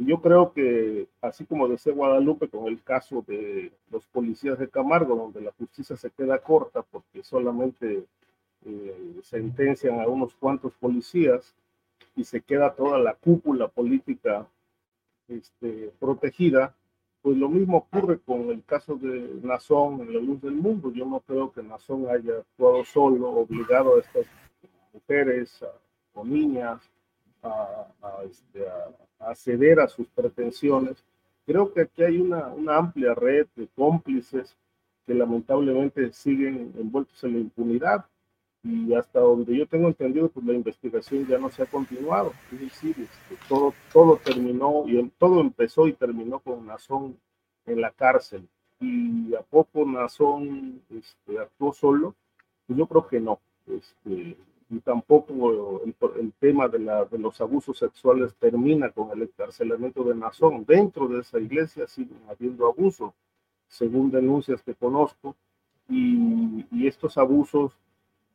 Y 0.00 0.06
yo 0.06 0.22
creo 0.22 0.54
que, 0.54 1.08
así 1.20 1.44
como 1.44 1.68
decía 1.68 1.92
Guadalupe 1.92 2.48
con 2.48 2.68
el 2.68 2.82
caso 2.82 3.22
de 3.28 3.70
los 3.90 4.06
policías 4.06 4.58
de 4.58 4.70
Camargo, 4.70 5.14
donde 5.14 5.42
la 5.42 5.52
justicia 5.52 5.94
se 5.94 6.10
queda 6.10 6.38
corta 6.38 6.80
porque 6.80 7.22
solamente 7.22 8.06
eh, 8.64 9.20
sentencian 9.22 10.00
a 10.00 10.08
unos 10.08 10.34
cuantos 10.34 10.72
policías, 10.76 11.54
y 12.16 12.24
se 12.24 12.40
queda 12.40 12.74
toda 12.74 12.98
la 12.98 13.14
cúpula 13.14 13.68
política 13.68 14.46
este, 15.28 15.92
protegida, 16.00 16.74
pues 17.20 17.36
lo 17.36 17.50
mismo 17.50 17.76
ocurre 17.76 18.18
con 18.20 18.48
el 18.48 18.64
caso 18.64 18.96
de 18.96 19.38
Nazón 19.42 20.00
en 20.00 20.14
la 20.14 20.20
luz 20.20 20.40
del 20.40 20.54
mundo. 20.54 20.90
Yo 20.92 21.04
no 21.04 21.20
creo 21.20 21.52
que 21.52 21.62
Nazón 21.62 22.08
haya 22.08 22.38
actuado 22.38 22.86
solo, 22.86 23.28
obligado 23.32 23.96
a 23.96 24.00
estas 24.00 24.26
mujeres 24.94 25.62
o 26.14 26.24
niñas 26.24 26.90
a, 27.42 27.86
este, 28.24 28.66
a, 28.66 28.88
ceder 29.34 29.80
a 29.80 29.88
sus 29.88 30.06
pretensiones. 30.08 31.04
Creo 31.46 31.72
que 31.72 31.82
aquí 31.82 32.02
hay 32.02 32.18
una, 32.18 32.48
una 32.48 32.76
amplia 32.76 33.14
red 33.14 33.46
de 33.56 33.68
cómplices 33.74 34.56
que 35.06 35.14
lamentablemente 35.14 36.12
siguen 36.12 36.72
envueltos 36.78 37.22
en 37.24 37.32
la 37.32 37.38
impunidad 37.40 38.06
y 38.62 38.92
hasta 38.94 39.20
donde 39.20 39.56
yo 39.56 39.66
tengo 39.66 39.88
entendido, 39.88 40.28
pues 40.28 40.44
la 40.44 40.52
investigación 40.52 41.26
ya 41.26 41.38
no 41.38 41.48
se 41.50 41.62
ha 41.62 41.66
continuado. 41.66 42.32
Es 42.52 42.60
decir, 42.60 42.94
este, 42.98 43.42
todo, 43.48 43.72
todo 43.92 44.16
terminó 44.18 44.84
y 44.86 45.02
todo 45.18 45.40
empezó 45.40 45.86
y 45.86 45.94
terminó 45.94 46.40
con 46.40 46.66
Nazón 46.66 47.18
en 47.66 47.80
la 47.80 47.90
cárcel. 47.90 48.46
Y 48.78 49.34
a 49.34 49.42
poco 49.42 49.84
Nazón 49.86 50.82
este, 50.90 51.38
actuó 51.38 51.72
solo, 51.72 52.14
pues 52.66 52.78
yo 52.78 52.86
creo 52.86 53.08
que 53.08 53.20
no. 53.20 53.40
Este, 53.66 54.36
y 54.70 54.78
tampoco 54.78 55.82
el, 55.84 55.94
el 56.20 56.32
tema 56.34 56.68
de, 56.68 56.78
la, 56.78 57.04
de, 57.04 57.18
los 57.18 57.40
abusos 57.40 57.76
sexuales 57.76 58.34
termina 58.36 58.90
con 58.90 59.10
el 59.10 59.22
encarcelamiento 59.22 60.04
de 60.04 60.14
Nazón. 60.14 60.64
Dentro 60.64 61.08
de 61.08 61.20
esa 61.20 61.40
iglesia 61.40 61.88
siguen 61.88 62.20
habiendo 62.28 62.68
abusos, 62.68 63.12
según 63.66 64.12
denuncias 64.12 64.62
que 64.62 64.74
conozco, 64.74 65.34
y, 65.88 66.64
y 66.70 66.86
estos 66.86 67.18
abusos 67.18 67.72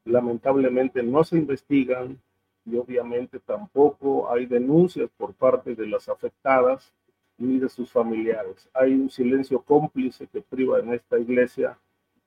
lamentablemente 0.03 1.01
no 1.01 1.23
se 1.23 1.38
investigan 1.38 2.19
y 2.65 2.75
obviamente 2.75 3.39
tampoco 3.39 4.29
hay 4.29 4.45
denuncias 4.45 5.09
por 5.17 5.33
parte 5.33 5.73
de 5.73 5.88
las 5.88 6.09
afectadas 6.09 6.91
ni 7.38 7.59
de 7.59 7.69
sus 7.69 7.91
familiares. 7.91 8.67
Hay 8.73 8.93
un 8.93 9.09
silencio 9.09 9.61
cómplice 9.61 10.27
que 10.27 10.41
priva 10.41 10.79
en 10.79 10.93
esta 10.93 11.17
iglesia 11.17 11.77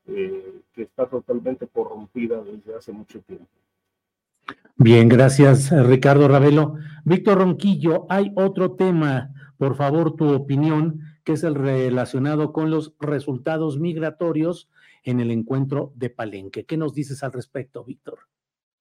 eh, 0.07 0.63
que 0.73 0.83
está 0.83 1.07
totalmente 1.07 1.67
corrompida 1.67 2.43
desde 2.43 2.75
hace 2.75 2.93
mucho 2.93 3.21
tiempo. 3.21 3.47
Bien, 4.77 5.09
gracias 5.09 5.71
Ricardo 5.71 6.29
Ravelo. 6.29 6.77
Víctor 7.05 7.39
Ronquillo, 7.39 8.07
hay 8.09 8.33
otro 8.37 8.73
tema, 8.77 9.35
por 9.57 9.77
favor, 9.77 10.15
tu 10.15 10.33
opinión, 10.33 11.01
que 11.25 11.33
es 11.33 11.43
el 11.43 11.55
relacionado 11.55 12.53
con 12.53 12.71
los 12.71 12.95
resultados 13.01 13.79
migratorios 13.79 14.71
en 15.03 15.21
el 15.21 15.31
encuentro 15.31 15.93
de 15.97 16.11
Palenque. 16.11 16.65
¿Qué 16.65 16.77
nos 16.77 16.95
dices 16.95 17.23
al 17.23 17.33
respecto, 17.33 17.85
Víctor? 17.85 18.21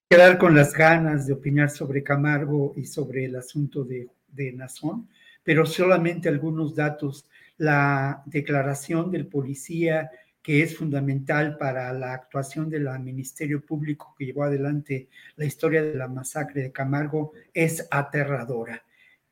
Quedar 0.09 0.37
con 0.37 0.55
las 0.55 0.73
ganas 0.73 1.25
de 1.25 1.33
opinar 1.33 1.69
sobre 1.69 2.03
Camargo 2.03 2.73
y 2.77 2.85
sobre 2.85 3.25
el 3.25 3.35
asunto 3.35 3.83
de, 3.83 4.09
de 4.27 4.53
Nazón, 4.53 5.09
pero 5.43 5.65
solamente 5.65 6.29
algunos 6.29 6.75
datos. 6.75 7.25
La 7.57 8.21
declaración 8.25 9.09
del 9.09 9.27
policía 9.27 10.11
que 10.47 10.63
es 10.63 10.77
fundamental 10.77 11.57
para 11.57 11.91
la 11.91 12.13
actuación 12.13 12.69
del 12.69 12.87
Ministerio 13.01 13.65
Público 13.65 14.15
que 14.17 14.27
llevó 14.27 14.43
adelante 14.43 15.09
la 15.35 15.43
historia 15.43 15.83
de 15.83 15.93
la 15.93 16.07
masacre 16.07 16.61
de 16.61 16.71
Camargo 16.71 17.33
es 17.53 17.85
aterradora. 17.91 18.81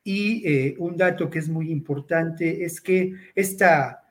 Y 0.04 0.46
eh, 0.46 0.74
un 0.78 0.94
dato 0.94 1.30
que 1.30 1.38
es 1.38 1.48
muy 1.48 1.70
importante 1.70 2.62
es 2.66 2.82
que 2.82 3.14
esta, 3.34 4.04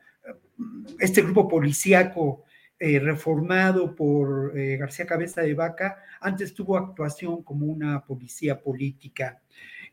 este 1.00 1.22
grupo 1.22 1.48
policíaco 1.48 2.44
eh, 2.80 2.98
reformado 2.98 3.96
por 3.96 4.58
eh, 4.58 4.78
García 4.78 5.06
Cabeza 5.06 5.44
de 5.44 5.54
Vaca, 5.54 6.00
antes 6.20 6.56
tuvo 6.56 6.76
actuación 6.76 7.44
como 7.44 7.68
una 7.68 8.04
policía 8.04 8.60
política. 8.60 9.44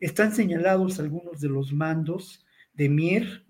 Están 0.00 0.34
señalados 0.34 0.98
algunos 0.98 1.42
de 1.42 1.50
los 1.50 1.74
mandos 1.74 2.46
de 2.72 2.88
Mier, 2.88 3.44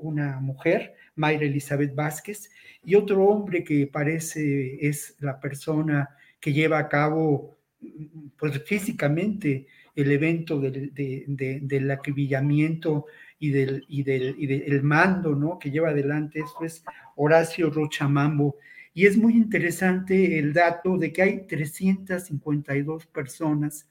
una 0.00 0.40
mujer, 0.40 0.96
Mayra 1.16 1.46
Elizabeth 1.46 1.94
Vázquez, 1.94 2.50
y 2.84 2.94
otro 2.94 3.24
hombre 3.24 3.64
que 3.64 3.86
parece 3.86 4.86
es 4.86 5.16
la 5.18 5.40
persona 5.40 6.08
que 6.38 6.52
lleva 6.52 6.78
a 6.78 6.88
cabo, 6.88 7.58
pues 8.38 8.62
físicamente, 8.64 9.66
el 9.94 10.12
evento 10.12 10.60
del, 10.60 10.92
del 10.94 11.90
acribillamiento 11.90 13.06
y 13.38 13.50
del, 13.50 13.84
y 13.88 14.02
del, 14.02 14.36
y 14.38 14.80
mando 14.82 15.34
¿no? 15.34 15.58
que 15.58 15.70
lleva 15.70 15.90
adelante 15.90 16.40
esto 16.40 16.64
es 16.64 16.84
Horacio 17.16 17.70
Rochamambo. 17.70 18.56
Y 18.94 19.06
es 19.06 19.16
muy 19.16 19.34
interesante 19.34 20.38
el 20.38 20.52
dato 20.52 20.96
de 20.96 21.12
que 21.12 21.22
hay 21.22 21.46
352 21.46 23.06
personas 23.06 23.88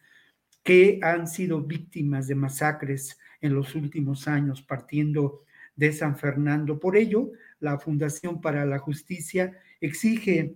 que 0.64 1.00
han 1.04 1.28
sido 1.28 1.62
víctimas 1.62 2.28
de 2.28 2.36
masacres 2.36 3.20
en 3.40 3.54
los 3.54 3.76
últimos 3.76 4.28
años, 4.28 4.64
partiendo 4.64 5.44
de 5.76 5.92
San 5.94 6.18
Fernando. 6.18 6.80
Por 6.80 6.98
ello, 6.98 7.32
la 7.60 7.80
Fundación 7.80 8.42
para 8.42 8.66
la 8.66 8.80
Justicia 8.80 9.58
exige 9.82 10.56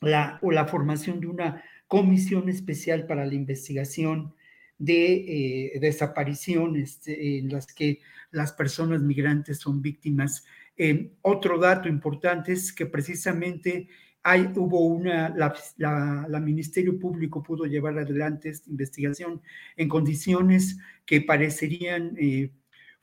la, 0.00 0.38
o 0.42 0.50
la 0.50 0.66
formación 0.66 1.20
de 1.20 1.26
una 1.26 1.62
comisión 1.86 2.48
especial 2.48 3.06
para 3.06 3.26
la 3.26 3.34
investigación 3.34 4.34
de 4.78 5.74
eh, 5.74 5.78
desapariciones 5.80 7.00
en 7.06 7.48
las 7.48 7.66
que 7.66 8.00
las 8.30 8.52
personas 8.52 9.02
migrantes 9.02 9.58
son 9.58 9.80
víctimas. 9.80 10.44
otro 11.22 11.58
dato 11.58 11.88
importante 11.88 12.52
es 12.52 12.72
que 12.72 12.86
precisamente 12.86 13.88
hay, 14.24 14.50
hubo 14.56 14.80
una, 14.86 15.28
la, 15.28 15.54
la, 16.28 16.40
Ministerio 16.40 16.98
Público 16.98 17.42
pudo 17.42 17.66
llevar 17.66 17.98
adelante 17.98 18.48
esta 18.48 18.70
investigación 18.70 19.42
en 19.76 19.88
condiciones 19.88 20.78
que 21.04 21.20
parecerían 21.20 22.16
eh, 22.18 22.50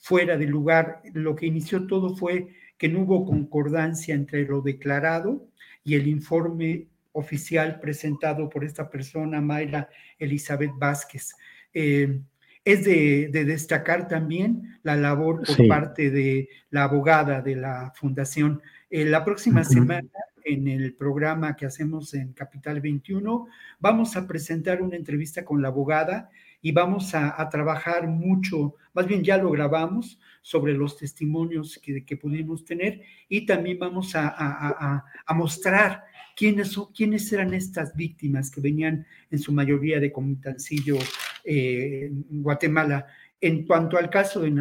fuera 0.01 0.35
de 0.35 0.47
lugar. 0.47 1.01
Lo 1.13 1.35
que 1.35 1.45
inició 1.45 1.87
todo 1.87 2.15
fue 2.15 2.49
que 2.77 2.89
no 2.89 3.01
hubo 3.01 3.25
concordancia 3.25 4.13
entre 4.13 4.43
lo 4.43 4.61
declarado 4.61 5.47
y 5.83 5.95
el 5.95 6.07
informe 6.07 6.87
oficial 7.13 7.79
presentado 7.79 8.49
por 8.49 8.65
esta 8.65 8.89
persona, 8.89 9.39
Mayra 9.39 9.87
Elizabeth 10.17 10.71
Vázquez. 10.77 11.35
Eh, 11.73 12.19
es 12.63 12.83
de, 12.83 13.29
destacar 13.31 14.07
también 14.07 14.79
la 14.83 14.95
labor 14.95 15.41
por 15.45 15.67
parte 15.67 16.11
de 16.11 16.49
la 16.69 16.83
abogada 16.83 17.41
de 17.41 17.55
la 17.55 17.91
fundación. 17.95 18.61
Eh, 18.89 19.05
la 19.05 19.25
próxima 19.25 19.63
semana 19.63 20.09
en 20.43 20.67
el 20.67 20.93
programa 20.93 21.55
que 21.55 21.65
hacemos 21.65 22.13
en 22.13 22.33
Capital 22.33 22.81
21, 22.81 23.47
vamos 23.79 24.15
a 24.15 24.27
presentar 24.27 24.81
una 24.81 24.95
entrevista 24.95 25.43
con 25.43 25.61
la 25.61 25.69
abogada 25.69 26.29
y 26.61 26.71
vamos 26.71 27.15
a, 27.15 27.49
trabajar 27.49 28.07
mucho, 28.07 28.75
más 28.93 29.07
bien 29.07 29.23
ya 29.23 29.37
lo 29.37 29.51
grabamos, 29.51 30.19
sobre 30.41 30.73
los 30.73 30.97
testimonios 30.97 31.79
que, 31.81 32.03
que 32.03 32.17
pudimos 32.17 32.65
tener 32.65 33.01
y 33.29 33.45
también 33.45 33.77
vamos 33.79 34.13
a, 34.15 35.03
mostrar 35.35 36.03
quiénes, 36.35 36.77
quiénes 36.95 37.31
eran 37.31 37.53
estas 37.53 37.95
víctimas 37.95 38.49
que 38.49 38.61
venían 38.61 39.05
en 39.29 39.39
su 39.39 39.51
mayoría 39.51 39.99
de 39.99 40.11
Comitancillo, 40.11 40.97
eh, 41.43 42.09
Guatemala. 42.29 43.07
En 43.39 43.65
cuanto 43.65 43.97
al 43.97 44.09
caso 44.09 44.41
de, 44.41 44.51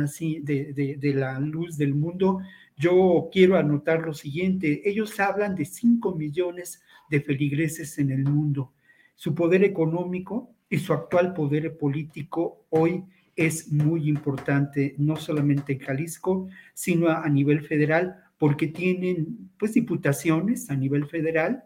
de, 0.42 0.96
de 0.98 1.14
la 1.14 1.38
luz 1.38 1.76
del 1.76 1.94
mundo, 1.94 2.40
yo 2.76 3.28
quiero 3.30 3.56
anotar 3.56 4.00
lo 4.00 4.14
siguiente, 4.14 4.82
ellos 4.88 5.20
hablan 5.20 5.54
de 5.54 5.66
5 5.66 6.14
millones 6.14 6.82
de 7.10 7.20
feligreses 7.20 7.98
en 7.98 8.10
el 8.10 8.24
mundo. 8.24 8.72
Su 9.16 9.34
poder 9.34 9.64
económico 9.64 10.54
y 10.70 10.78
su 10.78 10.92
actual 10.92 11.34
poder 11.34 11.76
político 11.76 12.64
hoy 12.70 13.04
es 13.36 13.70
muy 13.72 14.08
importante, 14.08 14.94
no 14.98 15.16
solamente 15.16 15.72
en 15.74 15.80
Jalisco, 15.80 16.48
sino 16.72 17.08
a, 17.08 17.28
nivel 17.28 17.66
federal, 17.66 18.16
porque 18.38 18.68
tienen 18.68 19.50
pues 19.58 19.74
diputaciones 19.74 20.70
a 20.70 20.76
nivel 20.76 21.06
federal 21.06 21.64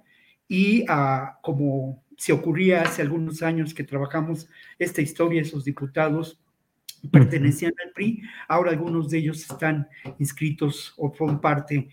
y 0.48 0.84
como 1.42 2.02
se 2.16 2.32
ocurría 2.32 2.82
hace 2.82 3.02
algunos 3.02 3.42
años 3.42 3.74
que 3.74 3.84
trabajamos 3.84 4.48
esta 4.78 5.02
historia, 5.02 5.42
esos 5.42 5.64
diputados 5.64 6.40
pertenecían 7.10 7.74
al 7.84 7.92
PRI, 7.92 8.22
ahora 8.48 8.70
algunos 8.70 9.10
de 9.10 9.18
ellos 9.18 9.42
están 9.42 9.88
inscritos 10.18 10.94
o 10.96 11.14
son 11.14 11.40
parte 11.40 11.88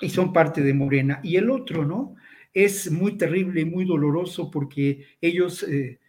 y 0.00 0.08
son 0.08 0.32
parte 0.32 0.62
de 0.62 0.74
Morena. 0.74 1.20
Y 1.22 1.36
el 1.36 1.50
otro, 1.50 1.84
¿no? 1.84 2.16
Es 2.52 2.90
muy 2.90 3.16
terrible 3.16 3.64
muy 3.64 3.84
doloroso 3.84 4.50
porque 4.50 5.06
ellos, 5.20 5.62
eh, 5.62 6.00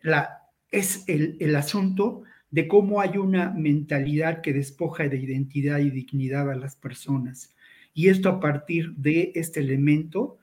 la, 0.00 0.42
es 0.70 1.04
el, 1.08 1.36
el 1.40 1.56
asunto 1.56 2.22
de 2.50 2.66
cómo 2.66 3.00
hay 3.00 3.18
una 3.18 3.50
mentalidad 3.50 4.40
que 4.40 4.52
despoja 4.52 5.08
de 5.08 5.18
identidad 5.18 5.78
y 5.78 5.90
dignidad 5.90 6.50
a 6.50 6.56
las 6.56 6.76
personas. 6.76 7.54
Y 7.94 8.08
esto 8.08 8.28
a 8.28 8.40
partir 8.40 8.94
de 8.94 9.32
este 9.34 9.60
elemento, 9.60 10.38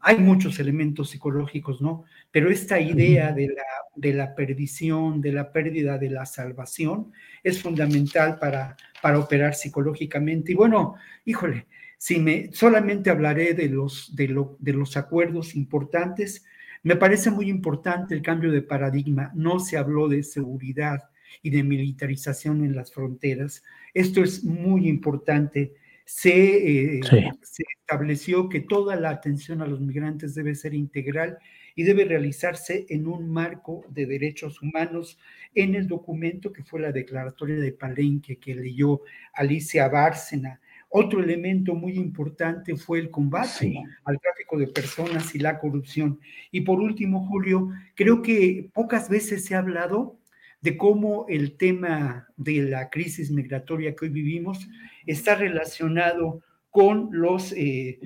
hay 0.00 0.16
muchos 0.18 0.58
elementos 0.58 1.10
psicológicos, 1.10 1.80
¿no? 1.80 2.04
Pero 2.30 2.50
esta 2.50 2.80
idea 2.80 3.32
de 3.32 3.48
la 3.48 3.62
de 4.00 4.14
la 4.14 4.34
perdición, 4.34 5.20
de 5.20 5.32
la 5.32 5.52
pérdida 5.52 5.98
de 5.98 6.10
la 6.10 6.24
salvación, 6.26 7.12
es 7.42 7.60
fundamental 7.60 8.38
para, 8.38 8.76
para 9.02 9.18
operar 9.18 9.54
psicológicamente. 9.54 10.52
Y 10.52 10.54
bueno, 10.54 10.94
híjole, 11.24 11.66
si 11.98 12.18
me 12.18 12.50
solamente 12.52 13.10
hablaré 13.10 13.52
de 13.52 13.68
los, 13.68 14.14
de, 14.16 14.44
de 14.58 14.72
los 14.72 14.96
acuerdos 14.96 15.54
importantes, 15.54 16.44
me 16.82 16.96
parece 16.96 17.30
muy 17.30 17.48
importante 17.48 18.14
el 18.14 18.22
cambio 18.22 18.50
de 18.50 18.62
paradigma. 18.62 19.30
No 19.34 19.60
se 19.60 19.76
habló 19.76 20.08
de 20.08 20.22
seguridad 20.22 21.10
y 21.42 21.50
de 21.50 21.62
militarización 21.62 22.64
en 22.64 22.74
las 22.74 22.92
fronteras. 22.92 23.62
Esto 23.94 24.22
es 24.22 24.44
muy 24.44 24.88
importante. 24.88 25.74
Se, 26.04 26.96
eh, 26.96 27.00
se, 27.42 27.64
estableció 27.80 28.48
que 28.48 28.60
toda 28.60 28.96
la 28.96 29.10
atención 29.10 29.62
a 29.62 29.66
los 29.66 29.80
migrantes 29.80 30.34
debe 30.34 30.54
ser 30.54 30.74
integral 30.74 31.38
y 31.74 31.84
debe 31.84 32.04
realizarse 32.04 32.86
en 32.88 33.06
un 33.06 33.30
marco 33.30 33.84
de 33.88 34.06
derechos 34.06 34.60
humanos 34.60 35.18
en 35.54 35.74
el 35.74 35.86
documento 35.86 36.52
que 36.52 36.64
fue 36.64 36.80
la 36.80 36.92
declaratoria 36.92 37.56
de 37.56 37.72
Palenque 37.72 38.38
que 38.38 38.54
leyó 38.54 39.02
Alicia 39.34 39.88
Bárcena. 39.88 40.60
Otro 40.92 41.22
elemento 41.22 41.74
muy 41.74 41.92
importante 41.92 42.76
fue 42.76 42.98
el 42.98 43.10
combate 43.10 43.82
al 44.04 44.20
tráfico 44.20 44.58
de 44.58 44.66
personas 44.66 45.34
y 45.34 45.38
la 45.38 45.58
corrupción. 45.58 46.18
Y 46.50 46.62
por 46.62 46.80
último, 46.80 47.26
Julio, 47.26 47.70
creo 47.94 48.22
que 48.22 48.68
pocas 48.74 49.08
veces 49.08 49.44
se 49.44 49.54
ha 49.54 49.58
hablado 49.58 50.18
de 50.60 50.76
cómo 50.76 51.26
el 51.28 51.56
tema 51.56 52.26
de 52.36 52.62
la 52.62 52.90
crisis 52.90 53.30
migratoria 53.30 53.94
que 53.94 54.06
hoy 54.06 54.10
vivimos 54.10 54.68
está 55.06 55.36
relacionado 55.36 56.42
con 56.70 57.08
los 57.12 57.52
eh, 57.52 57.98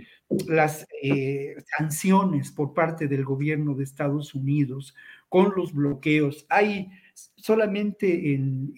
las 0.46 0.86
eh, 1.02 1.54
sanciones 1.76 2.50
por 2.50 2.74
parte 2.74 3.08
del 3.08 3.24
gobierno 3.24 3.74
de 3.74 3.84
Estados 3.84 4.34
Unidos, 4.34 4.94
con 5.28 5.52
los 5.56 5.72
bloqueos. 5.72 6.46
Hay 6.48 6.90
solamente 7.36 8.34
en, 8.34 8.74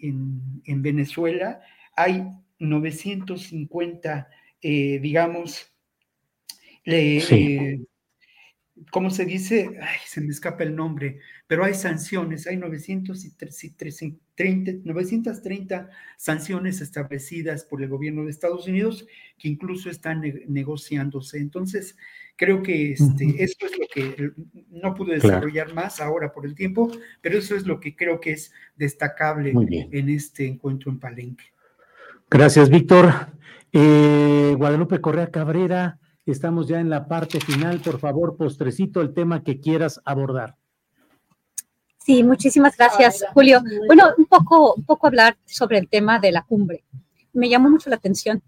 en, 0.65 0.83
Venezuela, 0.83 1.61
hay 1.97 2.27
950, 2.59 4.29
eh, 4.63 4.99
digamos, 5.01 5.73
eh, 6.85 7.81
¿cómo 8.91 9.11
se 9.11 9.25
dice? 9.25 9.79
Ay, 9.81 9.99
se 10.07 10.21
me 10.21 10.29
escapa 10.29 10.65
el 10.65 10.77
nombre, 10.77 11.19
pero 11.47 11.65
hay 11.65 11.75
sanciones, 11.75 12.47
hay 12.47 12.57
930, 12.57 14.73
930 14.85 15.91
sanciones 16.17 16.81
establecidas 16.81 17.65
por 17.65 17.83
el 17.83 17.89
gobierno 17.89 18.25
de 18.25 18.31
Estados 18.31 18.69
Unidos 18.69 19.07
que 19.39 19.49
incluso 19.49 19.91
están 19.91 20.23
negociándose. 20.49 21.39
Entonces, 21.39 21.97
creo 22.37 22.63
que 22.63 22.93
este, 22.93 23.43
esto 23.43 23.67
es 23.67 23.79
lo 23.79 23.87
que 23.93 24.33
no 24.71 24.95
pude 24.95 25.15
desarrollar 25.15 25.75
más 25.75 26.01
ahora 26.01 26.33
por 26.33 26.47
el 26.47 26.55
tiempo, 26.55 26.91
pero 27.21 27.39
eso 27.39 27.57
es 27.57 27.67
lo 27.67 27.81
que 27.81 27.97
creo 27.97 28.21
que 28.21 28.33
es 28.33 28.53
destacable 28.77 29.53
en 29.91 30.09
este 30.09 30.47
encuentro 30.47 30.91
en 30.91 31.01
Palenque. 31.01 31.56
Gracias, 32.29 32.69
Víctor. 32.71 33.29
Eh, 33.73 34.55
Guadalupe 34.57 35.01
Correa 35.01 35.31
Cabrera, 35.31 35.99
estamos 36.25 36.67
ya 36.67 36.81
en 36.81 36.91
la 36.91 37.07
parte 37.07 37.41
final. 37.41 37.81
Por 37.81 37.99
favor, 37.99 38.37
postrecito 38.37 39.01
el 39.01 39.15
tema 39.15 39.43
que 39.43 39.61
quieras 39.61 40.01
abordar. 40.05 40.57
Sí, 41.99 42.23
muchísimas 42.23 42.77
gracias, 42.77 43.25
Julio. 43.35 43.63
Bueno, 43.87 44.07
un 44.17 44.27
poco, 44.27 44.75
un 44.75 44.85
poco 44.85 45.07
hablar 45.07 45.37
sobre 45.45 45.79
el 45.79 45.89
tema 45.89 46.19
de 46.19 46.33
la 46.33 46.43
cumbre. 46.43 46.85
Me 47.33 47.49
llamó 47.49 47.69
mucho 47.69 47.91
la 47.91 47.97
atención 47.97 48.43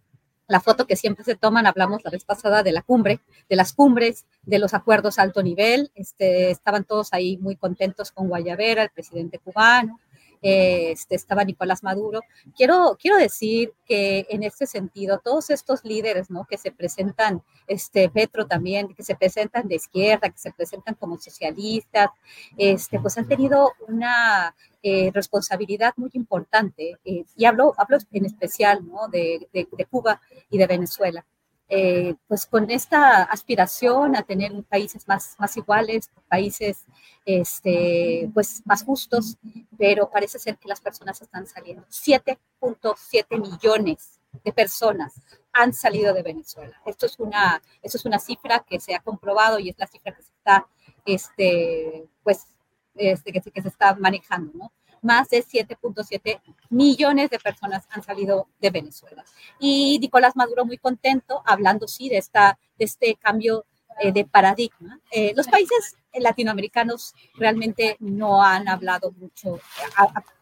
la 0.49 0.61
foto 0.61 0.87
que 0.87 0.97
siempre 0.97 1.25
se 1.25 1.37
toman, 1.37 1.67
hablamos 1.67 2.03
la 2.03 2.11
vez 2.11 2.25
pasada 2.25 2.63
de 2.63 2.73
la 2.73 2.83
cumbre, 2.83 3.21
de 3.49 3.57
las 3.57 3.75
cumbres, 3.75 4.25
de 4.43 4.59
los 4.59 4.73
acuerdos 4.73 5.19
alto 5.19 5.43
nivel, 5.43 5.91
este, 5.95 6.51
estaban 6.51 6.85
todos 6.85 7.13
ahí 7.13 7.37
muy 7.37 7.57
contentos 7.57 8.11
con 8.11 8.29
Guayavera, 8.29 8.83
el 8.83 8.91
presidente 8.91 9.39
cubano, 9.39 10.01
este, 10.43 11.15
estaba 11.15 11.45
Nicolás 11.45 11.83
Maduro. 11.83 12.21
Quiero, 12.57 12.97
quiero 13.01 13.17
decir 13.17 13.73
que 13.85 14.27
en 14.29 14.43
este 14.43 14.67
sentido, 14.67 15.19
todos 15.19 15.51
estos 15.51 15.85
líderes 15.85 16.31
¿no? 16.31 16.47
que 16.49 16.59
se 16.59 16.71
presentan, 16.71 17.43
este, 17.67 18.09
Petro 18.09 18.47
también, 18.47 18.95
que 18.95 19.03
se 19.03 19.17
presentan 19.17 19.69
de 19.69 19.77
izquierda, 19.77 20.31
que 20.31 20.39
se 20.39 20.53
presentan 20.53 20.95
como 20.95 21.19
socialistas, 21.19 22.11
este, 22.57 23.01
pues 23.01 23.17
han 23.19 23.29
tenido 23.29 23.73
una 23.87 24.55
eh, 24.83 25.11
responsabilidad 25.13 25.95
muy 25.97 26.11
importante. 26.15 26.99
Eh, 27.05 27.25
y 27.37 27.45
hablo, 27.45 27.75
hablo 27.77 27.99
en 28.13 28.27
especial 28.27 28.87
¿no? 28.87 29.09
de, 29.09 29.49
de, 29.53 29.69
de 29.71 29.85
Cuba 29.87 30.21
y 30.51 30.59
de 30.59 30.67
Venezuela. 30.67 31.25
Eh, 31.71 32.15
pues 32.27 32.47
con 32.47 32.71
esta 32.71 33.25
aspiración 33.25 34.17
a 34.17 34.23
tener 34.23 34.53
países 34.65 35.07
más, 35.07 35.37
más 35.39 35.55
iguales, 35.59 36.11
países 36.27 36.87
este, 37.27 38.31
pues 38.33 38.63
más 38.65 38.83
justos, 38.85 39.37
pero 39.77 40.09
parece 40.09 40.39
ser 40.39 40.57
que 40.57 40.69
las 40.69 40.81
personas 40.81 41.21
están 41.21 41.47
saliendo. 41.47 41.85
7.7 41.91 43.39
millones 43.39 44.19
de 44.45 44.53
personas 44.53 45.21
han 45.53 45.75
salido 45.75 46.15
de 46.15 46.23
Venezuela. 46.23 46.81
Esto 46.87 47.05
es 47.05 47.19
una, 47.19 47.63
esto 47.83 47.99
es 47.99 48.05
una 48.07 48.19
cifra 48.19 48.61
que 48.61 48.81
se 48.81 48.95
ha 48.95 49.01
comprobado 49.01 49.59
y 49.59 49.69
es 49.69 49.79
la 49.79 49.87
cifra 49.87 50.15
que 50.15 50.23
se 50.23 50.33
está, 50.33 50.67
este, 51.05 52.09
pues, 52.23 52.47
este, 52.95 53.31
que, 53.31 53.41
que 53.43 53.63
se 53.63 53.69
está 53.69 53.95
manejando, 53.95 54.53
¿no? 54.55 54.73
Más 55.03 55.29
de 55.29 55.45
7.7 55.45 56.41
millones 56.71 57.31
de 57.31 57.39
personas 57.39 57.87
han 57.91 58.03
salido 58.03 58.49
de 58.61 58.71
Venezuela. 58.71 59.25
Y 59.59 59.99
Nicolás 60.01 60.37
Maduro 60.37 60.65
muy 60.65 60.79
contento, 60.79 61.43
hablando 61.47 61.89
sí 61.89 62.09
de, 62.09 62.19
esta, 62.19 62.59
de 62.79 62.85
este 62.85 63.15
cambio 63.17 63.65
eh, 64.01 64.13
de 64.13 64.25
paradigma. 64.25 65.01
Eh, 65.11 65.33
los 65.37 65.49
países 65.49 65.97
latinoamericanos 66.15 67.15
realmente 67.35 67.97
no 67.99 68.43
han 68.43 68.69
hablado 68.69 69.13
mucho, 69.13 69.61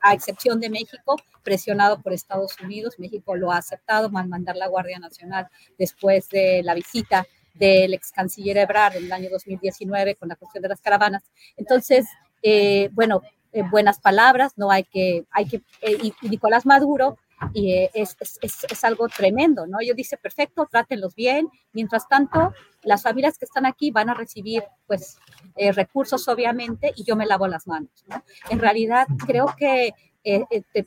a, 0.00 0.14
excepción 0.14 0.60
de 0.60 0.68
México, 0.68 1.16
presionado 1.42 2.00
por 2.02 2.12
Estados 2.12 2.60
Unidos. 2.60 2.98
México 2.98 3.34
lo 3.34 3.50
ha 3.50 3.58
aceptado, 3.58 4.10
al 4.14 4.28
mandar 4.28 4.56
la 4.56 4.68
Guardia 4.68 4.98
Nacional 4.98 5.48
después 5.78 6.28
de 6.28 6.62
la 6.62 6.74
visita 6.74 7.26
del 7.54 7.94
ex 7.94 8.12
canciller 8.12 8.58
Ebrard 8.58 8.96
en 8.96 9.06
el 9.06 9.12
año 9.12 9.30
2019 9.30 10.16
con 10.16 10.28
la 10.28 10.36
cuestión 10.36 10.62
de 10.62 10.68
las 10.68 10.80
caravanas. 10.82 11.22
Entonces, 11.56 12.06
eh, 12.42 12.90
bueno, 12.92 13.22
buenas 13.62 14.00
palabras, 14.00 14.52
no 14.56 14.70
hay 14.70 14.84
que, 14.84 15.24
hay 15.30 15.46
que, 15.46 15.62
y 15.82 16.12
Nicolás 16.28 16.66
Maduro 16.66 17.18
y 17.52 17.72
eh, 17.72 17.90
es, 17.94 18.16
es, 18.20 18.38
es, 18.40 18.84
algo 18.84 19.08
tremendo, 19.08 19.66
¿no? 19.66 19.78
Yo 19.82 19.94
dice, 19.94 20.16
perfecto, 20.16 20.66
trátenlos 20.70 21.14
bien. 21.14 21.48
Mientras 21.72 22.08
tanto, 22.08 22.52
las 22.82 23.02
familias 23.02 23.38
que 23.38 23.44
están 23.44 23.66
aquí 23.66 23.90
van 23.90 24.08
a 24.08 24.14
recibir, 24.14 24.64
pues, 24.86 25.18
eh, 25.56 25.72
recursos, 25.72 26.26
obviamente, 26.28 26.92
y 26.96 27.04
yo 27.04 27.16
me 27.16 27.26
lavo 27.26 27.46
las 27.46 27.66
manos, 27.66 27.90
¿no? 28.08 28.22
En 28.50 28.58
realidad, 28.58 29.06
creo 29.26 29.54
que 29.56 29.92
eh, 30.24 30.44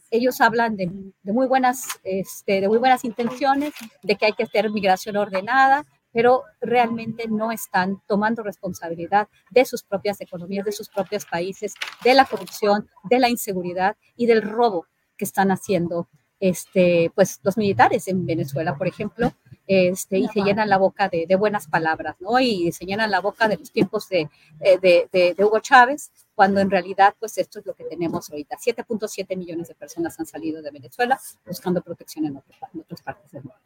ellos 0.09 0.41
hablan 0.41 0.75
de, 0.75 0.91
de, 1.21 1.33
muy 1.33 1.47
buenas, 1.47 1.99
este, 2.03 2.61
de 2.61 2.67
muy 2.67 2.77
buenas 2.77 3.05
intenciones, 3.05 3.73
de 4.01 4.15
que 4.15 4.25
hay 4.25 4.33
que 4.33 4.43
hacer 4.43 4.69
migración 4.71 5.17
ordenada, 5.17 5.85
pero 6.19 6.43
realmente 6.59 7.29
no 7.29 7.49
están 7.49 8.01
tomando 8.05 8.43
responsabilidad 8.43 9.29
de 9.51 9.63
sus 9.63 9.83
propias 9.83 10.19
economías, 10.19 10.65
de 10.65 10.73
sus 10.73 10.89
propios 10.89 11.23
países, 11.23 11.73
de 12.03 12.13
la 12.13 12.25
corrupción, 12.25 12.89
de 13.05 13.19
la 13.19 13.29
inseguridad 13.29 13.95
y 14.17 14.25
del 14.25 14.41
robo 14.41 14.85
que 15.15 15.23
están 15.23 15.49
haciendo 15.49 16.09
este, 16.41 17.09
pues 17.15 17.39
los 17.41 17.55
militares 17.55 18.09
en 18.09 18.25
Venezuela, 18.25 18.75
por 18.75 18.87
ejemplo, 18.87 19.31
este, 19.65 20.17
y 20.17 20.27
se 20.27 20.41
llenan 20.41 20.67
la 20.67 20.77
boca 20.77 21.07
de, 21.07 21.33
buenas 21.37 21.67
palabras, 21.67 22.17
¿no? 22.19 22.37
Y 22.37 22.69
se 22.73 22.85
llenan 22.85 23.11
la 23.11 23.21
boca 23.21 23.47
de 23.47 23.55
los 23.55 23.71
tiempos 23.71 24.09
de, 24.09 24.29
de, 24.59 25.35
Hugo 25.37 25.59
Chávez, 25.61 26.11
cuando 26.35 26.59
en 26.59 26.69
realidad, 26.69 27.15
pues 27.17 27.37
esto 27.37 27.59
es 27.59 27.65
lo 27.65 27.75
que 27.75 27.85
tenemos 27.85 28.29
ahorita. 28.29 28.57
7.7 28.57 29.37
millones 29.37 29.69
de 29.69 29.75
personas 29.75 30.19
han 30.19 30.25
salido 30.25 30.61
de 30.61 30.69
Venezuela 30.69 31.17
buscando 31.45 31.81
protección 31.81 32.25
en, 32.25 32.35
otras 32.35 33.01
partes 33.01 33.31
del 33.31 33.43
mundo. 33.43 33.59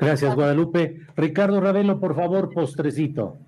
Gracias, 0.00 0.34
Guadalupe. 0.34 1.00
Ricardo 1.16 1.60
Ravelo, 1.60 2.00
por 2.00 2.14
favor, 2.14 2.50
postrecito. 2.52 3.38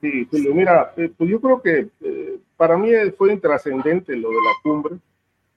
Sí, 0.00 0.26
Julio, 0.30 0.54
mira, 0.54 0.92
eh, 0.96 1.10
pues 1.16 1.30
yo 1.30 1.40
creo 1.40 1.62
que 1.62 1.88
eh, 2.00 2.38
para 2.56 2.76
mí 2.76 2.90
fue 3.16 3.32
intrascendente 3.32 4.16
lo 4.16 4.28
de 4.28 4.34
la 4.34 4.52
cumbre 4.62 4.96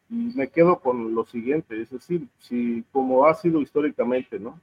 me 0.09 0.49
quedo 0.49 0.79
con 0.79 1.13
lo 1.13 1.23
siguiente, 1.25 1.79
es 1.79 1.91
decir, 1.91 2.27
si 2.39 2.83
como 2.91 3.25
ha 3.25 3.35
sido 3.35 3.61
históricamente, 3.61 4.39
¿no? 4.39 4.59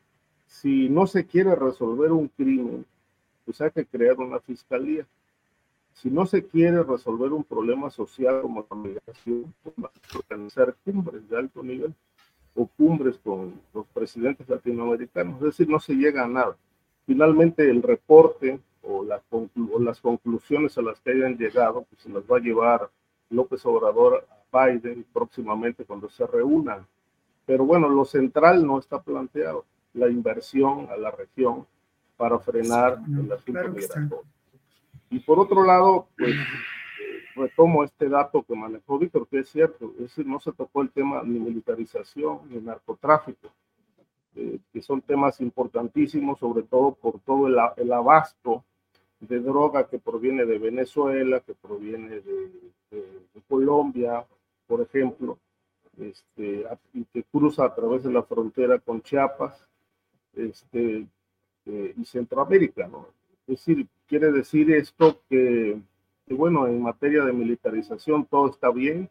Si 0.46 0.88
no 0.88 1.06
se 1.06 1.24
quiere 1.24 1.54
resolver 1.54 2.12
un 2.12 2.28
crimen, 2.28 2.84
pues 3.44 3.60
hay 3.60 3.70
que 3.70 3.86
crear 3.86 4.18
una 4.18 4.40
fiscalía. 4.40 5.06
Si 5.92 6.10
no 6.10 6.26
se 6.26 6.44
quiere 6.44 6.82
resolver 6.82 7.32
un 7.32 7.44
problema 7.44 7.90
social 7.90 8.42
como 8.42 8.66
la 8.68 8.76
migración, 8.76 9.54
pues 9.62 9.74
hay 9.78 10.00
que 10.10 10.18
organizar 10.18 10.74
cumbres 10.84 11.28
de 11.28 11.38
alto 11.38 11.62
nivel 11.62 11.94
o 12.56 12.66
cumbres 12.66 13.18
con 13.22 13.60
los 13.74 13.86
presidentes 13.88 14.48
latinoamericanos, 14.48 15.36
es 15.36 15.42
decir, 15.42 15.68
no 15.68 15.78
se 15.78 15.94
llega 15.94 16.24
a 16.24 16.28
nada. 16.28 16.56
Finalmente 17.06 17.68
el 17.68 17.82
reporte 17.82 18.58
o, 18.82 19.04
o 19.04 19.78
las 19.80 20.00
conclusiones 20.00 20.76
a 20.78 20.82
las 20.82 20.98
que 21.00 21.10
hayan 21.10 21.36
llegado, 21.36 21.84
pues 21.88 22.02
se 22.02 22.08
las 22.08 22.24
va 22.24 22.38
a 22.38 22.40
llevar 22.40 22.90
López 23.30 23.64
Obrador 23.66 24.26
Biden 24.52 25.04
próximamente 25.12 25.84
cuando 25.84 26.08
se 26.08 26.26
reúnan. 26.26 26.86
Pero 27.44 27.64
bueno, 27.64 27.88
lo 27.88 28.04
central 28.04 28.66
no 28.66 28.78
está 28.78 29.00
planteado, 29.00 29.64
la 29.94 30.08
inversión 30.08 30.88
a 30.90 30.96
la 30.96 31.10
región 31.10 31.66
para 32.16 32.38
frenar 32.38 32.98
el 33.06 33.30
asunto 33.30 33.68
migratorio. 33.68 34.22
Y 35.10 35.20
por 35.20 35.38
otro 35.38 35.64
lado, 35.64 36.08
pues 36.18 36.34
retomo 37.36 37.84
este 37.84 38.08
dato 38.08 38.42
que 38.42 38.54
manejó 38.54 38.98
Víctor, 38.98 39.28
que 39.28 39.40
es 39.40 39.48
cierto, 39.48 39.92
es 39.96 40.04
decir, 40.04 40.26
no 40.26 40.40
se 40.40 40.52
tocó 40.52 40.82
el 40.82 40.90
tema 40.90 41.22
ni 41.22 41.38
militarización 41.38 42.40
ni 42.48 42.60
narcotráfico, 42.60 43.48
eh, 44.34 44.58
que 44.72 44.82
son 44.82 45.00
temas 45.02 45.40
importantísimos, 45.40 46.38
sobre 46.38 46.62
todo 46.62 46.94
por 46.94 47.20
todo 47.20 47.46
el, 47.46 47.56
el 47.76 47.92
abasto 47.92 48.64
de 49.20 49.40
droga 49.40 49.88
que 49.88 49.98
proviene 49.98 50.44
de 50.44 50.58
Venezuela, 50.58 51.40
que 51.40 51.54
proviene 51.54 52.20
de, 52.20 52.50
Colombia, 53.48 54.26
por 54.66 54.80
ejemplo, 54.80 55.38
este, 55.98 56.66
y 56.92 57.04
que 57.04 57.22
cruza 57.22 57.64
a 57.64 57.74
través 57.74 58.02
de 58.02 58.12
la 58.12 58.24
frontera 58.24 58.80
con 58.80 59.02
Chiapas 59.02 59.64
este, 60.34 61.06
eh, 61.66 61.94
y 61.96 62.04
Centroamérica. 62.04 62.88
¿no? 62.88 63.06
Es 63.46 63.64
decir, 63.64 63.86
quiere 64.08 64.32
decir 64.32 64.72
esto 64.72 65.20
que, 65.28 65.80
que, 66.26 66.34
bueno, 66.34 66.66
en 66.66 66.82
materia 66.82 67.24
de 67.24 67.32
militarización 67.32 68.26
todo 68.26 68.50
está 68.50 68.70
bien 68.70 69.08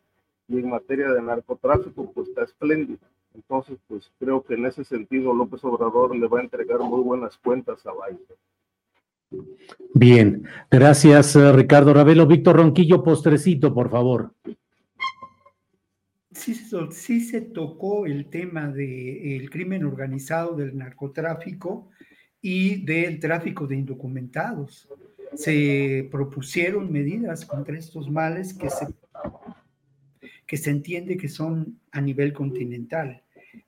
y 0.47 0.59
en 0.59 0.69
materia 0.69 1.09
de 1.09 1.21
narcotráfico 1.21 2.11
pues 2.13 2.29
está 2.29 2.43
espléndido. 2.43 2.99
Entonces, 3.33 3.77
pues 3.87 4.11
creo 4.19 4.43
que 4.43 4.53
en 4.53 4.65
ese 4.65 4.83
sentido 4.83 5.33
López 5.33 5.63
Obrador 5.63 6.15
le 6.15 6.27
va 6.27 6.39
a 6.39 6.43
entregar 6.43 6.79
muy 6.79 7.01
buenas 7.01 7.37
cuentas 7.37 7.85
a 7.85 7.91
Biden. 7.91 9.45
Bien, 9.93 10.43
gracias 10.69 11.35
eh, 11.35 11.51
Ricardo 11.51 11.93
Ravelo. 11.93 12.27
Víctor 12.27 12.57
Ronquillo, 12.57 13.03
postrecito, 13.03 13.73
por 13.73 13.89
favor. 13.89 14.33
Sí, 16.31 16.53
sí 16.91 17.21
se 17.21 17.41
tocó 17.41 18.05
el 18.05 18.29
tema 18.29 18.67
del 18.67 19.49
crimen 19.49 19.85
organizado, 19.85 20.55
del 20.55 20.77
narcotráfico 20.77 21.89
y 22.41 22.85
del 22.85 23.19
tráfico 23.19 23.67
de 23.67 23.77
indocumentados. 23.77 24.87
Se 25.35 26.07
propusieron 26.11 26.91
medidas 26.91 27.45
contra 27.45 27.77
estos 27.77 28.09
males 28.09 28.53
que 28.53 28.69
se, 28.69 28.87
que 30.47 30.57
se 30.57 30.69
entiende 30.69 31.17
que 31.17 31.29
son 31.29 31.79
a 31.91 32.01
nivel 32.01 32.33
continental. 32.33 33.21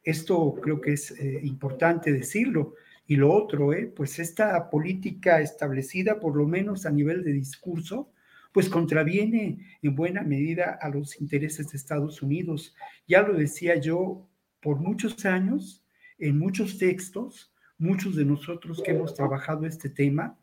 Esto 0.03 0.55
creo 0.61 0.81
que 0.81 0.93
es 0.93 1.11
eh, 1.11 1.39
importante 1.43 2.11
decirlo 2.11 2.75
y 3.07 3.15
lo 3.15 3.31
otro, 3.31 3.73
¿eh? 3.73 3.91
pues 3.95 4.19
esta 4.19 4.69
política 4.69 5.39
establecida, 5.39 6.19
por 6.19 6.35
lo 6.35 6.45
menos 6.45 6.85
a 6.85 6.91
nivel 6.91 7.23
de 7.23 7.31
discurso, 7.31 8.11
pues 8.51 8.67
contraviene 8.69 9.59
en 9.81 9.95
buena 9.95 10.23
medida 10.23 10.77
a 10.81 10.89
los 10.89 11.21
intereses 11.21 11.71
de 11.71 11.77
Estados 11.77 12.21
Unidos. 12.21 12.75
Ya 13.07 13.21
lo 13.21 13.33
decía 13.33 13.75
yo 13.79 14.27
por 14.61 14.79
muchos 14.79 15.25
años, 15.25 15.85
en 16.19 16.37
muchos 16.37 16.77
textos, 16.77 17.53
muchos 17.77 18.15
de 18.15 18.25
nosotros 18.25 18.81
que 18.83 18.91
hemos 18.91 19.13
trabajado 19.13 19.65
este 19.65 19.89
tema, 19.89 20.37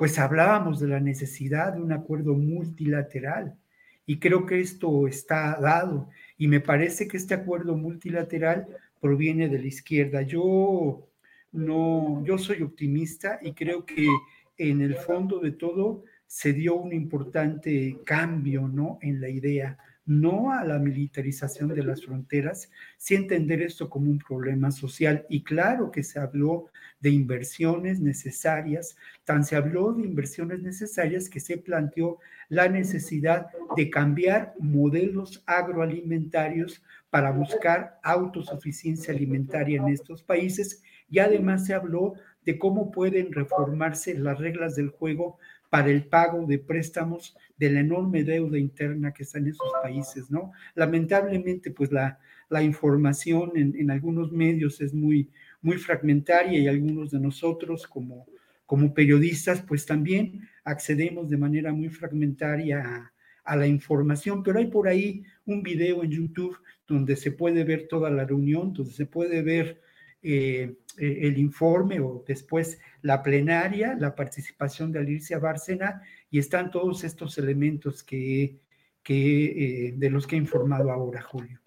pues 0.00 0.18
hablábamos 0.18 0.80
de 0.80 0.88
la 0.88 0.98
necesidad 0.98 1.74
de 1.74 1.82
un 1.82 1.92
acuerdo 1.92 2.32
multilateral. 2.32 3.58
Y 4.06 4.18
creo 4.18 4.46
que 4.46 4.58
esto 4.58 5.06
está 5.06 5.58
dado. 5.60 6.08
Y 6.38 6.48
me 6.48 6.60
parece 6.60 7.06
que 7.06 7.18
este 7.18 7.34
acuerdo 7.34 7.76
multilateral 7.76 8.66
proviene 8.98 9.50
de 9.50 9.58
la 9.58 9.66
izquierda. 9.66 10.22
Yo 10.22 11.06
no, 11.52 12.24
yo 12.24 12.38
soy 12.38 12.62
optimista 12.62 13.40
y 13.42 13.52
creo 13.52 13.84
que 13.84 14.08
en 14.56 14.80
el 14.80 14.94
fondo 14.94 15.38
de 15.38 15.50
todo 15.50 16.02
se 16.26 16.54
dio 16.54 16.76
un 16.76 16.94
importante 16.94 17.98
cambio, 18.06 18.68
¿no? 18.68 18.98
En 19.02 19.20
la 19.20 19.28
idea, 19.28 19.76
no 20.10 20.50
a 20.50 20.64
la 20.64 20.80
militarización 20.80 21.68
de 21.68 21.84
las 21.84 22.04
fronteras, 22.04 22.68
sí 22.98 23.14
entender 23.14 23.62
esto 23.62 23.88
como 23.88 24.10
un 24.10 24.18
problema 24.18 24.72
social. 24.72 25.24
Y 25.28 25.44
claro 25.44 25.92
que 25.92 26.02
se 26.02 26.18
habló 26.18 26.66
de 26.98 27.10
inversiones 27.10 28.00
necesarias, 28.00 28.96
tan 29.24 29.44
se 29.44 29.54
habló 29.54 29.92
de 29.92 30.02
inversiones 30.02 30.62
necesarias 30.62 31.28
que 31.28 31.38
se 31.38 31.58
planteó 31.58 32.18
la 32.48 32.68
necesidad 32.68 33.46
de 33.76 33.88
cambiar 33.88 34.54
modelos 34.58 35.44
agroalimentarios 35.46 36.82
para 37.08 37.30
buscar 37.30 38.00
autosuficiencia 38.02 39.14
alimentaria 39.14 39.80
en 39.80 39.90
estos 39.90 40.24
países 40.24 40.82
y 41.08 41.20
además 41.20 41.66
se 41.66 41.74
habló 41.74 42.14
de 42.44 42.58
cómo 42.58 42.90
pueden 42.90 43.32
reformarse 43.32 44.18
las 44.18 44.40
reglas 44.40 44.74
del 44.74 44.88
juego 44.88 45.38
para 45.70 45.88
el 45.88 46.04
pago 46.04 46.44
de 46.46 46.58
préstamos 46.58 47.36
de 47.56 47.70
la 47.70 47.80
enorme 47.80 48.24
deuda 48.24 48.58
interna 48.58 49.12
que 49.12 49.22
está 49.22 49.38
en 49.38 49.46
esos 49.46 49.70
países, 49.82 50.30
¿no? 50.30 50.52
Lamentablemente, 50.74 51.70
pues 51.70 51.92
la, 51.92 52.18
información 52.60 53.52
en, 53.54 53.90
algunos 53.92 54.32
medios 54.32 54.80
es 54.80 54.92
muy, 54.92 55.30
muy 55.62 55.76
fragmentaria 55.76 56.58
y 56.58 56.66
algunos 56.66 57.12
de 57.12 57.20
nosotros 57.20 57.86
como, 57.86 58.26
como 58.66 58.92
periodistas, 58.92 59.62
pues 59.62 59.86
también 59.86 60.48
accedemos 60.64 61.30
de 61.30 61.36
manera 61.36 61.72
muy 61.72 61.88
fragmentaria 61.88 62.80
a, 62.80 63.12
a 63.44 63.56
la 63.56 63.68
información, 63.68 64.42
pero 64.42 64.58
hay 64.58 64.66
por 64.66 64.88
ahí 64.88 65.22
un 65.46 65.62
video 65.62 66.02
en 66.02 66.10
YouTube 66.10 66.58
donde 66.88 67.14
se 67.14 67.30
puede 67.30 67.62
ver 67.62 67.86
toda 67.86 68.10
la 68.10 68.24
reunión, 68.24 68.72
donde 68.72 68.92
se 68.92 69.06
puede 69.06 69.42
ver 69.42 69.80
eh, 70.22 70.76
eh, 70.98 71.18
el 71.22 71.38
informe 71.38 71.98
o 72.00 72.22
después 72.28 72.78
la 73.02 73.22
plenaria, 73.22 73.96
la 73.98 74.14
participación 74.14 74.92
de 74.92 75.00
Alicia 75.00 75.38
Bárcena 75.38 76.02
y 76.30 76.38
están 76.38 76.70
todos 76.70 77.04
estos 77.04 77.38
elementos 77.38 78.02
que, 78.02 78.60
que 79.02 79.88
eh, 79.88 79.94
de 79.96 80.10
los 80.10 80.26
que 80.26 80.36
he 80.36 80.38
informado 80.38 80.90
ahora, 80.90 81.22
Julio. 81.22 81.60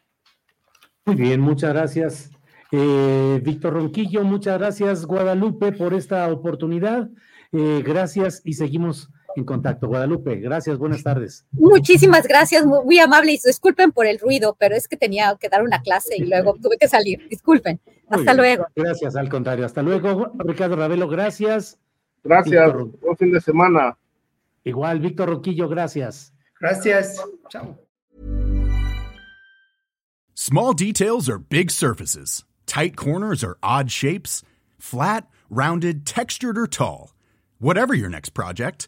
Muy 1.06 1.16
bien, 1.16 1.42
muchas 1.42 1.74
gracias. 1.74 2.32
Víctor 2.72 3.74
Ronquillo, 3.74 4.24
muchas 4.24 4.58
gracias 4.58 5.06
Guadalupe 5.06 5.74
por 5.74 5.94
esta 5.94 6.28
oportunidad. 6.32 7.08
Eh, 7.52 7.84
gracias 7.86 8.42
y 8.44 8.54
seguimos 8.54 9.12
en 9.36 9.46
contacto. 9.46 9.88
Guadalupe, 9.88 10.36
gracias, 10.38 10.78
buenas 10.78 11.04
tardes. 11.04 11.46
Muchísimas 11.52 12.28
gracias, 12.28 12.66
muy, 12.66 13.00
amable 13.00 13.34
y 13.34 13.40
disculpen 13.44 13.92
por 13.92 14.06
el 14.06 14.20
ruido, 14.20 14.56
pero 14.60 14.76
es 14.76 14.88
que 14.88 14.98
tenía 14.98 15.36
que 15.40 15.50
dar 15.50 15.64
una 15.64 15.82
clase 15.82 16.16
y 16.18 16.26
luego 16.26 16.56
tuve 16.62 16.78
que 16.78 16.88
salir. 16.88 17.28
Disculpen. 17.30 17.80
Hasta 18.10 18.34
luego. 18.34 18.68
Gracias, 18.76 19.16
al 19.16 19.30
contrario. 19.30 19.66
Hasta 19.66 19.82
luego, 19.82 20.32
Ricardo 20.40 20.76
Ravelo, 20.76 21.08
gracias. 21.08 21.80
Gracias, 22.24 22.74
buen 23.02 23.18
fin 23.18 23.32
de 23.32 23.42
semana. 23.42 23.98
Igual, 24.64 25.00
Víctor 25.00 25.30
Roquillo, 25.30 25.68
gracias. 25.68 26.34
Gracias. 26.60 27.22
Chao. 27.50 27.78
Small 30.36 30.74
details 30.74 31.30
are 31.30 31.38
big 31.38 31.70
surfaces. 31.70 32.44
Tight 32.66 32.96
corners 32.96 33.44
are 33.44 33.58
odd 33.62 33.92
shapes. 33.92 34.42
Flat, 34.80 35.28
rounded, 35.50 36.06
textured, 36.06 36.58
or 36.58 36.68
tall. 36.68 37.14
Whatever 37.60 37.94
your 37.94 38.10
next 38.10 38.32
project, 38.32 38.88